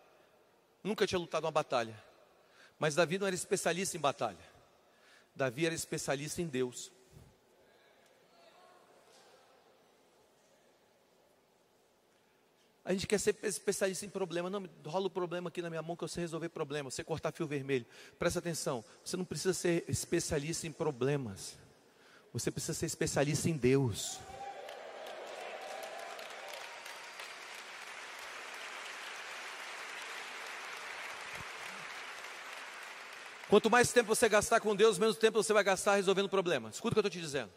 Nunca 0.89 1.07
tinha 1.07 1.19
lutado 1.19 1.45
uma 1.45 1.51
batalha. 1.51 1.95
Mas 2.79 2.95
Davi 2.95 3.19
não 3.19 3.27
era 3.27 3.37
especialista 3.37 3.95
em 3.95 4.01
batalha. 4.01 4.39
Davi 5.37 5.67
era 5.67 5.75
especialista 5.75 6.41
em 6.41 6.47
Deus. 6.47 6.91
A 12.87 12.95
gente 12.95 13.07
quer 13.07 13.21
ser 13.21 13.37
especialista 13.43 14.07
em 14.07 14.09
problema. 14.09 14.49
Não, 14.49 14.67
rola 14.87 15.09
o 15.09 15.11
problema 15.11 15.51
aqui 15.51 15.61
na 15.61 15.69
minha 15.69 15.83
mão 15.83 15.95
que 15.95 16.05
eu 16.05 16.09
sei 16.09 16.23
resolver 16.23 16.49
problema. 16.49 16.91
Você 16.91 17.05
cortar 17.05 17.33
fio 17.33 17.47
vermelho. 17.47 17.85
Presta 18.19 18.39
atenção. 18.39 18.83
Você 19.05 19.15
não 19.15 19.27
precisa 19.27 19.53
ser 19.53 19.85
especialista 19.89 20.67
em 20.67 20.73
problemas. 20.73 21.59
Você 22.33 22.51
precisa 22.51 22.73
ser 22.73 22.87
especialista 22.87 23.51
em 23.51 23.59
Deus. 23.59 24.19
Quanto 33.49 33.71
mais 33.71 33.91
tempo 33.93 34.15
você 34.15 34.29
gastar 34.29 34.61
com 34.61 34.77
Deus, 34.77 34.99
menos 34.99 35.17
tempo 35.17 35.43
você 35.43 35.55
vai 35.55 35.65
gastar 35.65 35.95
resolvendo 35.95 36.29
problemas. 36.29 36.75
Escuta 36.75 36.93
o 36.93 36.95
que 36.95 36.99
eu 36.99 37.09
estou 37.09 37.19
te 37.19 37.25
dizendo. 37.25 37.51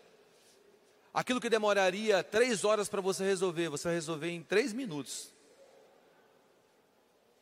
Aquilo 1.13 1.41
que 1.41 1.49
demoraria 1.49 2.23
três 2.23 2.63
horas 2.63 2.87
para 2.87 3.01
você 3.01 3.25
resolver, 3.25 3.67
você 3.67 3.89
vai 3.89 3.95
resolver 3.95 4.29
em 4.29 4.41
três 4.41 4.71
minutos. 4.71 5.33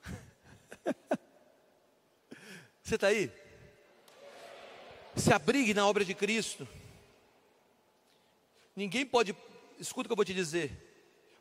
você 2.82 2.96
está 2.96 3.08
aí? 3.08 3.32
Se 5.16 5.32
abrigue 5.32 5.76
na 5.76 5.88
obra 5.88 6.04
de 6.04 6.16
Cristo. 6.16 6.68
Ninguém 8.76 9.06
pode, 9.06 9.38
escuta 9.78 10.08
o 10.08 10.10
que 10.10 10.14
eu 10.14 10.16
vou 10.16 10.26
te 10.26 10.34
dizer. 10.34 10.88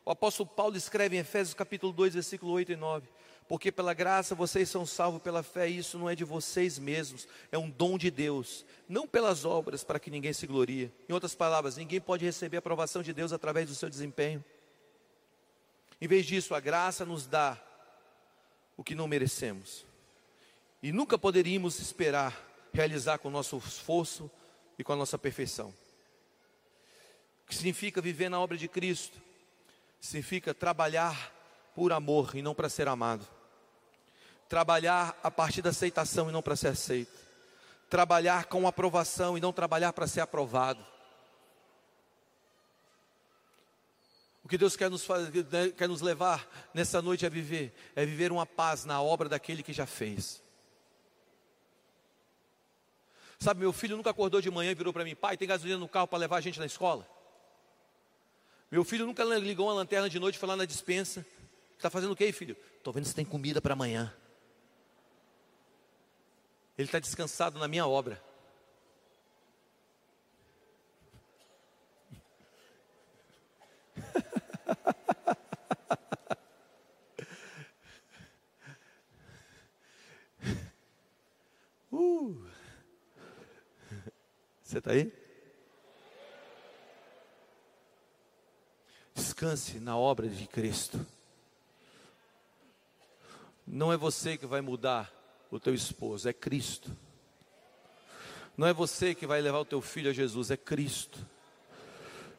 O 0.05 0.11
apóstolo 0.11 0.47
Paulo 0.47 0.77
escreve 0.77 1.15
em 1.15 1.21
Efésios 1.21 1.55
capítulo 1.55 1.91
2, 1.91 2.13
versículo 2.13 2.51
8 2.51 2.73
e 2.73 2.75
9 2.75 3.07
porque 3.49 3.71
pela 3.71 3.95
graça 3.95 4.35
vocês 4.35 4.69
são 4.69 4.85
salvos 4.85 5.23
pela 5.23 5.41
fé, 5.41 5.67
e 5.67 5.79
isso 5.79 5.97
não 5.97 6.07
é 6.07 6.13
de 6.13 6.23
vocês 6.23 6.77
mesmos, 6.77 7.27
é 7.51 7.57
um 7.57 7.67
dom 7.67 7.97
de 7.97 8.11
Deus, 8.11 8.63
não 8.87 9.07
pelas 9.07 9.43
obras 9.43 9.83
para 9.83 9.99
que 9.99 10.11
ninguém 10.11 10.31
se 10.31 10.45
glorie. 10.45 10.91
Em 11.09 11.13
outras 11.13 11.33
palavras, 11.33 11.75
ninguém 11.75 11.99
pode 11.99 12.23
receber 12.23 12.57
a 12.57 12.59
aprovação 12.59 13.01
de 13.01 13.11
Deus 13.11 13.33
através 13.33 13.67
do 13.67 13.73
seu 13.73 13.89
desempenho. 13.89 14.45
Em 15.99 16.07
vez 16.07 16.27
disso, 16.27 16.53
a 16.53 16.59
graça 16.59 17.03
nos 17.03 17.25
dá 17.25 17.59
o 18.77 18.83
que 18.83 18.93
não 18.93 19.07
merecemos. 19.07 19.83
E 20.83 20.91
nunca 20.91 21.17
poderíamos 21.17 21.79
esperar 21.79 22.69
realizar 22.71 23.17
com 23.17 23.29
o 23.29 23.31
nosso 23.31 23.57
esforço 23.57 24.29
e 24.77 24.83
com 24.83 24.93
a 24.93 24.95
nossa 24.95 25.17
perfeição. 25.17 25.73
O 27.45 27.47
que 27.49 27.55
significa 27.55 27.99
viver 27.99 28.29
na 28.29 28.39
obra 28.39 28.55
de 28.55 28.67
Cristo? 28.67 29.19
Significa 29.99 30.53
trabalhar 30.53 31.33
por 31.73 31.91
amor 31.91 32.35
e 32.35 32.43
não 32.43 32.53
para 32.53 32.69
ser 32.69 32.87
amado 32.87 33.38
trabalhar 34.49 35.17
a 35.23 35.29
partir 35.29 35.61
da 35.61 35.69
aceitação 35.69 36.27
e 36.27 36.33
não 36.33 36.41
para 36.41 36.55
ser 36.55 36.69
aceito, 36.69 37.13
trabalhar 37.87 38.45
com 38.45 38.67
aprovação 38.67 39.37
e 39.37 39.41
não 39.41 39.53
trabalhar 39.53 39.93
para 39.93 40.07
ser 40.07 40.21
aprovado. 40.21 40.83
O 44.43 44.49
que 44.49 44.57
Deus 44.57 44.75
quer 44.75 44.89
nos, 44.89 45.05
fazer, 45.05 45.45
né, 45.51 45.69
quer 45.69 45.87
nos 45.87 46.01
levar 46.01 46.49
nessa 46.73 46.99
noite 47.03 47.23
a 47.23 47.29
viver 47.29 47.71
é 47.95 48.03
viver 48.03 48.31
uma 48.31 48.47
paz 48.47 48.83
na 48.83 48.99
obra 48.99 49.29
daquele 49.29 49.61
que 49.61 49.71
já 49.71 49.85
fez. 49.85 50.41
Sabe, 53.37 53.59
meu 53.59 53.71
filho 53.71 53.95
nunca 53.95 54.09
acordou 54.09 54.41
de 54.41 54.49
manhã 54.49 54.71
e 54.71 54.75
virou 54.75 54.91
para 54.91 55.03
mim, 55.03 55.15
pai, 55.15 55.37
tem 55.37 55.47
gasolina 55.47 55.77
no 55.77 55.87
carro 55.87 56.07
para 56.07 56.17
levar 56.17 56.37
a 56.37 56.41
gente 56.41 56.59
na 56.59 56.65
escola? 56.65 57.07
Meu 58.71 58.83
filho 58.83 59.05
nunca 59.05 59.23
ligou 59.23 59.67
uma 59.67 59.73
lanterna 59.73 60.09
de 60.09 60.19
noite 60.19 60.35
e 60.35 60.39
foi 60.39 60.49
lá 60.49 60.55
na 60.55 60.65
dispensa. 60.65 61.25
Está 61.77 61.89
fazendo 61.89 62.11
o 62.11 62.15
quê, 62.15 62.31
filho? 62.31 62.57
Estou 62.77 62.91
vendo 62.91 63.05
se 63.05 63.15
tem 63.15 63.23
comida 63.23 63.61
para 63.61 63.73
amanhã. 63.73 64.13
Ele 66.79 66.87
está 66.87 66.97
descansado 66.97 67.59
na 67.59 67.67
minha 67.67 67.85
obra. 67.85 68.23
uh. 81.91 82.47
Você 84.63 84.77
está 84.77 84.91
aí? 84.91 85.11
Descanse 89.13 89.81
na 89.81 89.97
obra 89.97 90.29
de 90.29 90.47
Cristo. 90.47 91.05
Não 93.67 93.91
é 93.91 93.97
você 93.97 94.37
que 94.37 94.45
vai 94.45 94.61
mudar 94.61 95.18
o 95.49 95.59
teu 95.59 95.73
esposo, 95.73 96.27
é 96.27 96.33
Cristo. 96.33 96.95
Não 98.57 98.67
é 98.67 98.73
você 98.73 99.15
que 99.15 99.25
vai 99.25 99.41
levar 99.41 99.59
o 99.59 99.65
teu 99.65 99.81
filho 99.81 100.09
a 100.09 100.13
Jesus, 100.13 100.51
é 100.51 100.57
Cristo. 100.57 101.25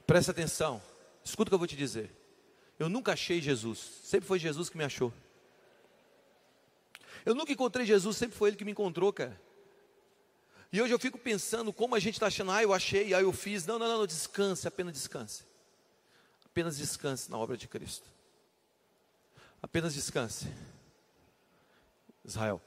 Presta 0.07 0.33
atenção, 0.33 0.83
escuta 1.25 1.49
o 1.49 1.51
que 1.51 1.55
eu 1.55 1.59
vou 1.59 1.67
te 1.67 1.77
dizer. 1.77 2.15
Eu 2.79 2.89
nunca 2.89 3.13
achei 3.13 3.41
Jesus, 3.41 3.79
sempre 4.05 4.27
foi 4.27 4.39
Jesus 4.39 4.69
que 4.69 4.77
me 4.77 4.85
achou. 4.85 5.13
Eu 7.25 7.35
nunca 7.35 7.53
encontrei 7.53 7.85
Jesus, 7.85 8.17
sempre 8.17 8.37
foi 8.37 8.51
Ele 8.51 8.57
que 8.57 8.65
me 8.65 8.73
encontrou, 8.73 9.13
cara. 9.13 9.41
E 10.73 10.81
hoje 10.81 10.95
eu 10.95 10.99
fico 10.99 11.19
pensando 11.19 11.73
como 11.73 11.95
a 11.95 11.99
gente 11.99 12.15
está 12.15 12.29
achando, 12.29 12.53
ah, 12.53 12.63
eu 12.63 12.73
achei, 12.73 13.13
ah, 13.13 13.21
eu 13.21 13.33
fiz. 13.33 13.67
Não, 13.67 13.79
não, 13.79 13.89
não, 13.89 14.07
descanse, 14.07 14.69
apenas 14.69 14.93
descanse. 14.93 15.45
Apenas 16.45 16.77
descanse 16.77 17.31
na 17.31 17.37
obra 17.37 17.57
de 17.57 17.67
Cristo. 17.67 18.07
Apenas 19.63 19.95
descanse. 19.95 20.47
Israel. 22.25 22.63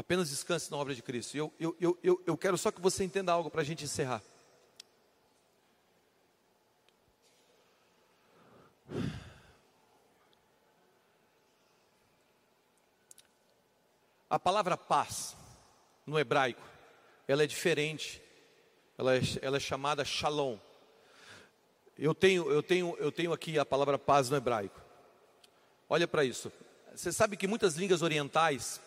Apenas 0.00 0.30
descanse 0.30 0.70
na 0.70 0.78
obra 0.78 0.94
de 0.94 1.02
Cristo. 1.02 1.36
Eu, 1.36 1.52
eu, 1.60 1.76
eu, 1.78 1.98
eu, 2.02 2.22
eu 2.28 2.34
quero 2.34 2.56
só 2.56 2.70
que 2.70 2.80
você 2.80 3.04
entenda 3.04 3.32
algo 3.32 3.50
para 3.50 3.60
a 3.60 3.64
gente 3.64 3.84
encerrar. 3.84 4.22
A 14.30 14.38
palavra 14.38 14.74
paz, 14.74 15.36
no 16.06 16.18
hebraico, 16.18 16.66
ela 17.28 17.42
é 17.42 17.46
diferente. 17.46 18.22
Ela 18.96 19.16
é, 19.16 19.20
ela 19.42 19.58
é 19.58 19.60
chamada 19.60 20.02
shalom. 20.02 20.56
Eu 21.98 22.14
tenho, 22.14 22.50
eu, 22.50 22.62
tenho, 22.62 22.96
eu 22.98 23.12
tenho 23.12 23.34
aqui 23.34 23.58
a 23.58 23.66
palavra 23.66 23.98
paz 23.98 24.30
no 24.30 24.36
hebraico. 24.38 24.80
Olha 25.90 26.08
para 26.08 26.24
isso. 26.24 26.50
Você 26.96 27.12
sabe 27.12 27.36
que 27.36 27.46
muitas 27.46 27.74
línguas 27.74 28.00
orientais, 28.00 28.80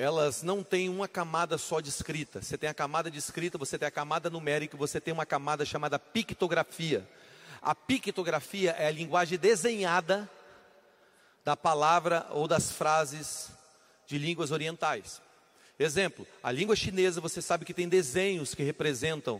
elas 0.00 0.42
não 0.42 0.62
têm 0.62 0.88
uma 0.88 1.06
camada 1.06 1.58
só 1.58 1.78
de 1.78 1.90
escrita. 1.90 2.40
Você 2.40 2.56
tem 2.56 2.70
a 2.70 2.72
camada 2.72 3.10
de 3.10 3.18
escrita, 3.18 3.58
você 3.58 3.78
tem 3.78 3.86
a 3.86 3.90
camada 3.90 4.30
numérica, 4.30 4.74
você 4.74 4.98
tem 4.98 5.12
uma 5.12 5.26
camada 5.26 5.62
chamada 5.62 5.98
pictografia. 5.98 7.06
A 7.60 7.74
pictografia 7.74 8.70
é 8.70 8.86
a 8.86 8.90
linguagem 8.90 9.38
desenhada 9.38 10.26
da 11.44 11.54
palavra 11.54 12.26
ou 12.30 12.48
das 12.48 12.72
frases 12.72 13.50
de 14.06 14.16
línguas 14.16 14.50
orientais. 14.50 15.20
Exemplo, 15.78 16.26
a 16.42 16.50
língua 16.50 16.74
chinesa 16.74 17.20
você 17.20 17.42
sabe 17.42 17.66
que 17.66 17.74
tem 17.74 17.86
desenhos 17.86 18.54
que 18.54 18.62
representam 18.62 19.38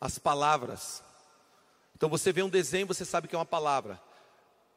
as 0.00 0.18
palavras. 0.18 1.02
Então 1.94 2.08
você 2.08 2.32
vê 2.32 2.42
um 2.42 2.48
desenho, 2.48 2.86
você 2.86 3.04
sabe 3.04 3.28
que 3.28 3.34
é 3.34 3.38
uma 3.38 3.44
palavra. 3.44 4.00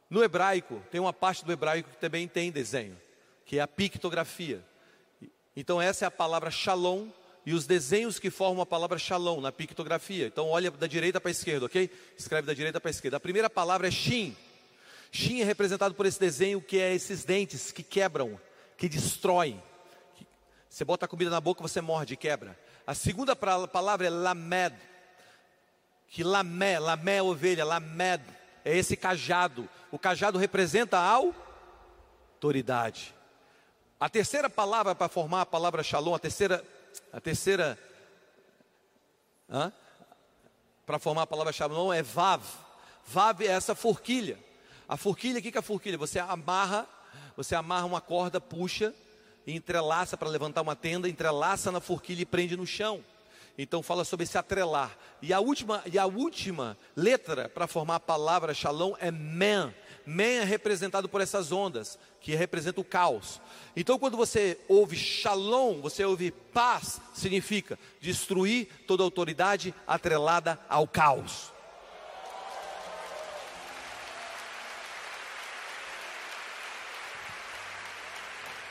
No 0.10 0.22
hebraico, 0.22 0.84
tem 0.92 1.00
uma 1.00 1.14
parte 1.14 1.46
do 1.46 1.54
hebraico 1.54 1.90
que 1.90 1.98
também 1.98 2.28
tem 2.28 2.52
desenho. 2.52 3.00
que 3.46 3.60
é 3.60 3.62
a 3.62 3.68
pictografia. 3.68 4.62
Então 5.56 5.82
essa 5.82 6.06
é 6.06 6.08
a 6.08 6.12
palavra 6.12 6.52
shalom 6.52 7.08
e 7.46 7.54
os 7.54 7.66
desenhos 7.66 8.20
que 8.20 8.30
formam 8.30 8.62
a 8.62 8.66
palavra 8.66 8.98
shalom 8.98 9.40
na 9.40 9.52
pictografia. 9.52 10.28
Então 10.28 10.50
olha 10.50 10.70
da 10.72 10.88
direita 10.88 11.22
para 11.22 11.30
a 11.30 11.32
esquerda, 11.32 11.66
ok? 11.66 11.90
Escreve 12.18 12.48
da 12.48 12.54
direita 12.54 12.82
para 12.82 12.90
a 12.90 12.92
esquerda. 12.92 13.18
A 13.18 13.20
primeira 13.20 13.50
palavra 13.50 13.88
é 13.88 13.92
shin. 13.92 14.36
Shin 15.12 15.42
é 15.42 15.46
representado 15.46 15.96
por 15.96 16.06
esse 16.06 16.20
desenho 16.20 16.62
que 16.62 16.78
é 16.80 16.94
esses 16.94 17.24
dentes 17.24 17.72
que 17.72 17.84
quebram, 17.84 18.40
que 18.78 18.90
destroem. 18.90 19.64
Você 20.70 20.84
bota 20.84 21.06
a 21.06 21.08
comida 21.08 21.32
na 21.32 21.40
boca, 21.40 21.62
você 21.62 21.80
morde 21.80 22.16
e 22.16 22.18
quebra. 22.18 22.60
A 22.86 22.94
segunda 22.94 23.34
palavra 23.34 24.06
é 24.06 24.10
lamed, 24.10 24.76
que 26.10 26.22
lamé, 26.22 26.78
lamé 26.80 27.18
é 27.18 27.24
ovelha, 27.24 27.64
lamed 27.64 28.22
é 28.66 28.78
esse 28.78 28.98
cajado. 28.98 29.70
O 29.90 29.98
cajado 29.98 30.38
representa 30.38 30.98
a 30.98 31.20
autoridade. 32.34 33.15
A 34.00 34.10
terceira 34.10 34.50
palavra 34.50 34.94
para 34.94 35.08
formar 35.08 35.42
a 35.42 35.46
palavra 35.46 35.82
shalom, 35.82 36.14
a 36.14 36.20
terceira, 36.20 36.64
a 37.14 37.22
terceira, 37.22 37.80
para 40.86 41.00
formar 41.00 41.22
a 41.22 41.28
palavra 41.28 41.54
shalom 41.54 41.94
é 41.94 42.04
vav. 42.04 42.44
Vav 43.06 43.42
é 43.42 43.48
essa 43.48 43.74
forquilha. 43.74 44.38
A 44.88 44.98
forquilha, 44.98 45.40
o 45.40 45.42
que 45.42 45.56
é 45.56 45.60
a 45.60 45.62
forquilha? 45.62 45.98
Você 45.98 46.20
amarra, 46.20 46.86
você 47.38 47.56
amarra 47.56 47.86
uma 47.86 48.02
corda, 48.02 48.42
puxa 48.42 48.94
e 49.48 49.56
entrelaça 49.56 50.18
para 50.18 50.28
levantar 50.28 50.62
uma 50.62 50.76
tenda, 50.76 51.08
entrelaça 51.08 51.72
na 51.72 51.80
forquilha 51.80 52.22
e 52.22 52.26
prende 52.26 52.58
no 52.58 52.68
chão. 52.68 53.02
Então 53.58 53.82
fala 53.82 54.04
sobre 54.04 54.26
esse 54.26 54.38
atrelar. 54.38 54.98
E 55.22 55.32
a 55.32 55.40
última, 55.40 55.82
e 55.86 55.98
a 55.98 56.06
última 56.06 56.78
letra 56.96 57.48
para 57.48 57.66
formar 57.66 57.96
a 57.96 58.00
palavra 58.00 58.54
shalom 58.54 58.94
é 59.00 59.10
men. 59.10 59.74
Men 60.06 60.40
é 60.40 60.44
representado 60.44 61.10
por 61.10 61.22
essas 61.22 61.52
ondas, 61.52 61.98
que 62.22 62.36
representa 62.36 62.80
o 62.80 62.84
caos. 62.84 63.42
Então 63.76 63.98
quando 63.98 64.18
você 64.18 64.60
ouve 64.68 64.96
shalom, 64.96 65.82
você 65.82 66.06
ouve 66.06 66.32
paz, 66.32 67.02
significa 67.14 67.78
destruir 68.00 68.68
toda 68.88 69.04
autoridade 69.04 69.74
atrelada 69.88 70.60
ao 70.70 70.88
caos. 70.88 71.54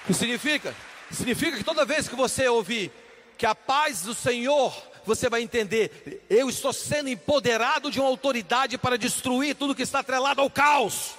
O 0.05 0.07
que 0.09 0.15
significa? 0.15 0.75
Significa 1.11 1.57
que 1.57 1.65
toda 1.65 1.85
vez 1.85 2.09
que 2.09 2.15
você 2.15 2.47
ouvir 2.47 2.93
que 3.37 3.47
a 3.47 3.55
paz 3.55 4.03
do 4.03 4.15
Senhor, 4.15 4.75
você 5.05 5.29
vai 5.29 5.43
entender, 5.43 6.25
eu 6.31 6.49
estou 6.49 6.73
sendo 6.73 7.09
empoderado 7.09 7.91
de 7.91 8.01
uma 8.01 8.09
autoridade 8.09 8.79
para 8.79 8.97
destruir 8.97 9.57
tudo 9.57 9.75
que 9.75 9.83
está 9.83 10.01
atrelado 10.01 10.41
ao 10.41 10.51
caos. 10.51 11.15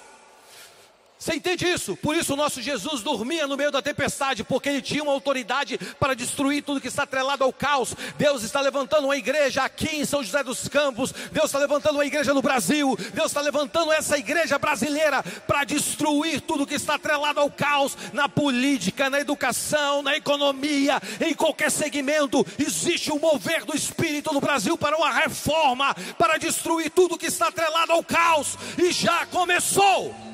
Você 1.26 1.38
entende 1.38 1.66
isso? 1.66 1.98
Por 1.98 2.16
isso 2.16 2.34
o 2.34 2.38
nosso 2.38 2.62
Jesus 2.62 3.02
dormia 3.02 3.48
no 3.48 3.58
meio 3.58 3.72
da 3.72 3.82
tempestade, 3.82 4.44
porque 4.44 4.70
ele 4.70 4.80
tinha 4.80 5.02
uma 5.02 5.12
autoridade 5.12 5.76
para 6.00 6.14
destruir 6.14 6.62
tudo 6.62 6.80
que 6.80 6.88
está 6.88 7.02
atrelado 7.02 7.44
ao 7.44 7.52
caos. 7.52 7.96
Deus 8.16 8.44
está 8.44 8.62
levantando 8.62 9.06
uma 9.06 9.18
igreja 9.18 9.64
aqui 9.64 9.96
em 9.96 10.06
São 10.06 10.24
José 10.24 10.44
dos 10.44 10.68
Campos, 10.68 11.12
Deus 11.32 11.46
está 11.46 11.58
levantando 11.58 11.96
uma 11.96 12.06
igreja 12.06 12.32
no 12.32 12.44
Brasil, 12.44 12.96
Deus 13.12 13.32
está 13.32 13.42
levantando 13.42 13.92
essa 13.92 14.20
igreja 14.20 14.60
brasileira 14.60 15.24
para 15.48 15.64
destruir 15.64 16.42
tudo 16.42 16.68
que 16.68 16.76
está 16.76 16.94
atrelado 16.94 17.40
ao 17.40 17.50
caos 17.50 17.98
na 18.14 18.30
política, 18.30 19.10
na 19.10 19.20
educação, 19.20 20.04
na 20.04 20.16
economia, 20.16 21.02
em 21.20 21.34
qualquer 21.34 21.72
segmento. 21.72 22.46
Existe 22.60 23.12
um 23.12 23.18
mover 23.18 23.66
do 23.66 23.76
Espírito 23.76 24.32
no 24.32 24.40
Brasil 24.40 24.78
para 24.78 24.96
uma 24.96 25.12
reforma, 25.12 25.92
para 26.20 26.38
destruir 26.38 26.92
tudo 26.92 27.18
que 27.18 27.26
está 27.26 27.48
atrelado 27.48 27.94
ao 27.94 28.04
caos, 28.04 28.56
e 28.78 28.92
já 28.92 29.26
começou. 29.26 30.25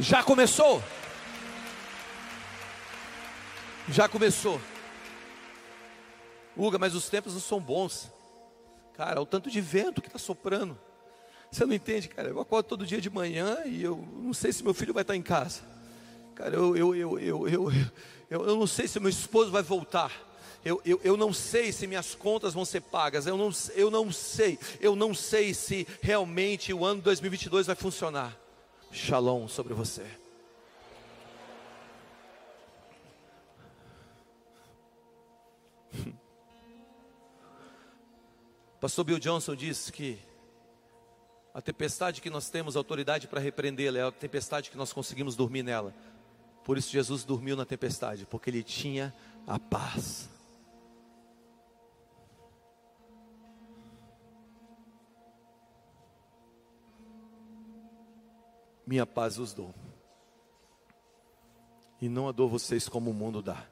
Já 0.00 0.22
começou? 0.22 0.82
Já 3.86 4.08
começou. 4.08 4.58
Uga, 6.56 6.78
mas 6.78 6.94
os 6.94 7.10
tempos 7.10 7.34
não 7.34 7.40
são 7.40 7.60
bons. 7.60 8.10
Cara, 8.94 9.20
o 9.20 9.26
tanto 9.26 9.50
de 9.50 9.60
vento 9.60 10.00
que 10.00 10.08
está 10.08 10.18
soprando. 10.18 10.78
Você 11.52 11.66
não 11.66 11.74
entende, 11.74 12.08
cara. 12.08 12.30
Eu 12.30 12.40
acordo 12.40 12.66
todo 12.66 12.86
dia 12.86 12.98
de 12.98 13.10
manhã 13.10 13.58
e 13.66 13.82
eu 13.82 14.02
não 14.22 14.32
sei 14.32 14.54
se 14.54 14.64
meu 14.64 14.72
filho 14.72 14.94
vai 14.94 15.02
estar 15.02 15.14
em 15.14 15.22
casa. 15.22 15.60
Cara, 16.34 16.56
eu, 16.56 16.74
eu, 16.74 16.96
eu, 16.96 17.18
eu, 17.18 17.48
eu, 17.48 17.72
eu, 18.30 18.46
eu 18.46 18.56
não 18.56 18.66
sei 18.66 18.88
se 18.88 18.98
meu 18.98 19.10
esposo 19.10 19.50
vai 19.50 19.62
voltar. 19.62 20.10
Eu, 20.64 20.80
eu, 20.82 20.98
eu 21.04 21.14
não 21.14 21.30
sei 21.30 21.72
se 21.72 21.86
minhas 21.86 22.14
contas 22.14 22.54
vão 22.54 22.64
ser 22.64 22.80
pagas. 22.80 23.26
Eu 23.26 23.36
não, 23.36 23.50
eu 23.74 23.90
não 23.90 24.10
sei. 24.10 24.58
Eu 24.80 24.96
não 24.96 25.12
sei 25.12 25.52
se 25.52 25.86
realmente 26.00 26.72
o 26.72 26.86
ano 26.86 27.02
2022 27.02 27.66
vai 27.66 27.76
funcionar 27.76 28.39
shalom 28.90 29.46
sobre 29.48 29.74
você. 29.74 30.06
Pastor 38.80 39.04
Bill 39.04 39.18
Johnson 39.18 39.54
disse 39.54 39.92
que 39.92 40.18
a 41.52 41.60
tempestade 41.60 42.20
que 42.20 42.30
nós 42.30 42.48
temos 42.48 42.76
autoridade 42.76 43.26
para 43.26 43.40
repreendê-la 43.40 43.98
é 43.98 44.02
a 44.04 44.12
tempestade 44.12 44.70
que 44.70 44.76
nós 44.76 44.92
conseguimos 44.92 45.36
dormir 45.36 45.62
nela. 45.62 45.92
Por 46.64 46.78
isso 46.78 46.90
Jesus 46.90 47.22
dormiu 47.24 47.56
na 47.56 47.66
tempestade, 47.66 48.24
porque 48.24 48.48
ele 48.48 48.62
tinha 48.62 49.14
a 49.46 49.58
paz. 49.58 50.30
Minha 58.86 59.06
paz 59.06 59.38
os 59.38 59.52
dou. 59.52 59.74
E 62.00 62.08
não 62.08 62.28
a 62.28 62.32
dou 62.32 62.48
vocês 62.48 62.88
como 62.88 63.10
o 63.10 63.14
mundo 63.14 63.42
dá. 63.42 63.66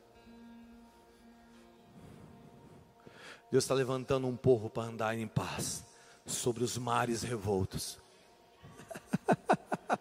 Deus 3.50 3.64
está 3.64 3.74
levantando 3.74 4.26
um 4.26 4.36
povo 4.36 4.68
para 4.68 4.82
andar 4.82 5.16
em 5.16 5.26
paz 5.26 5.82
sobre 6.26 6.62
os 6.62 6.76
mares 6.76 7.22
revoltos. 7.22 7.98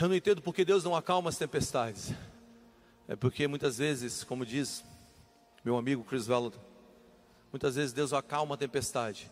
Eu 0.00 0.08
não 0.08 0.14
entendo 0.14 0.40
porque 0.42 0.64
Deus 0.64 0.84
não 0.84 0.94
acalma 0.94 1.30
as 1.30 1.36
tempestades. 1.36 2.12
É 3.08 3.16
porque 3.16 3.48
muitas 3.48 3.78
vezes, 3.78 4.22
como 4.24 4.46
diz 4.46 4.84
meu 5.64 5.76
amigo 5.76 6.04
Chris 6.04 6.26
Valdo, 6.26 6.60
muitas 7.50 7.74
vezes 7.74 7.92
Deus 7.92 8.12
acalma 8.12 8.54
a 8.54 8.58
tempestade 8.58 9.30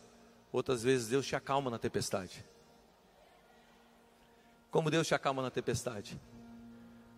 Outras 0.53 0.83
vezes 0.83 1.09
Deus 1.09 1.27
te 1.27 1.35
acalma 1.35 1.71
na 1.71 1.79
tempestade. 1.79 2.45
Como 4.71 4.91
Deus 4.91 5.07
te 5.07 5.15
acalma 5.15 5.43
na 5.43 5.51
tempestade? 5.51 6.21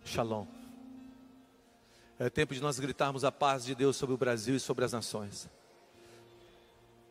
Shalom. 0.05 0.47
É 2.17 2.29
tempo 2.29 2.53
de 2.53 2.61
nós 2.61 2.79
gritarmos 2.79 3.25
a 3.25 3.31
paz 3.31 3.65
de 3.65 3.75
Deus 3.75 3.97
sobre 3.97 4.15
o 4.15 4.17
Brasil 4.17 4.55
e 4.55 4.59
sobre 4.59 4.85
as 4.85 4.93
nações. 4.93 5.49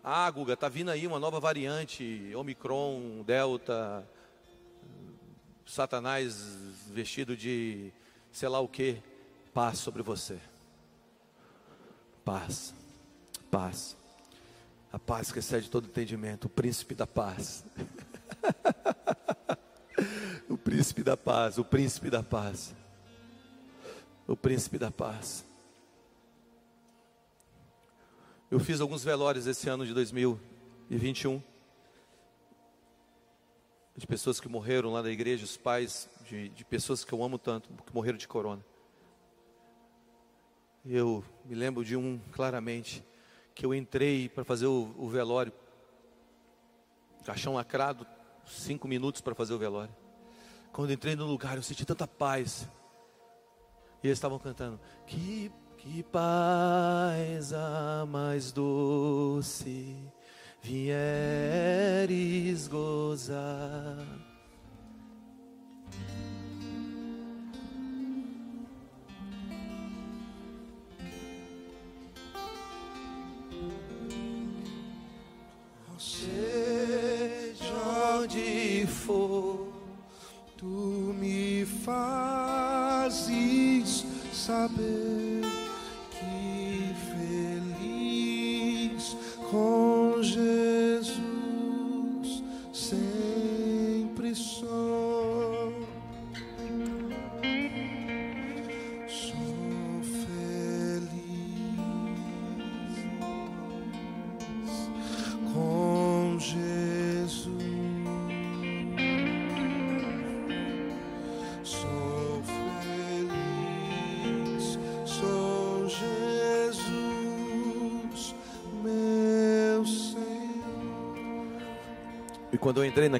Ah, 0.02 0.30
Guga, 0.30 0.54
está 0.54 0.68
vindo 0.68 0.90
aí 0.90 1.06
uma 1.06 1.18
nova 1.18 1.38
variante, 1.40 2.32
Omicron, 2.34 3.22
Delta, 3.22 4.06
Satanás 5.66 6.36
vestido 6.90 7.36
de 7.36 7.92
sei 8.30 8.48
lá 8.48 8.60
o 8.60 8.68
que. 8.68 9.02
Paz 9.52 9.78
sobre 9.78 10.02
você. 10.02 10.38
Paz. 12.24 12.74
Paz. 13.50 13.96
A 14.94 14.98
paz 15.00 15.32
que 15.32 15.40
excede 15.40 15.68
todo 15.68 15.88
entendimento, 15.88 16.44
o 16.44 16.48
príncipe 16.48 16.94
da 16.94 17.04
paz. 17.04 17.64
o 20.48 20.56
príncipe 20.56 21.02
da 21.02 21.16
paz, 21.16 21.58
o 21.58 21.64
príncipe 21.64 22.08
da 22.08 22.22
paz. 22.22 22.72
O 24.24 24.36
príncipe 24.36 24.78
da 24.78 24.92
paz. 24.92 25.44
Eu 28.48 28.60
fiz 28.60 28.80
alguns 28.80 29.02
velórios 29.02 29.48
esse 29.48 29.68
ano 29.68 29.84
de 29.84 29.92
2021 29.92 31.42
de 33.96 34.06
pessoas 34.06 34.38
que 34.38 34.48
morreram 34.48 34.92
lá 34.92 35.02
da 35.02 35.10
igreja, 35.10 35.44
os 35.44 35.56
pais 35.56 36.08
de, 36.28 36.50
de 36.50 36.64
pessoas 36.64 37.04
que 37.04 37.12
eu 37.12 37.20
amo 37.24 37.36
tanto, 37.36 37.68
que 37.84 37.92
morreram 37.92 38.16
de 38.16 38.28
corona. 38.28 38.64
Eu 40.86 41.24
me 41.44 41.56
lembro 41.56 41.84
de 41.84 41.96
um 41.96 42.20
claramente 42.30 43.02
que 43.54 43.64
eu 43.64 43.74
entrei 43.74 44.28
para 44.28 44.44
fazer 44.44 44.66
o, 44.66 44.94
o 44.98 45.08
velório. 45.08 45.52
Caixão 47.24 47.54
lacrado, 47.54 48.06
cinco 48.46 48.88
minutos 48.88 49.20
para 49.20 49.34
fazer 49.34 49.54
o 49.54 49.58
velório. 49.58 49.94
Quando 50.72 50.92
entrei 50.92 51.14
no 51.14 51.26
lugar, 51.26 51.56
eu 51.56 51.62
senti 51.62 51.84
tanta 51.84 52.06
paz. 52.06 52.68
E 54.02 54.08
eles 54.08 54.18
estavam 54.18 54.38
cantando: 54.38 54.80
Que, 55.06 55.50
que 55.78 56.02
paz 56.02 57.52
a 57.52 58.04
mais 58.06 58.52
doce 58.52 59.96
vieres 60.60 60.98
gozar. 62.68 64.33
saber. 84.44 85.13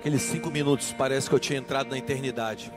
Naqueles 0.05 0.21
cinco 0.21 0.51
minutos, 0.51 0.93
parece 0.93 1.31
que 1.31 1.35
eu 1.35 1.41
tinha 1.41 1.59
entrado 1.59 1.89
na 1.89 1.97
eternidade. 1.97 2.71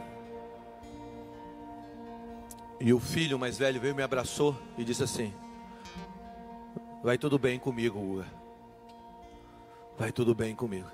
E 2.80 2.93
o 2.93 3.01
filho 3.01 3.38
mais 3.38 3.57
velho 3.57 3.82
veio, 3.82 3.93
me 3.93 4.01
abraçou 4.01 4.57
e 4.78 4.86
disse 4.86 5.03
assim: 5.03 5.34
Vai 7.03 7.17
tudo 7.17 7.38
bem 7.38 7.59
comigo, 7.59 7.99
Uga. 7.99 8.25
Vai 9.97 10.09
tudo 10.13 10.34
bem 10.34 10.55
comigo. 10.55 10.89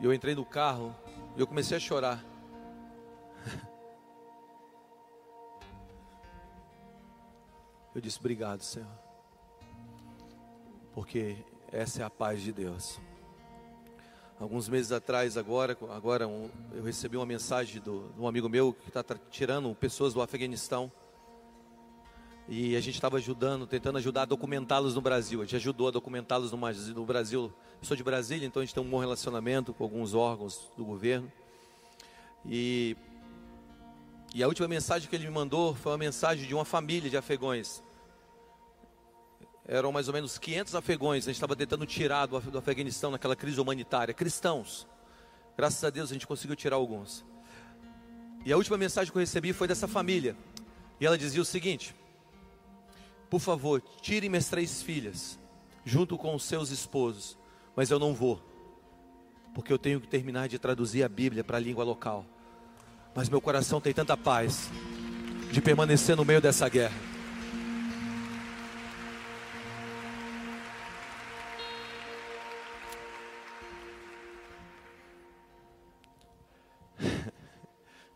E 0.00 0.06
eu 0.06 0.14
entrei 0.14 0.34
no 0.34 0.46
carro 0.46 0.96
e 1.36 1.40
eu 1.40 1.46
comecei 1.46 1.76
a 1.76 1.80
chorar. 1.80 2.24
Eu 7.94 8.00
disse: 8.00 8.18
Obrigado, 8.18 8.62
Senhor. 8.62 8.88
Porque 10.94 11.44
essa 11.70 12.00
é 12.00 12.04
a 12.06 12.10
paz 12.10 12.40
de 12.40 12.52
Deus. 12.52 12.98
Alguns 14.38 14.68
meses 14.68 14.92
atrás, 14.92 15.38
agora, 15.38 15.74
agora 15.90 16.28
um, 16.28 16.50
eu 16.74 16.82
recebi 16.82 17.16
uma 17.16 17.24
mensagem 17.24 17.80
do, 17.80 18.12
de 18.14 18.20
um 18.20 18.28
amigo 18.28 18.50
meu 18.50 18.74
que 18.74 18.88
está 18.88 19.02
tirando 19.30 19.74
pessoas 19.74 20.12
do 20.12 20.20
Afeganistão. 20.20 20.92
E 22.46 22.76
a 22.76 22.80
gente 22.80 22.96
estava 22.96 23.16
ajudando, 23.16 23.66
tentando 23.66 23.96
ajudar 23.96 24.22
a 24.22 24.24
documentá-los 24.26 24.94
no 24.94 25.00
Brasil. 25.00 25.40
A 25.40 25.44
gente 25.44 25.56
ajudou 25.56 25.88
a 25.88 25.90
documentá-los 25.90 26.52
no, 26.52 26.58
no 26.94 27.06
Brasil. 27.06 27.50
Eu 27.80 27.86
sou 27.86 27.96
de 27.96 28.04
Brasília, 28.04 28.46
então 28.46 28.60
a 28.60 28.64
gente 28.64 28.74
tem 28.74 28.82
um 28.82 28.90
bom 28.90 28.98
relacionamento 28.98 29.72
com 29.72 29.82
alguns 29.82 30.12
órgãos 30.12 30.70
do 30.76 30.84
governo. 30.84 31.32
E, 32.44 32.94
e 34.34 34.42
a 34.42 34.48
última 34.48 34.68
mensagem 34.68 35.08
que 35.08 35.16
ele 35.16 35.24
me 35.24 35.32
mandou 35.32 35.74
foi 35.74 35.92
uma 35.92 35.98
mensagem 35.98 36.46
de 36.46 36.54
uma 36.54 36.66
família 36.66 37.08
de 37.08 37.16
afegões 37.16 37.82
eram 39.68 39.90
mais 39.90 40.06
ou 40.06 40.14
menos 40.14 40.38
500 40.38 40.74
afegões, 40.76 41.24
a 41.24 41.26
gente 41.28 41.36
estava 41.36 41.56
tentando 41.56 41.84
tirar 41.84 42.26
do, 42.26 42.40
do 42.40 42.58
Afeganistão 42.58 43.10
naquela 43.10 43.34
crise 43.34 43.60
humanitária, 43.60 44.14
cristãos. 44.14 44.86
Graças 45.56 45.82
a 45.82 45.90
Deus 45.90 46.10
a 46.10 46.12
gente 46.14 46.26
conseguiu 46.26 46.54
tirar 46.54 46.76
alguns. 46.76 47.24
E 48.44 48.52
a 48.52 48.56
última 48.56 48.78
mensagem 48.78 49.10
que 49.10 49.18
eu 49.18 49.20
recebi 49.20 49.52
foi 49.52 49.66
dessa 49.66 49.88
família. 49.88 50.36
E 51.00 51.06
ela 51.06 51.18
dizia 51.18 51.42
o 51.42 51.44
seguinte: 51.44 51.94
Por 53.28 53.40
favor, 53.40 53.82
tire 54.00 54.28
minhas 54.28 54.48
três 54.48 54.82
filhas, 54.82 55.36
junto 55.84 56.16
com 56.16 56.34
os 56.34 56.44
seus 56.44 56.70
esposos, 56.70 57.36
mas 57.74 57.90
eu 57.90 57.98
não 57.98 58.14
vou, 58.14 58.40
porque 59.52 59.72
eu 59.72 59.78
tenho 59.78 60.00
que 60.00 60.06
terminar 60.06 60.48
de 60.48 60.58
traduzir 60.58 61.02
a 61.02 61.08
Bíblia 61.08 61.42
para 61.42 61.56
a 61.56 61.60
língua 61.60 61.82
local. 61.82 62.24
Mas 63.14 63.28
meu 63.28 63.40
coração 63.40 63.80
tem 63.80 63.92
tanta 63.92 64.16
paz 64.16 64.70
de 65.50 65.60
permanecer 65.60 66.14
no 66.14 66.24
meio 66.24 66.40
dessa 66.40 66.68
guerra. 66.68 67.15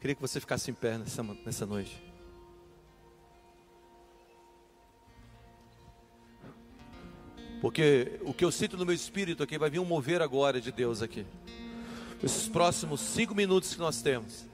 Queria 0.01 0.15
que 0.15 0.23
você 0.23 0.41
ficasse 0.41 0.71
em 0.71 0.75
pé 0.75 0.97
nessa, 0.97 1.23
nessa 1.23 1.67
noite. 1.67 2.03
Porque 7.61 8.19
o 8.23 8.33
que 8.33 8.43
eu 8.43 8.51
sinto 8.51 8.79
no 8.79 8.87
meu 8.87 8.95
espírito 8.95 9.43
aqui 9.43 9.59
vai 9.59 9.69
vir 9.69 9.79
um 9.79 9.85
mover 9.85 10.23
agora 10.23 10.59
de 10.59 10.73
Deus 10.73 11.03
aqui. 11.03 11.27
Esses 12.23 12.49
próximos 12.49 12.99
cinco 13.01 13.35
minutos 13.35 13.75
que 13.75 13.81
nós 13.81 14.01
temos, 14.01 14.47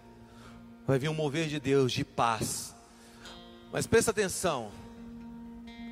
vai 0.84 0.98
vir 0.98 1.08
um 1.08 1.14
mover 1.14 1.46
de 1.46 1.60
Deus 1.60 1.92
de 1.92 2.04
paz. 2.04 2.74
Mas 3.72 3.86
presta 3.86 4.10
atenção. 4.10 4.72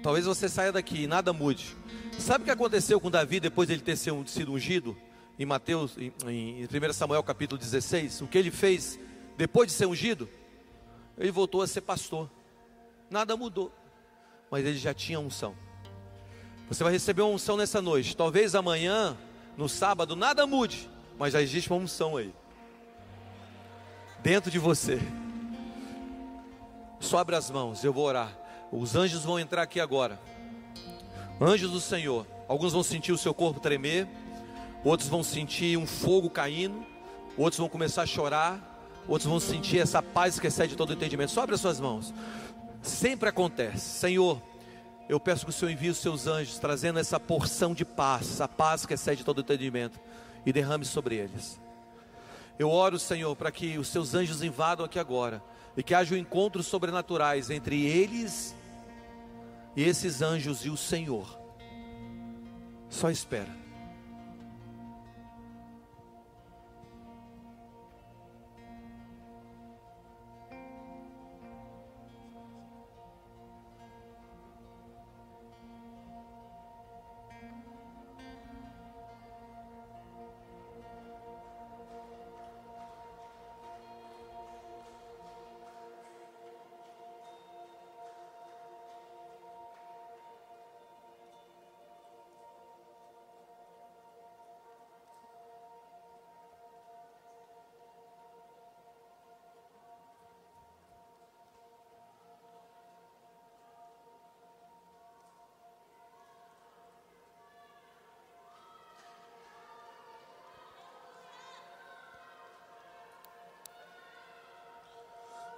Talvez 0.03 0.27
você 0.27 0.49
saia 0.49 0.73
daqui 0.73 1.05
e 1.05 1.07
nada 1.07 1.33
mude. 1.33 1.77
Sabe 2.19 2.43
o 2.43 2.45
que 2.45 2.51
aconteceu 2.51 3.01
com 3.01 3.09
Davi 3.09 3.39
depois 3.39 3.69
de 3.69 3.75
ele 3.75 3.83
ter 3.83 3.97
sido 3.97 4.53
ungido? 4.53 4.97
Em 5.39 5.47
Mateus, 5.47 5.97
em, 5.97 6.13
em 6.27 6.65
1 6.65 6.93
Samuel 6.93 7.23
capítulo 7.23 7.59
16, 7.59 8.21
o 8.21 8.27
que 8.27 8.39
ele 8.39 8.51
fez 8.51 8.99
depois 9.37 9.69
de 9.69 9.73
ser 9.75 9.87
ungido, 9.87 10.29
ele 11.19 11.31
voltou 11.31 11.63
a 11.63 11.67
ser 11.67 11.81
pastor. 11.81 12.31
Nada 13.11 13.37
mudou, 13.37 13.73
mas 14.51 14.65
ele 14.65 14.79
já 14.79 14.95
tinha 14.95 15.21
unção. 15.21 15.55
Você 16.69 16.83
vai 16.83 16.93
receber 16.93 17.23
uma 17.23 17.35
unção 17.35 17.57
nessa 17.57 17.83
noite. 17.83 18.17
Talvez 18.17 18.55
amanhã, 18.55 19.17
no 19.57 19.69
sábado, 19.69 20.17
nada 20.17 20.47
mude, 20.47 20.89
mas 21.19 21.33
já 21.33 21.43
existe 21.43 21.71
uma 21.71 21.79
unção 21.79 22.17
aí. 22.17 22.35
Dentro 24.23 24.51
de 24.51 24.59
você. 24.59 24.99
Sobre 26.99 27.37
as 27.37 27.51
mãos, 27.51 27.85
eu 27.85 27.93
vou 27.93 28.05
orar. 28.05 28.33
Os 28.73 28.97
anjos 28.97 29.25
vão 29.25 29.39
entrar 29.39 29.63
aqui 29.63 29.79
agora. 29.79 30.19
Anjos 31.41 31.71
do 31.71 31.81
Senhor. 31.81 32.27
Alguns 32.49 32.73
vão 32.73 32.83
sentir 32.83 33.13
o 33.13 33.19
seu 33.19 33.33
corpo 33.33 33.61
tremer, 33.61 34.09
outros 34.83 35.09
vão 35.09 35.23
sentir 35.23 35.77
um 35.77 35.87
fogo 35.87 36.29
caindo, 36.29 36.85
outros 37.37 37.59
vão 37.59 37.69
começar 37.69 38.03
a 38.03 38.07
chorar, 38.07 38.74
outros 39.09 39.29
vão 39.29 39.41
sentir 39.41 39.79
essa 39.79 40.03
paz 40.03 40.39
que 40.39 40.47
excede 40.47 40.77
todo 40.77 40.93
entendimento. 40.93 41.31
Sobre 41.31 41.55
as 41.55 41.61
suas 41.61 41.81
mãos. 41.81 42.13
Sempre 42.83 43.29
acontece. 43.29 43.81
Senhor, 43.81 44.41
eu 45.09 45.21
peço 45.21 45.45
que 45.45 45.51
o 45.51 45.53
Senhor 45.53 45.71
envie 45.71 45.91
os 45.91 45.99
seus 45.99 46.27
anjos, 46.27 46.59
trazendo 46.59 46.99
essa 46.99 47.19
porção 47.21 47.75
de 47.75 47.85
paz, 47.85 48.31
essa 48.31 48.49
paz 48.49 48.87
que 48.87 48.95
excede 48.95 49.25
todo 49.25 49.41
entendimento, 49.41 49.99
e 50.45 50.53
derrame 50.53 50.85
sobre 50.85 51.17
eles. 51.17 51.61
Eu 52.59 52.71
oro, 52.71 52.99
Senhor, 52.99 53.35
para 53.35 53.51
que 53.51 53.79
os 53.79 53.89
seus 53.89 54.15
anjos 54.15 54.43
invadam 54.43 54.85
aqui 54.85 54.99
agora, 54.99 55.43
e 55.77 55.83
que 55.83 55.95
haja 55.95 56.17
encontros 56.17 56.67
sobrenaturais 56.67 57.51
entre 57.51 57.85
eles 57.85 58.55
e 59.77 59.83
esses 59.83 60.23
anjos 60.23 60.65
e 60.65 60.71
o 60.71 60.77
Senhor. 60.77 61.39
Só 62.89 63.11
espera. 63.11 63.64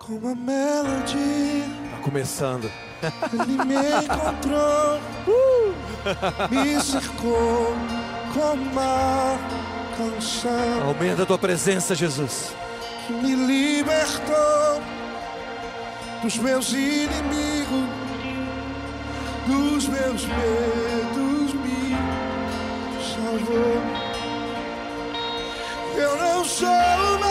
Uma 0.09 0.35
melodia. 0.35 1.65
Tá 1.91 1.99
começando. 2.03 2.71
Ele 3.33 3.65
me 3.65 4.05
encontrou, 4.05 5.01
uh! 5.29 5.75
me 6.51 6.81
cercou 6.81 7.75
com 8.33 8.53
uma 8.55 9.39
canção. 9.97 10.89
Aumenta 10.89 11.23
a 11.23 11.27
tua 11.27 11.39
presença, 11.39 11.95
Jesus. 11.95 12.55
Que 13.07 13.13
me 13.13 13.35
libertou 13.35 14.83
dos 16.23 16.39
meus 16.39 16.73
inimigos, 16.73 17.89
dos 19.47 19.89
meus 19.89 20.25
medos, 20.27 21.55
me 21.55 21.97
salvou. 23.15 23.83
Eu 25.97 26.17
não 26.17 26.45
sou 26.45 26.69
mais 27.21 27.26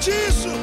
disso. 0.00 0.59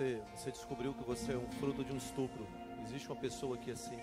você, 0.00 0.22
você 0.34 0.50
descobriu 0.50 0.94
que 0.94 1.04
você 1.04 1.32
é 1.32 1.36
um 1.36 1.46
fruto 1.58 1.84
de 1.84 1.92
um 1.92 1.96
estupro. 1.98 2.46
Existe 2.86 3.06
uma 3.08 3.16
pessoa 3.16 3.56
aqui 3.56 3.70
assim. 3.70 3.98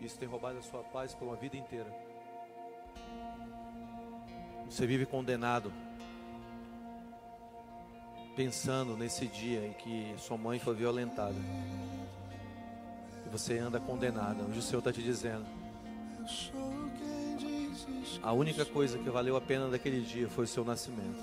Isso 0.00 0.16
tem 0.16 0.28
roubado 0.28 0.58
a 0.58 0.62
sua 0.62 0.84
paz 0.84 1.12
por 1.12 1.26
uma 1.26 1.34
vida 1.34 1.56
inteira. 1.56 1.92
Você 4.70 4.86
vive 4.86 5.06
condenado, 5.06 5.72
pensando 8.36 8.96
nesse 8.96 9.26
dia 9.26 9.66
em 9.66 9.72
que 9.72 10.14
sua 10.18 10.38
mãe 10.38 10.60
foi 10.60 10.76
violentada. 10.76 11.34
E 13.26 13.28
você 13.28 13.58
anda 13.58 13.80
condenada. 13.80 14.44
Hoje 14.44 14.60
o 14.60 14.62
Senhor 14.62 14.78
está 14.78 14.92
te 14.92 15.02
dizendo: 15.02 15.46
a 18.22 18.32
única 18.32 18.64
coisa 18.64 18.98
que 18.98 19.10
valeu 19.10 19.36
a 19.36 19.40
pena 19.40 19.68
daquele 19.68 20.00
dia 20.02 20.28
foi 20.28 20.44
o 20.44 20.48
seu 20.48 20.64
nascimento. 20.64 21.18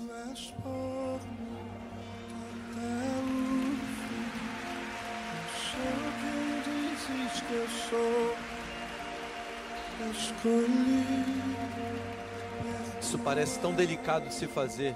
Isso 13.00 13.18
parece 13.18 13.58
tão 13.60 13.72
delicado 13.72 14.28
de 14.28 14.34
se 14.34 14.46
fazer. 14.46 14.94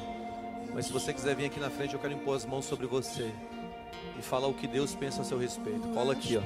Mas 0.75 0.87
se 0.87 0.93
você 0.93 1.13
quiser 1.13 1.35
vir 1.35 1.47
aqui 1.47 1.59
na 1.59 1.71
frente, 1.71 1.95
eu 1.95 2.01
quero 2.01 2.13
impor 2.13 2.37
as 2.37 2.45
mãos 2.45 2.65
sobre 2.65 2.87
você 2.87 3.33
e 4.19 4.23
falar 4.23 4.47
o 4.47 4.55
que 4.55 4.67
Deus 4.67 4.95
pensa 4.95 5.23
a 5.23 5.25
seu 5.25 5.39
respeito. 5.39 5.89
Cola 5.89 6.13
aqui, 6.13 6.37
ó. 6.37 6.43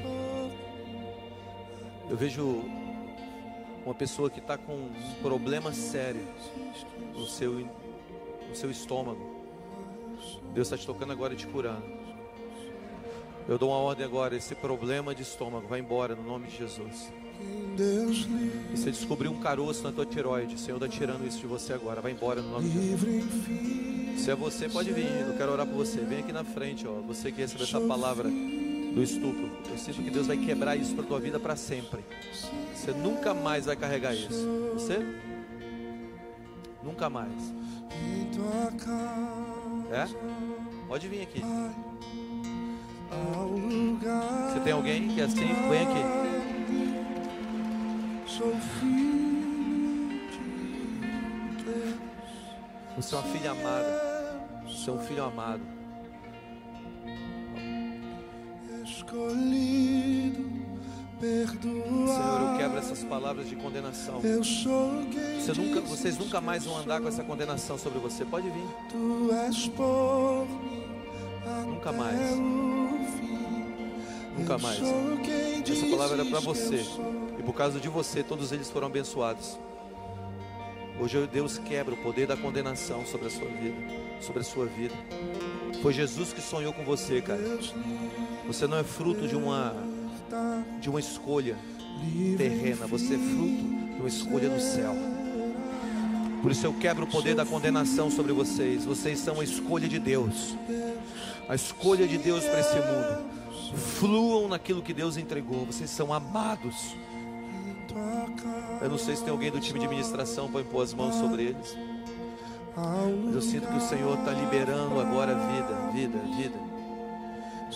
Eu 2.08 2.16
vejo 2.16 2.62
uma 3.84 3.94
pessoa 3.94 4.30
que 4.30 4.38
está 4.38 4.56
com 4.56 4.72
um 4.72 4.92
problema 5.22 5.72
sério 5.72 6.26
no 7.14 7.26
seu, 7.26 7.68
no 8.48 8.54
seu 8.54 8.70
estômago. 8.70 9.33
Deus 10.54 10.68
está 10.68 10.78
te 10.78 10.86
tocando 10.86 11.12
agora 11.12 11.34
e 11.34 11.36
te 11.36 11.46
curando. 11.46 11.82
Eu 13.48 13.58
dou 13.58 13.70
uma 13.70 13.78
ordem 13.78 14.06
agora, 14.06 14.34
esse 14.34 14.54
problema 14.54 15.14
de 15.14 15.22
estômago 15.22 15.66
vai 15.66 15.80
embora 15.80 16.14
no 16.14 16.22
nome 16.22 16.46
de 16.46 16.56
Jesus. 16.56 17.12
Livre, 17.76 18.52
Você 18.74 18.90
descobriu 18.90 19.30
um 19.30 19.40
caroço 19.40 19.82
na 19.82 19.92
tua 19.92 20.06
tiroide, 20.06 20.54
o 20.54 20.58
Senhor 20.58 20.76
está 20.76 20.88
tirando 20.88 21.26
isso 21.26 21.38
de 21.38 21.46
você 21.46 21.72
agora, 21.72 22.00
vai 22.00 22.12
embora 22.12 22.40
no 22.40 22.50
nome 22.50 22.70
de 22.70 22.90
Jesus. 22.90 24.22
Se 24.22 24.30
é 24.30 24.34
você, 24.34 24.68
pode 24.68 24.92
vir, 24.92 25.06
eu 25.06 25.36
quero 25.36 25.52
orar 25.52 25.66
por 25.66 25.74
você. 25.74 26.00
Vem 26.00 26.20
aqui 26.20 26.32
na 26.32 26.44
frente, 26.44 26.86
ó. 26.86 26.92
Você 27.02 27.30
que 27.32 27.40
recebeu 27.40 27.66
essa 27.66 27.80
palavra 27.80 28.30
do 28.30 29.02
estupro. 29.02 29.50
Eu 29.68 29.76
sinto 29.76 30.02
que 30.02 30.10
Deus 30.10 30.28
vai 30.28 30.38
quebrar 30.38 30.76
isso 30.76 30.94
para 30.94 31.04
tua 31.04 31.20
vida 31.20 31.38
para 31.40 31.56
sempre. 31.56 32.00
Você 32.74 32.92
nunca 32.92 33.34
mais 33.34 33.66
vai 33.66 33.76
carregar 33.76 34.14
isso. 34.14 34.70
Você? 34.74 35.04
Nunca 36.82 37.10
mais. 37.10 37.52
É? 39.90 40.06
Pode 40.88 41.08
vir 41.08 41.22
aqui. 41.22 41.42
Você 44.48 44.60
tem 44.60 44.72
alguém 44.72 45.08
que 45.08 45.20
é 45.20 45.24
assim? 45.24 45.46
Vem 45.68 45.82
aqui. 45.82 46.24
Você 52.96 53.14
é 53.14 53.18
uma 53.18 53.28
filha 53.28 53.50
amada. 53.50 54.40
Você 54.66 54.90
é 54.90 54.92
um 54.92 54.98
filho 55.00 55.24
amado. 55.24 55.60
Escolhido, 58.84 60.50
perdoado. 61.20 62.08
Senhor, 62.08 62.52
eu 62.52 62.58
quebro 62.58 62.78
essas 62.78 63.04
palavras 63.04 63.48
de 63.48 63.56
condenação. 63.56 64.20
Eu 64.22 64.42
sou 64.44 64.90
quem 65.10 65.40
Você 65.40 65.52
nunca, 65.52 65.80
vocês 65.80 66.18
nunca 66.18 66.40
mais 66.40 66.64
vão 66.64 66.78
andar 66.78 67.00
com 67.00 67.08
essa 67.08 67.22
condenação 67.22 67.78
sobre 67.78 67.98
você. 67.98 68.24
Pode 68.24 68.48
vir. 68.48 68.66
Tu 68.90 69.32
és 69.32 69.68
por 69.68 70.46
Nunca 71.66 71.92
mais. 71.92 72.36
Nunca 74.36 74.58
mais. 74.58 74.80
Essa 74.80 75.86
palavra 75.90 76.20
era 76.20 76.24
para 76.24 76.40
você. 76.40 76.84
E 77.38 77.42
por 77.42 77.54
causa 77.54 77.78
de 77.78 77.88
você, 77.88 78.22
todos 78.22 78.52
eles 78.52 78.70
foram 78.70 78.86
abençoados. 78.86 79.58
Hoje 81.00 81.28
Deus 81.32 81.58
quebra 81.58 81.92
o 81.94 81.96
poder 81.96 82.26
da 82.26 82.36
condenação 82.36 83.04
sobre 83.04 83.26
a 83.26 83.30
sua 83.30 83.48
vida, 83.48 83.76
sobre 84.20 84.40
a 84.40 84.44
sua 84.44 84.66
vida. 84.66 84.94
Foi 85.82 85.92
Jesus 85.92 86.32
que 86.32 86.40
sonhou 86.40 86.72
com 86.72 86.84
você, 86.84 87.20
cara. 87.20 87.42
Você 88.46 88.66
não 88.66 88.78
é 88.78 88.84
fruto 88.84 89.26
de 89.26 89.34
uma 89.34 89.74
de 90.80 90.88
uma 90.88 91.00
escolha 91.00 91.56
terrena, 92.36 92.86
você 92.86 93.14
é 93.14 93.18
fruto 93.18 93.94
de 93.94 94.00
uma 94.00 94.08
escolha 94.08 94.48
no 94.48 94.60
céu. 94.60 94.94
Por 96.42 96.52
isso 96.52 96.66
eu 96.66 96.74
quebro 96.74 97.04
o 97.04 97.06
poder 97.06 97.34
da 97.34 97.46
condenação 97.46 98.10
sobre 98.10 98.32
vocês. 98.32 98.84
Vocês 98.84 99.18
são 99.18 99.40
a 99.40 99.44
escolha 99.44 99.88
de 99.88 99.98
Deus. 99.98 100.54
A 101.48 101.54
escolha 101.54 102.06
de 102.06 102.18
Deus 102.18 102.44
para 102.44 102.60
esse 102.60 102.74
mundo. 102.74 103.30
Fluam 103.74 104.48
naquilo 104.48 104.82
que 104.82 104.92
Deus 104.92 105.16
entregou. 105.16 105.64
Vocês 105.64 105.88
são 105.88 106.12
amados. 106.12 106.94
Eu 108.82 108.90
não 108.90 108.98
sei 108.98 109.16
se 109.16 109.22
tem 109.22 109.30
alguém 109.30 109.50
do 109.50 109.58
time 109.58 109.78
de 109.78 109.86
administração 109.86 110.50
para 110.50 110.60
impor 110.60 110.82
as 110.82 110.92
mãos 110.92 111.14
sobre 111.14 111.44
eles. 111.44 111.74
Mas 112.76 113.34
eu 113.34 113.40
sinto 113.40 113.66
que 113.66 113.76
o 113.76 113.80
Senhor 113.80 114.18
está 114.18 114.32
liberando 114.32 115.00
agora 115.00 115.34
vida, 115.34 115.92
vida, 115.94 116.18
vida. 116.36 116.73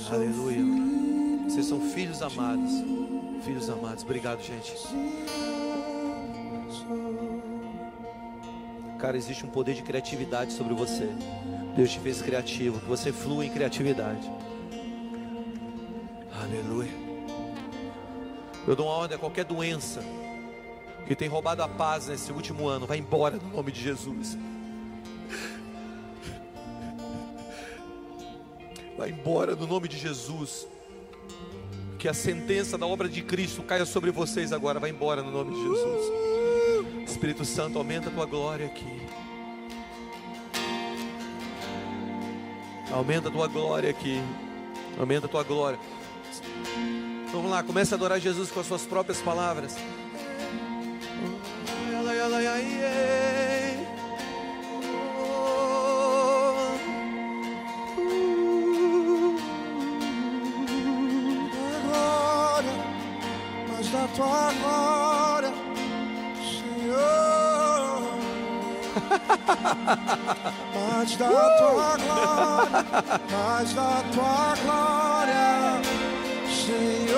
Aleluia. 0.07 0.65
Vocês 1.45 1.67
são 1.67 1.81
filhos 1.81 2.23
amados. 2.23 2.71
Filhos 3.45 3.69
amados. 3.69 4.05
Obrigado, 4.05 4.41
gente. 4.43 4.73
Cara, 8.99 9.17
existe 9.17 9.45
um 9.45 9.51
poder 9.51 9.75
de 9.75 9.83
criatividade 9.83 10.53
sobre 10.53 10.75
você. 10.75 11.09
Deus 11.77 11.91
te 11.91 12.01
fez 12.01 12.23
criativo. 12.23 12.81
Que 12.81 12.87
você 12.87 13.13
flua 13.13 13.45
em 13.45 13.51
criatividade. 13.51 14.31
Aleluia. 16.43 16.93
Eu 18.67 18.77
dou 18.77 18.87
uma 18.87 18.95
ordem 18.95 19.17
a 19.17 19.19
qualquer 19.19 19.45
doença 19.45 20.03
que 21.07 21.17
tem 21.17 21.29
roubado 21.29 21.63
a 21.63 21.69
paz 21.69 22.07
nesse 22.07 22.33
último 22.33 22.69
ano. 22.69 22.87
Vai 22.87 22.99
embora 22.99 23.37
no 23.37 23.49
nome 23.49 23.73
de 23.73 23.81
Jesus. 23.81 24.37
Vai 28.99 29.11
embora 29.11 29.55
no 29.55 29.65
nome 29.65 29.87
de 29.87 29.97
Jesus. 29.97 30.67
Que 32.01 32.09
a 32.09 32.13
sentença 32.13 32.77
da 32.77 32.85
obra 32.85 33.09
de 33.09 33.23
Cristo 33.23 33.63
caia 33.63 33.87
sobre 33.87 34.11
vocês 34.11 34.53
agora. 34.53 34.81
Vai 34.81 34.91
embora 34.91 35.23
no 35.23 35.31
nome 35.31 35.55
de 35.55 35.63
Jesus. 35.63 37.09
Espírito 37.09 37.45
Santo, 37.45 37.79
aumenta 37.79 38.09
a 38.09 38.13
tua 38.13 38.27
glória 38.27 38.67
aqui. 38.67 39.01
Aumenta 42.91 43.29
a 43.29 43.31
tua 43.31 43.47
glória 43.47 43.89
aqui. 43.89 44.21
Aumenta 44.99 45.27
a 45.27 45.29
tua 45.29 45.45
glória. 45.45 45.79
Vamos 47.31 47.51
lá, 47.51 47.63
comece 47.63 47.95
a 47.95 47.97
adorar 47.97 48.19
Jesus 48.19 48.51
com 48.51 48.59
as 48.59 48.67
suas 48.67 48.83
próprias 48.83 49.21
palavras. 49.21 49.77
Mas 71.09 71.17
da 71.17 71.27
tua 71.27 71.97
glória, 71.97 72.85
mas 73.33 73.73
da 73.73 74.05
tua 74.13 74.55
glória, 74.63 75.81
Senhor. 76.51 77.17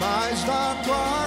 Mais 0.00 0.42
da 0.44 0.76
tua 0.82 0.96
glória, 0.96 1.23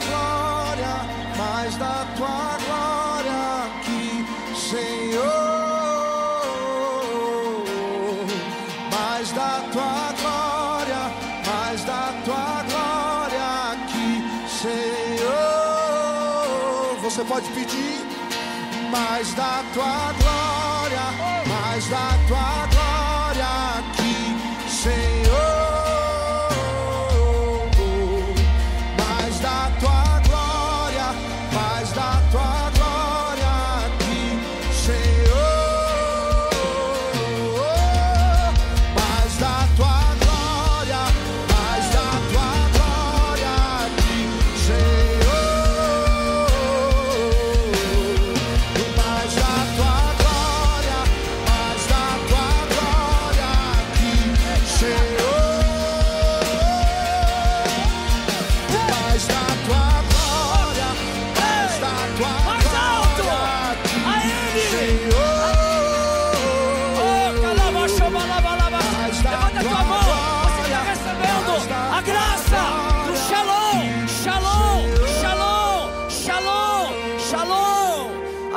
mais 18.97 19.33
da 19.35 19.63
tua 19.73 20.11
glória, 20.13 21.03
mais 21.47 21.87
da 21.87 22.17
tua 22.27 22.67
glória 22.67 22.76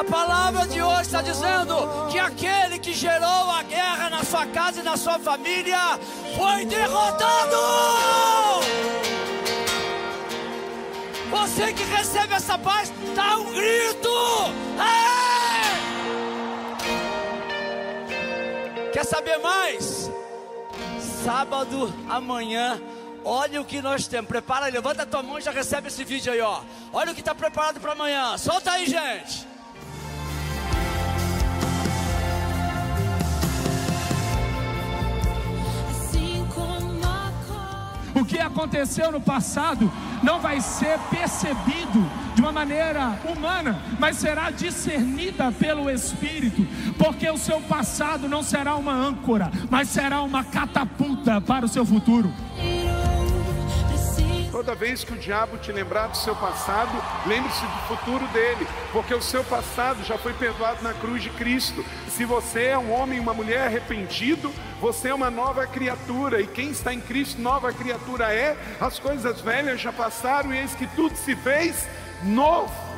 A 0.01 0.05
palavra 0.05 0.66
de 0.66 0.80
hoje 0.80 1.03
está 1.03 1.20
dizendo 1.20 1.76
que 2.11 2.18
aquele 2.18 2.78
que 2.78 2.94
gerou 2.94 3.51
a 3.51 3.62
guerra 3.62 4.09
na 4.09 4.24
sua 4.24 4.46
casa 4.46 4.80
e 4.80 4.82
na 4.82 4.96
sua 4.96 5.18
família 5.18 5.76
foi 6.38 6.64
derrotado. 6.64 7.59
Você 11.28 11.74
que 11.74 11.82
recebe 11.82 12.32
essa 12.32 12.57
paz, 12.57 12.90
dá 13.14 13.36
um 13.36 13.53
grito. 13.53 14.09
É! 18.86 18.92
Quer 18.94 19.05
saber 19.05 19.36
mais? 19.36 20.11
Sábado 21.22 21.92
amanhã 22.09 22.80
Olha 23.22 23.61
o 23.61 23.66
que 23.66 23.82
nós 23.82 24.09
temos. 24.09 24.28
Prepara, 24.28 24.64
levanta 24.68 25.03
a 25.03 25.07
tua 25.07 25.22
mão 25.22 25.38
e 25.38 25.42
já 25.42 25.51
recebe 25.51 25.88
esse 25.88 26.03
vídeo 26.05 26.32
aí, 26.32 26.40
ó. 26.40 26.62
Olha 26.90 27.12
o 27.12 27.14
que 27.14 27.20
está 27.20 27.34
preparado 27.34 27.78
para 27.78 27.92
amanhã. 27.92 28.38
Solta 28.38 28.72
aí, 28.72 28.86
gente. 28.86 29.49
Que 38.31 38.39
aconteceu 38.39 39.11
no 39.11 39.20
passado 39.20 39.91
não 40.22 40.39
vai 40.39 40.61
ser 40.61 40.97
percebido 41.11 42.09
de 42.33 42.41
uma 42.41 42.53
maneira 42.53 43.18
humana, 43.24 43.76
mas 43.99 44.18
será 44.18 44.53
discernida 44.53 45.51
pelo 45.51 45.91
Espírito, 45.91 46.64
porque 46.97 47.28
o 47.28 47.37
seu 47.37 47.61
passado 47.62 48.28
não 48.28 48.41
será 48.41 48.76
uma 48.76 48.93
âncora, 48.93 49.51
mas 49.68 49.89
será 49.89 50.22
uma 50.22 50.45
catapulta 50.45 51.41
para 51.41 51.66
o 51.66 51.68
seu 51.68 51.85
futuro. 51.85 52.33
Toda 54.61 54.74
vez 54.74 55.02
que 55.02 55.14
o 55.14 55.16
diabo 55.16 55.56
te 55.56 55.72
lembrar 55.72 56.08
do 56.08 56.16
seu 56.18 56.36
passado, 56.36 56.90
lembre-se 57.26 57.64
do 57.64 57.96
futuro 57.96 58.26
dele, 58.26 58.66
porque 58.92 59.14
o 59.14 59.22
seu 59.22 59.42
passado 59.42 60.04
já 60.04 60.18
foi 60.18 60.34
perdoado 60.34 60.82
na 60.82 60.92
cruz 60.92 61.22
de 61.22 61.30
Cristo. 61.30 61.82
Se 62.11 62.26
você 62.26 62.64
é 62.64 62.76
um 62.78 62.92
homem 62.92 63.18
uma 63.18 63.32
mulher 63.32 63.62
arrependido, 63.62 64.52
você 64.78 65.08
é 65.08 65.14
uma 65.14 65.30
nova 65.30 65.66
criatura, 65.66 66.42
e 66.42 66.46
quem 66.46 66.72
está 66.72 66.92
em 66.92 67.00
Cristo, 67.00 67.40
nova 67.40 67.72
criatura 67.72 68.34
é. 68.34 68.54
As 68.78 68.98
coisas 68.98 69.40
velhas 69.40 69.80
já 69.80 69.94
passaram 69.94 70.52
e 70.52 70.58
eis 70.58 70.74
que 70.74 70.86
tudo 70.88 71.16
se 71.16 71.34
fez 71.36 71.88
novo. 72.22 72.89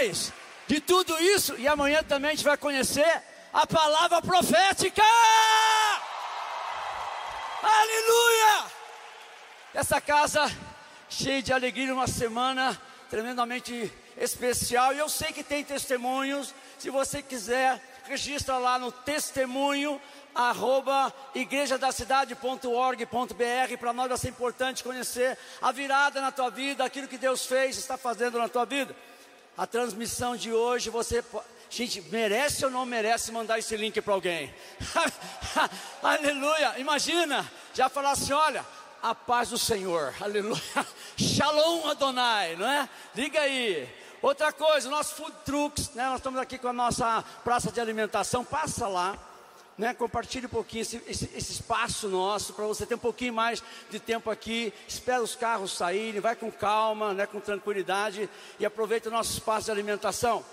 Mais 0.00 0.32
de 0.66 0.80
tudo 0.80 1.20
isso 1.20 1.54
e 1.58 1.68
amanhã 1.68 2.02
também 2.02 2.30
a 2.30 2.34
gente 2.34 2.44
vai 2.44 2.56
conhecer 2.56 3.22
a 3.52 3.66
palavra 3.66 4.22
profética. 4.22 5.02
Aleluia! 7.62 8.64
Essa 9.74 10.00
casa 10.00 10.50
cheia 11.08 11.42
de 11.42 11.52
alegria, 11.52 11.92
uma 11.92 12.06
semana 12.06 12.80
tremendamente 13.10 13.92
especial. 14.16 14.94
E 14.94 14.98
eu 14.98 15.08
sei 15.08 15.32
que 15.32 15.42
tem 15.42 15.62
testemunhos. 15.62 16.54
Se 16.78 16.88
você 16.88 17.22
quiser, 17.22 17.82
registra 18.04 18.56
lá 18.56 18.78
no 18.78 18.90
testemunho 18.90 20.00
arroba 20.34 21.12
igrejadacidade.org.br 21.34 23.76
para 23.78 23.92
nós 23.92 24.08
vai 24.08 24.16
ser 24.16 24.28
importante 24.28 24.84
conhecer 24.84 25.36
a 25.60 25.72
virada 25.72 26.20
na 26.20 26.30
tua 26.30 26.48
vida, 26.48 26.84
aquilo 26.84 27.08
que 27.08 27.18
Deus 27.18 27.44
fez, 27.44 27.76
está 27.76 27.98
fazendo 27.98 28.38
na 28.38 28.48
tua 28.48 28.64
vida. 28.64 28.94
A 29.56 29.66
transmissão 29.66 30.36
de 30.36 30.52
hoje 30.52 30.90
você. 30.90 31.24
Gente, 31.68 32.00
merece 32.02 32.64
ou 32.64 32.70
não 32.70 32.84
merece 32.84 33.30
mandar 33.30 33.58
esse 33.58 33.76
link 33.76 34.00
para 34.00 34.14
alguém? 34.14 34.52
Aleluia! 36.02 36.78
Imagina, 36.78 37.50
já 37.74 37.88
falar 37.88 38.12
assim: 38.12 38.32
olha, 38.32 38.64
a 39.02 39.14
paz 39.14 39.50
do 39.50 39.58
Senhor, 39.58 40.14
aleluia. 40.20 40.86
Shalom 41.16 41.88
Adonai, 41.88 42.56
não 42.56 42.68
é? 42.68 42.88
Liga 43.14 43.40
aí. 43.40 43.88
Outra 44.22 44.52
coisa, 44.52 44.90
nosso 44.90 45.14
food 45.14 45.34
trucks, 45.44 45.90
né? 45.94 46.04
Nós 46.06 46.16
estamos 46.16 46.38
aqui 46.40 46.58
com 46.58 46.68
a 46.68 46.72
nossa 46.72 47.24
praça 47.42 47.72
de 47.72 47.80
alimentação. 47.80 48.44
Passa 48.44 48.86
lá 48.86 49.18
né? 49.80 49.94
Compartilhe 49.94 50.44
um 50.44 50.50
pouquinho 50.50 50.82
esse, 50.82 51.02
esse, 51.08 51.30
esse 51.34 51.52
espaço 51.52 52.06
nosso 52.06 52.52
para 52.52 52.66
você 52.66 52.84
ter 52.84 52.96
um 52.96 52.98
pouquinho 52.98 53.32
mais 53.32 53.62
de 53.88 53.98
tempo 53.98 54.30
aqui. 54.30 54.74
Espera 54.86 55.22
os 55.22 55.34
carros 55.34 55.74
saírem, 55.74 56.20
vai 56.20 56.36
com 56.36 56.52
calma, 56.52 57.14
né? 57.14 57.26
Com 57.26 57.40
tranquilidade 57.40 58.28
e 58.58 58.66
aproveita 58.66 59.08
o 59.08 59.12
nosso 59.12 59.32
espaço 59.32 59.64
de 59.64 59.70
alimentação. 59.70 60.44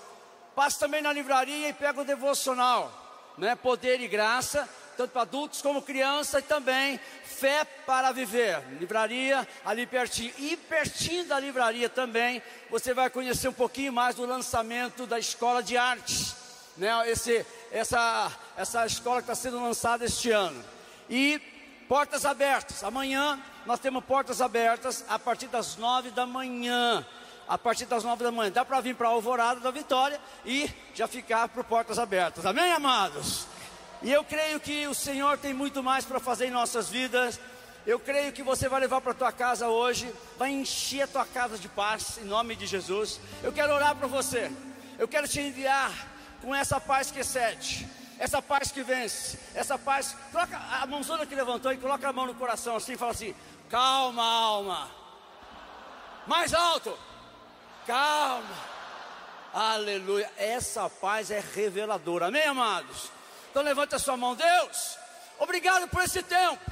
Passe 0.55 0.80
também 0.80 1.01
na 1.01 1.11
livraria 1.11 1.67
e 1.67 1.73
pega 1.73 1.99
o 1.99 2.05
devocional, 2.05 3.34
né? 3.38 3.53
Poder 3.53 3.99
e 3.99 4.07
graça, 4.07 4.67
tanto 4.95 5.11
para 5.11 5.23
adultos 5.23 5.61
como 5.61 5.82
crianças 5.82 6.41
e 6.41 6.47
também 6.47 6.97
Fé 7.25 7.65
para 7.86 8.13
Viver, 8.13 8.63
livraria 8.80 9.45
ali 9.65 9.86
pertinho. 9.86 10.34
E 10.38 10.55
pertinho 10.55 11.25
da 11.25 11.38
livraria 11.38 11.89
também, 11.89 12.41
você 12.69 12.93
vai 12.93 13.09
conhecer 13.09 13.49
um 13.49 13.53
pouquinho 13.53 13.91
mais 13.91 14.15
do 14.15 14.25
lançamento 14.25 15.05
da 15.05 15.19
Escola 15.19 15.61
de 15.61 15.75
Artes, 15.75 16.34
né? 16.78 17.11
Esse 17.11 17.45
essa, 17.71 18.32
essa 18.58 18.86
escola 18.86 19.22
que 19.22 19.32
está 19.32 19.36
sendo 19.36 19.62
lançada 19.62 20.03
este 20.03 20.32
ano. 20.32 20.62
E 21.10 21.39
portas 21.88 22.26
abertas. 22.26 22.84
Amanhã 22.84 23.39
nós 23.66 23.80
temos 23.80 24.03
portas 24.03 24.41
abertas 24.41 25.05
a 25.08 25.20
partir 25.20 25.47
das 25.47 25.78
nove 25.78 26.10
da 26.10 26.26
manhã. 26.26 27.05
A 27.47 27.58
partir 27.58 27.86
das 27.86 28.03
nove 28.03 28.24
da 28.24 28.32
manhã. 28.32 28.51
Dá 28.51 28.66
para 28.66 28.82
vir 28.82 28.95
para 28.95 29.08
a 29.08 29.12
Alvorada 29.12 29.60
da 29.60 29.72
Vitória 29.72 30.20
e 30.43 30.70
já 30.93 31.08
ficar 31.08 31.47
por 31.49 31.64
portas 31.64 31.99
abertas. 31.99 32.45
Amém, 32.45 32.72
amados? 32.72 33.45
E 34.01 34.12
eu 34.12 34.24
creio 34.24 34.60
que 34.60 34.88
o 34.88 34.93
Senhor 34.93 35.38
tem 35.38 35.53
muito 35.53 35.82
mais 35.82 36.03
para 36.03 36.20
fazer 36.20 36.47
em 36.47 36.51
nossas 36.51 36.89
vidas. 36.89 37.39
Eu 37.86 37.99
creio 37.99 38.34
que 38.34 38.43
você 38.43 38.68
vai 38.68 38.82
levar 38.82 38.99
para 38.99 39.14
tua 39.14 39.32
casa 39.32 39.70
hoje, 39.70 40.14
vai 40.38 40.51
encher 40.51 41.03
a 41.03 41.08
tua 41.08 41.26
casa 41.26 41.58
de 41.58 41.70
paz, 41.70 42.20
em 42.22 42.26
nome 42.26 42.55
de 42.55 42.66
Jesus. 42.66 43.20
Eu 43.41 43.53
quero 43.53 43.74
orar 43.74 43.95
para 43.95 44.08
você. 44.08 44.51
Eu 44.99 45.08
quero 45.08 45.28
te 45.28 45.39
enviar 45.39 45.91
com 46.41 46.53
essa 46.53 46.82
paz 46.82 47.12
que 47.12 47.20
excede, 47.20 47.88
essa 48.20 48.41
paz 48.41 48.72
que 48.72 48.82
vence, 48.82 49.39
essa 49.53 49.78
paz. 49.78 50.15
Coloca 50.32 50.57
a 50.57 50.86
mãozona 50.86 51.26
que 51.26 51.36
levantou 51.36 51.72
e 51.72 51.78
coloca 51.78 52.07
a 52.07 52.13
mão 52.13 52.26
no 52.26 52.36
coração 52.36 52.76
assim 52.76 52.93
e 52.93 52.97
fala 52.97 53.11
assim: 53.11 53.36
calma, 53.70 54.24
alma. 54.24 54.91
Mais 56.26 56.53
alto. 56.53 56.97
Calma. 57.86 58.78
Aleluia. 59.53 60.32
Essa 60.38 60.89
paz 60.89 61.32
é 61.32 61.43
reveladora. 61.55 62.28
Amém, 62.28 62.45
amados? 62.45 63.11
Então 63.49 63.63
levante 63.63 63.95
a 63.95 63.99
sua 63.99 64.18
mão, 64.18 64.36
Deus. 64.36 64.97
Obrigado 65.39 65.88
por 65.88 66.03
esse 66.03 66.22
tempo. 66.22 66.72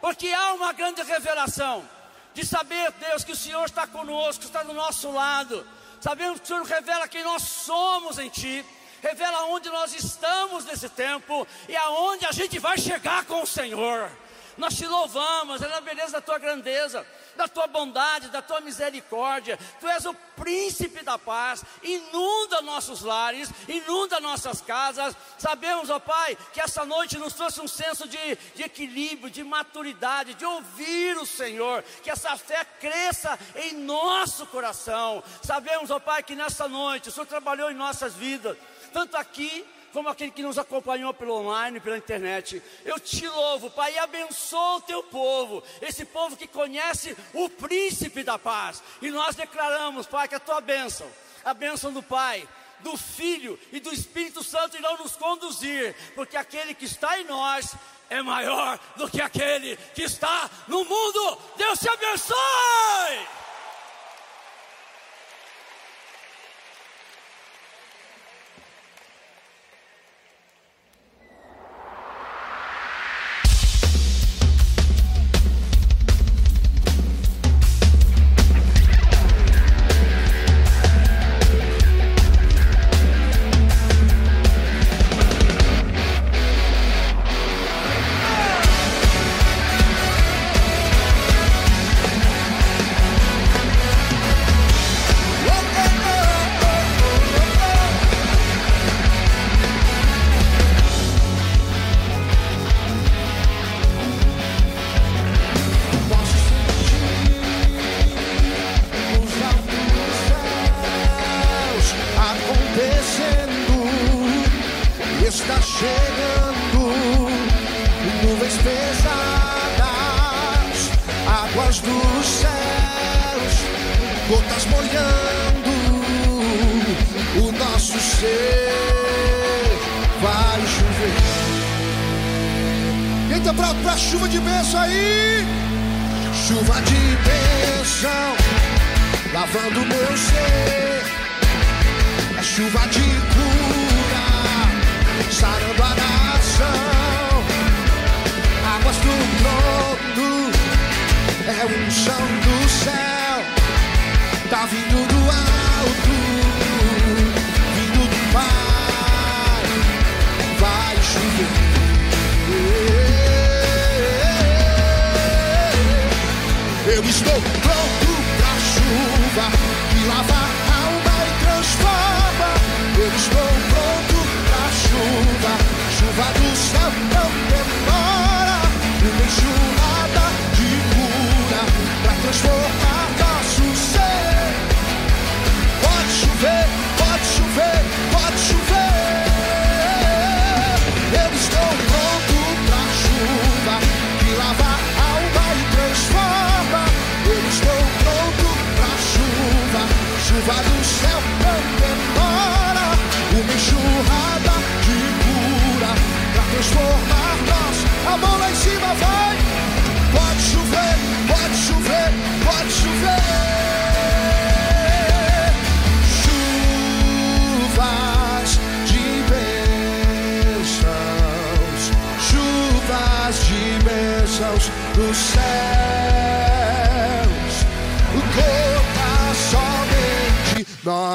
Porque 0.00 0.28
há 0.32 0.52
uma 0.54 0.72
grande 0.72 1.02
revelação 1.02 1.88
de 2.34 2.46
saber, 2.46 2.90
Deus, 2.92 3.24
que 3.24 3.32
o 3.32 3.36
Senhor 3.36 3.64
está 3.64 3.86
conosco, 3.86 4.44
está 4.44 4.62
do 4.62 4.72
nosso 4.72 5.10
lado. 5.10 5.66
Sabemos 6.00 6.38
que 6.38 6.44
o 6.44 6.48
Senhor 6.48 6.64
revela 6.64 7.06
quem 7.06 7.22
nós 7.22 7.42
somos 7.42 8.18
em 8.18 8.28
Ti 8.28 8.64
revela 9.02 9.46
onde 9.46 9.68
nós 9.68 9.92
estamos 9.92 10.64
nesse 10.64 10.88
tempo 10.88 11.46
e 11.68 11.76
aonde 11.76 12.24
a 12.24 12.32
gente 12.32 12.58
vai 12.58 12.78
chegar 12.78 13.24
com 13.24 13.42
o 13.42 13.46
Senhor. 13.46 14.08
Nós 14.56 14.74
te 14.74 14.86
louvamos, 14.86 15.62
é 15.62 15.68
na 15.68 15.80
beleza 15.80 16.12
da 16.12 16.20
tua 16.20 16.38
grandeza, 16.38 17.06
da 17.36 17.48
tua 17.48 17.66
bondade, 17.66 18.28
da 18.28 18.42
tua 18.42 18.60
misericórdia. 18.60 19.58
Tu 19.80 19.88
és 19.88 20.04
o 20.04 20.14
príncipe 20.36 21.02
da 21.02 21.18
paz. 21.18 21.64
Inunda 21.82 22.60
nossos 22.60 23.00
lares, 23.00 23.50
inunda 23.66 24.20
nossas 24.20 24.60
casas. 24.60 25.16
Sabemos, 25.38 25.88
ó 25.88 25.98
Pai, 25.98 26.36
que 26.52 26.60
essa 26.60 26.84
noite 26.84 27.18
nos 27.18 27.32
trouxe 27.32 27.60
um 27.62 27.68
senso 27.68 28.06
de, 28.06 28.36
de 28.54 28.62
equilíbrio, 28.62 29.30
de 29.30 29.42
maturidade, 29.42 30.34
de 30.34 30.44
ouvir 30.44 31.16
o 31.16 31.26
Senhor. 31.26 31.82
Que 32.02 32.10
essa 32.10 32.36
fé 32.36 32.64
cresça 32.78 33.38
em 33.56 33.72
nosso 33.72 34.46
coração. 34.46 35.24
Sabemos, 35.42 35.90
ó 35.90 35.98
Pai, 35.98 36.22
que 36.22 36.34
nessa 36.34 36.68
noite 36.68 37.08
o 37.08 37.12
Senhor 37.12 37.26
trabalhou 37.26 37.70
em 37.70 37.74
nossas 37.74 38.14
vidas 38.14 38.56
tanto 38.92 39.16
aqui 39.16 39.64
como 39.92 40.08
aquele 40.08 40.30
que 40.30 40.42
nos 40.42 40.58
acompanhou 40.58 41.12
pelo 41.12 41.34
online, 41.34 41.78
pela 41.78 41.98
internet. 41.98 42.62
Eu 42.84 42.98
te 42.98 43.26
louvo, 43.28 43.70
Pai, 43.70 43.94
e 43.94 43.98
abençoa 43.98 44.76
o 44.76 44.80
teu 44.80 45.02
povo, 45.04 45.62
esse 45.80 46.04
povo 46.04 46.36
que 46.36 46.46
conhece 46.46 47.16
o 47.34 47.48
príncipe 47.48 48.22
da 48.22 48.38
paz. 48.38 48.82
E 49.02 49.10
nós 49.10 49.36
declaramos, 49.36 50.06
Pai, 50.06 50.28
que 50.28 50.34
a 50.34 50.40
tua 50.40 50.60
bênção, 50.60 51.06
a 51.44 51.52
bênção 51.52 51.92
do 51.92 52.02
Pai, 52.02 52.48
do 52.80 52.96
Filho 52.96 53.58
e 53.70 53.78
do 53.78 53.92
Espírito 53.92 54.42
Santo 54.42 54.76
irão 54.76 54.96
nos 54.96 55.14
conduzir, 55.14 55.94
porque 56.14 56.36
aquele 56.36 56.74
que 56.74 56.84
está 56.84 57.18
em 57.20 57.24
nós 57.24 57.74
é 58.10 58.20
maior 58.22 58.78
do 58.96 59.08
que 59.08 59.20
aquele 59.20 59.76
que 59.94 60.02
está 60.02 60.50
no 60.68 60.84
mundo. 60.84 61.38
Deus 61.56 61.78
te 61.78 61.88
abençoe! 61.88 63.41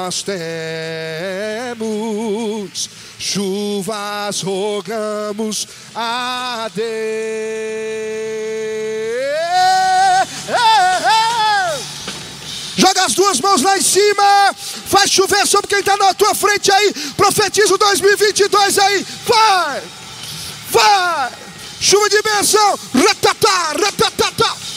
Nós 0.08 0.22
temos. 0.22 0.40
Chuvas 3.18 4.40
rogamos 4.40 5.68
a 5.94 6.70
Deus. 6.74 6.88
Joga 12.76 13.04
as 13.04 13.12
duas 13.12 13.38
mãos 13.40 13.60
lá 13.60 13.76
em 13.76 13.82
cima. 13.82 14.54
Faz 14.86 15.10
chover 15.10 15.46
sobre 15.46 15.68
quem 15.68 15.80
está 15.80 15.94
na 15.98 16.14
tua 16.14 16.34
frente 16.34 16.72
aí. 16.72 16.94
Profetiza 17.14 17.74
o 17.74 17.78
2022 17.78 18.78
aí. 18.78 19.06
Vai! 19.26 19.82
Vai! 20.70 21.32
Chuva 21.80 22.08
de 22.08 22.22
bênção. 22.22 22.78
Ratatá, 22.94 23.74
ratatá. 23.78 24.67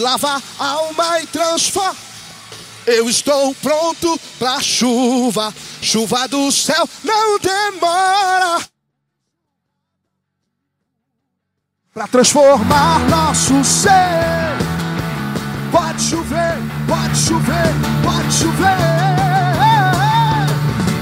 Lava 0.00 0.42
a 0.58 0.66
alma 0.66 1.20
e 1.20 1.26
transforma. 1.26 1.96
Eu 2.86 3.10
estou 3.10 3.52
pronto 3.56 4.18
pra 4.38 4.60
chuva, 4.60 5.52
chuva 5.82 6.28
do 6.28 6.52
céu 6.52 6.88
não 7.02 7.38
demora. 7.38 8.64
Pra 11.92 12.06
transformar 12.06 13.00
nosso 13.08 13.64
ser. 13.64 14.56
Pode 15.72 16.00
chover, 16.00 16.58
pode 16.86 17.16
chover, 17.16 17.74
pode 18.04 18.32
chover. 18.32 19.06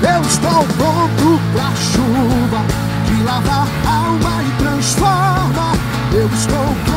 Eu 0.03 0.23
estou 0.23 0.65
pronto 0.77 1.41
pra 1.53 1.71
chuva 1.77 2.65
que 3.07 3.23
lava 3.25 3.69
alma 3.87 4.43
e 4.43 4.59
transforma. 4.59 5.73
Eu 6.15 6.27
estou 6.29 6.65
pronto 6.85 6.94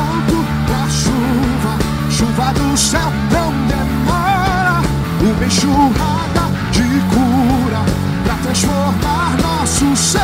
do 2.78 2.80
céu 2.80 3.12
não 3.32 3.52
demora. 3.66 4.82
Uma 5.20 5.46
enxurrada 5.46 6.44
de 6.72 6.84
cura 7.12 7.82
pra 8.24 8.36
transformar 8.44 9.36
nosso 9.42 9.96
ser. 9.96 10.22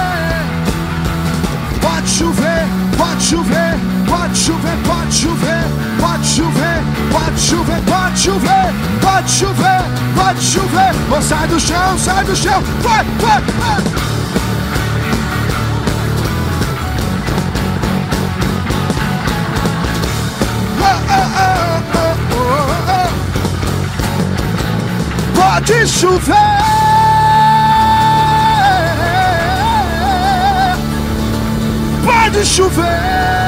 Pode 1.82 2.08
chover, 2.08 2.68
pode 2.96 3.24
chover, 3.24 3.76
pode 4.08 4.38
chover, 4.38 4.78
pode 4.86 5.16
chover, 5.16 5.64
pode 6.00 6.28
chover, 6.28 6.84
pode 7.12 7.40
chover, 7.40 7.84
pode 7.90 8.20
chover, 8.20 8.74
pode 9.02 9.32
chover, 9.32 9.82
pode 10.16 10.42
chover. 10.44 10.94
Sai 11.24 11.48
do 11.48 11.60
chão, 11.60 11.98
sai 11.98 12.24
do 12.24 12.36
chão, 12.36 12.62
vai, 12.84 13.04
vai, 13.20 13.42
vai. 13.42 14.43
Pode 25.54 25.86
chover. 25.86 26.34
Pode 32.04 32.44
chover. 32.44 33.43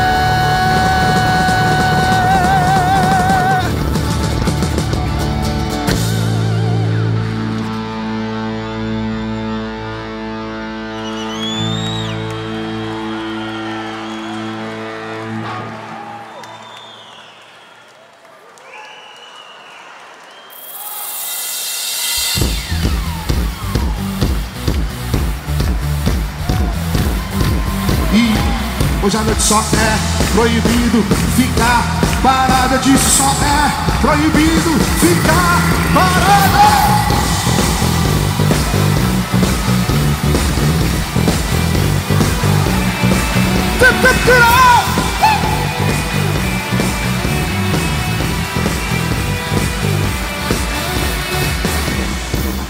Hoje 29.15 29.15
a 29.15 29.23
noite 29.23 29.43
só 29.43 29.59
é 29.59 29.97
proibido 30.33 31.03
ficar 31.35 31.83
parada. 32.21 32.77
Disse 32.79 33.17
só 33.17 33.23
é 33.23 33.71
proibido 34.01 34.77
ficar 34.99 35.61
parada. 35.93 36.65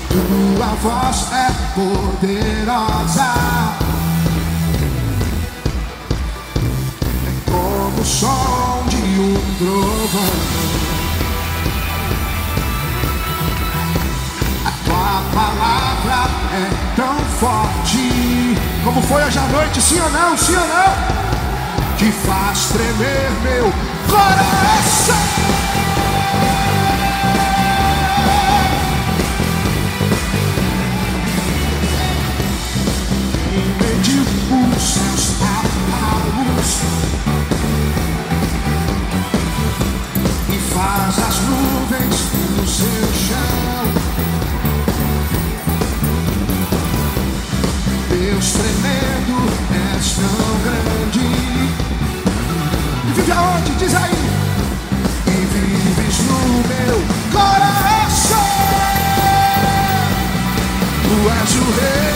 Tua 0.10 0.68
voz 0.82 1.18
é 1.32 1.52
poderosa. 1.74 3.85
som 8.06 8.86
de 8.88 8.98
um 8.98 9.34
trovão. 9.58 10.22
A 14.66 14.72
tua 14.86 15.22
palavra 15.34 16.30
é 16.54 16.96
tão 16.96 17.16
forte. 17.40 18.56
Como 18.84 19.02
foi 19.02 19.24
hoje 19.24 19.40
à 19.40 19.48
noite, 19.48 19.82
sim 19.82 20.00
ou 20.00 20.10
não, 20.12 20.38
sim 20.38 20.56
ou 20.56 20.68
não? 20.68 21.98
Que 21.98 22.12
faz 22.12 22.66
tremer 22.66 23.32
meu 23.44 23.74
coração. 24.08 25.45
És 61.30 61.56
o 61.56 61.66
rei. 61.80 62.14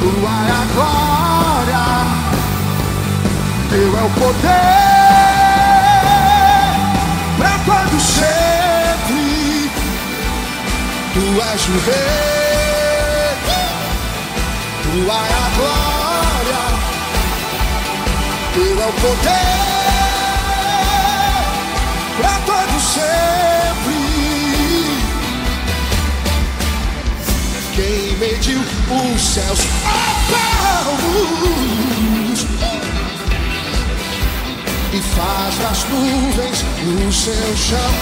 Tu 0.00 0.10
é 0.26 0.50
a 0.50 0.64
glória. 0.74 1.84
Teu 3.70 3.90
é 3.98 4.02
o 4.02 4.10
poder 4.10 4.84
quando 7.64 8.00
sempre 8.00 9.70
tu 11.14 11.42
és 11.52 11.68
o 11.68 11.78
rei, 11.86 13.36
tua 14.82 15.14
é 15.14 15.34
a 15.34 15.48
glória, 15.56 16.62
teu 18.54 18.82
é 18.82 18.86
o 18.86 18.92
poder 18.92 19.73
Mediu 28.44 28.60
os 28.60 29.22
céus 29.22 29.60
a 29.86 29.98
palmos 30.84 32.40
e 34.92 35.00
faz 35.16 35.54
das 35.60 35.84
nuvens 35.84 36.62
o 37.08 37.10
seu 37.10 37.56
chão. 37.56 37.94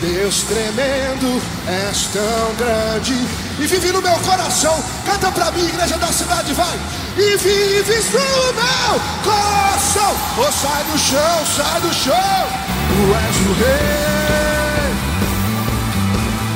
Deus 0.00 0.42
tremendo, 0.42 1.40
és 1.68 2.08
tão 2.12 2.54
grande 2.58 3.14
e 3.60 3.66
vive 3.66 3.92
no 3.92 4.02
meu 4.02 4.18
coração. 4.18 4.82
Canta 5.06 5.30
pra 5.30 5.52
mim, 5.52 5.64
igreja 5.68 5.96
da 5.96 6.08
cidade, 6.08 6.52
vai. 6.54 6.76
E 7.16 7.36
vives 7.36 8.06
no 8.06 8.52
meu 8.52 9.00
coração. 9.22 10.12
Oh, 10.38 10.50
sai 10.50 10.82
do 10.90 10.98
chão, 10.98 11.46
sai 11.56 11.80
do 11.82 11.94
chão. 11.94 12.48
Tu 12.88 13.14
és 13.14 13.36
o 13.46 13.52
rei, 13.62 14.23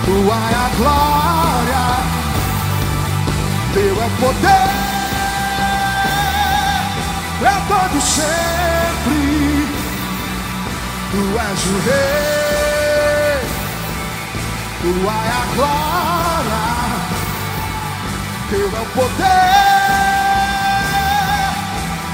tua 0.08 0.36
é 0.36 0.54
a 0.54 0.68
glória, 0.78 1.84
teu 3.74 4.02
é 4.02 4.06
o 4.06 4.10
poder 4.18 4.88
é 7.40 7.56
todo 7.68 8.00
sempre. 8.00 9.68
Tu 11.10 11.22
és 11.38 11.60
o 11.66 11.78
rei, 11.88 13.38
tua 14.82 15.12
é 15.12 15.30
a 15.30 15.44
glória, 15.56 16.64
teu 18.50 18.66
é 18.66 18.80
o 18.80 18.86
poder 18.94 19.68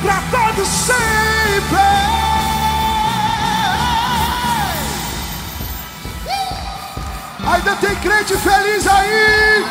para 0.02 0.18
todo 0.30 0.62
sempre. 0.66 2.13
Ainda 7.46 7.76
tem 7.76 7.94
crente 7.96 8.34
feliz 8.36 8.86
aí. 8.86 9.64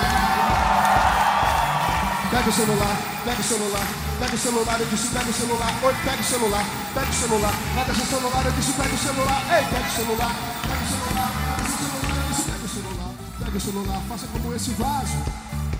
Pega 2.29 2.49
o 2.49 2.53
celular, 2.53 2.97
pega 3.25 3.39
o 3.39 3.43
celular. 3.43 4.03
Pega 4.19 4.35
o 4.35 4.37
celular, 4.37 4.79
eu 4.79 4.85
disse, 4.85 5.07
pega 5.09 5.29
o 5.29 5.33
celular. 5.33 5.73
Oi, 5.81 5.93
pega 6.05 6.21
o 6.21 6.23
celular, 6.23 6.65
pega 6.93 7.09
o 7.09 7.13
celular. 7.13 7.53
Pega 7.75 7.93
seu 7.93 8.05
celular, 8.05 8.45
eu 8.45 8.51
disse, 8.51 8.71
pega 8.73 8.93
o 8.93 8.97
celular. 8.97 9.41
Ei, 9.49 9.65
pega 9.65 9.87
o 9.87 9.91
celular, 9.91 10.35
pega 10.61 10.83
o 10.83 10.87
celular, 10.87 11.31
pega 11.57 11.63
o 11.63 11.75
celular, 11.75 12.13
pega 12.45 12.63
o 12.63 12.69
celular. 12.69 13.11
Pega 13.39 13.57
o 13.57 13.61
celular, 13.61 14.01
faça 14.07 14.27
como 14.27 14.55
esse 14.55 14.71
vaso. 14.71 15.17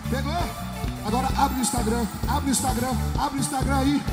Pegou? 0.09 0.43
Agora 1.05 1.29
abre 1.37 1.59
o 1.59 1.61
Instagram, 1.61 2.05
abre 2.27 2.49
o 2.49 2.51
Instagram, 2.51 2.95
abre 3.17 3.37
o 3.37 3.41
Instagram 3.41 3.77
aí. 3.77 4.03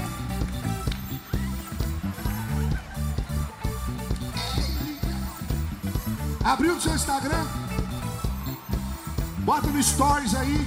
Abriu 6.44 6.74
o 6.74 6.80
seu 6.80 6.94
Instagram? 6.94 7.46
Bota 9.50 9.66
no 9.66 9.82
Stories 9.82 10.32
aí. 10.36 10.64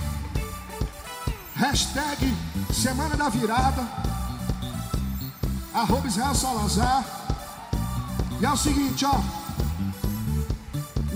Hashtag 1.56 2.36
Semana 2.74 3.16
da 3.16 3.30
Virada, 3.30 3.88
arroba 5.74 6.06
Israel 6.06 6.36
Salazar. 6.36 7.06
E 8.42 8.46
é 8.46 8.52
o 8.52 8.58
seguinte, 8.58 9.06
ó. 9.06 9.22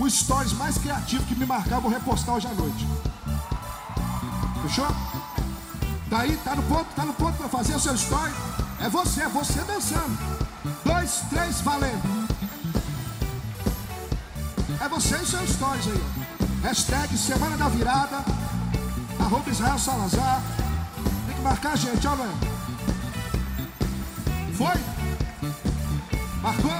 O 0.02 0.08
stories 0.08 0.54
mais 0.54 0.78
criativo 0.78 1.22
que 1.26 1.34
me 1.34 1.44
marcar, 1.44 1.78
vou 1.78 1.90
repostar 1.90 2.36
hoje 2.36 2.46
à 2.46 2.54
noite. 2.54 2.88
Fechou? 4.62 4.88
Daí, 6.06 6.38
tá 6.38 6.56
no 6.56 6.62
ponto, 6.62 6.86
tá 6.96 7.04
no 7.04 7.12
ponto 7.12 7.36
para 7.36 7.50
fazer 7.50 7.74
o 7.74 7.80
seu 7.80 7.94
story. 7.96 8.32
É 8.80 8.88
você, 8.88 9.24
é 9.24 9.28
você 9.28 9.60
dançando. 9.64 10.18
Dois, 10.86 11.20
três, 11.28 11.60
valendo. 11.60 12.28
É 14.80 14.88
você 14.88 15.16
e 15.16 15.26
seus 15.26 15.50
stories 15.50 15.86
aí. 15.86 16.27
Hashtag 16.62 17.16
Semana 17.16 17.56
da 17.56 17.68
Virada, 17.68 18.24
arroba 19.18 19.50
Israel 19.50 19.78
Salazar 19.78 20.42
que 21.38 21.42
marcar 21.42 21.72
a 21.72 21.76
gente, 21.76 22.06
ó, 22.06 22.14
velho. 22.16 22.30
Foi? 24.54 24.74
Marcou? 26.42 26.70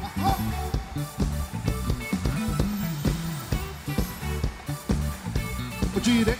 Marcou? 0.00 0.36
O 5.94 6.00
direita, 6.00 6.38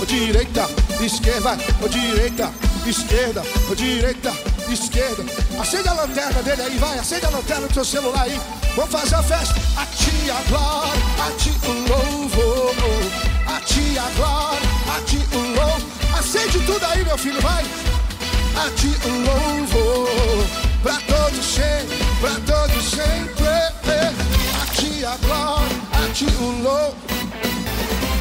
o 0.00 0.06
direita, 0.06 0.66
esquerda, 1.04 1.58
o 1.84 1.88
direita, 1.88 2.50
esquerda, 2.86 3.42
o 3.70 3.76
direita, 3.76 4.32
esquerda. 4.74 5.24
Acende 5.60 5.88
a 5.88 5.92
lanterna 5.92 6.42
dele 6.42 6.62
aí, 6.62 6.78
vai, 6.78 6.98
acende 6.98 7.26
a 7.26 7.30
lanterna 7.30 7.66
do 7.66 7.74
seu 7.74 7.84
celular 7.84 8.22
aí. 8.22 8.40
Vamos 8.76 8.90
fazer 8.90 9.16
a 9.16 9.22
festa. 9.22 9.54
A 9.76 9.86
ti 9.86 10.30
a 10.30 10.40
glória, 10.48 11.02
a 11.26 11.30
ti 11.38 11.52
o 11.66 11.72
louvor. 11.88 12.74
A 13.46 13.60
ti 13.60 13.98
a 13.98 14.08
glória, 14.16 14.68
a 14.96 15.00
ti 15.02 15.20
o 15.32 15.38
louvor. 15.38 15.80
Acende 16.18 16.58
tudo 16.60 16.84
aí, 16.86 17.04
meu 17.04 17.18
filho, 17.18 17.40
vai. 17.40 17.64
A 18.56 18.70
ti 18.70 18.94
o 19.04 19.08
louvor. 19.08 20.46
Pra 20.82 20.96
todos 21.00 21.44
sempre, 21.44 21.98
pra 22.20 22.34
todos 22.46 22.84
sempre. 22.90 23.48
A 23.48 24.66
ti 24.74 25.04
a 25.04 25.16
glória, 25.16 25.76
a 25.92 26.12
ti 26.12 26.26
o 26.26 26.62
louvor. 26.62 26.94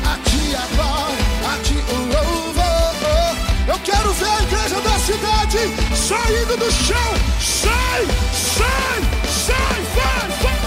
A 0.06 0.18
ti 0.30 0.56
a 0.56 0.66
glória, 0.76 1.27
Eu 3.68 3.78
quero 3.80 4.14
ver 4.14 4.30
a 4.30 4.44
igreja 4.44 4.80
da 4.82 4.98
cidade 5.00 5.58
saindo 5.94 6.58
do 6.58 6.72
chão. 6.72 7.14
Sai, 7.40 8.08
sai, 8.34 9.02
sai, 9.28 9.82
vai, 9.94 10.30
vai. 10.42 10.58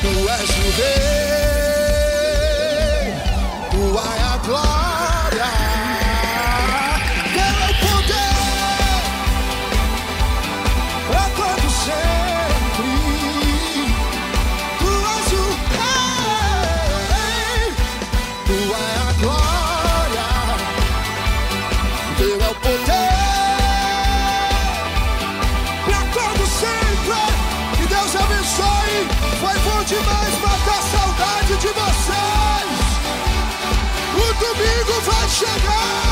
Tu 0.00 0.28
és 0.28 0.50
o 0.50 0.70
rei, 0.76 1.07
chegar. 35.38 36.07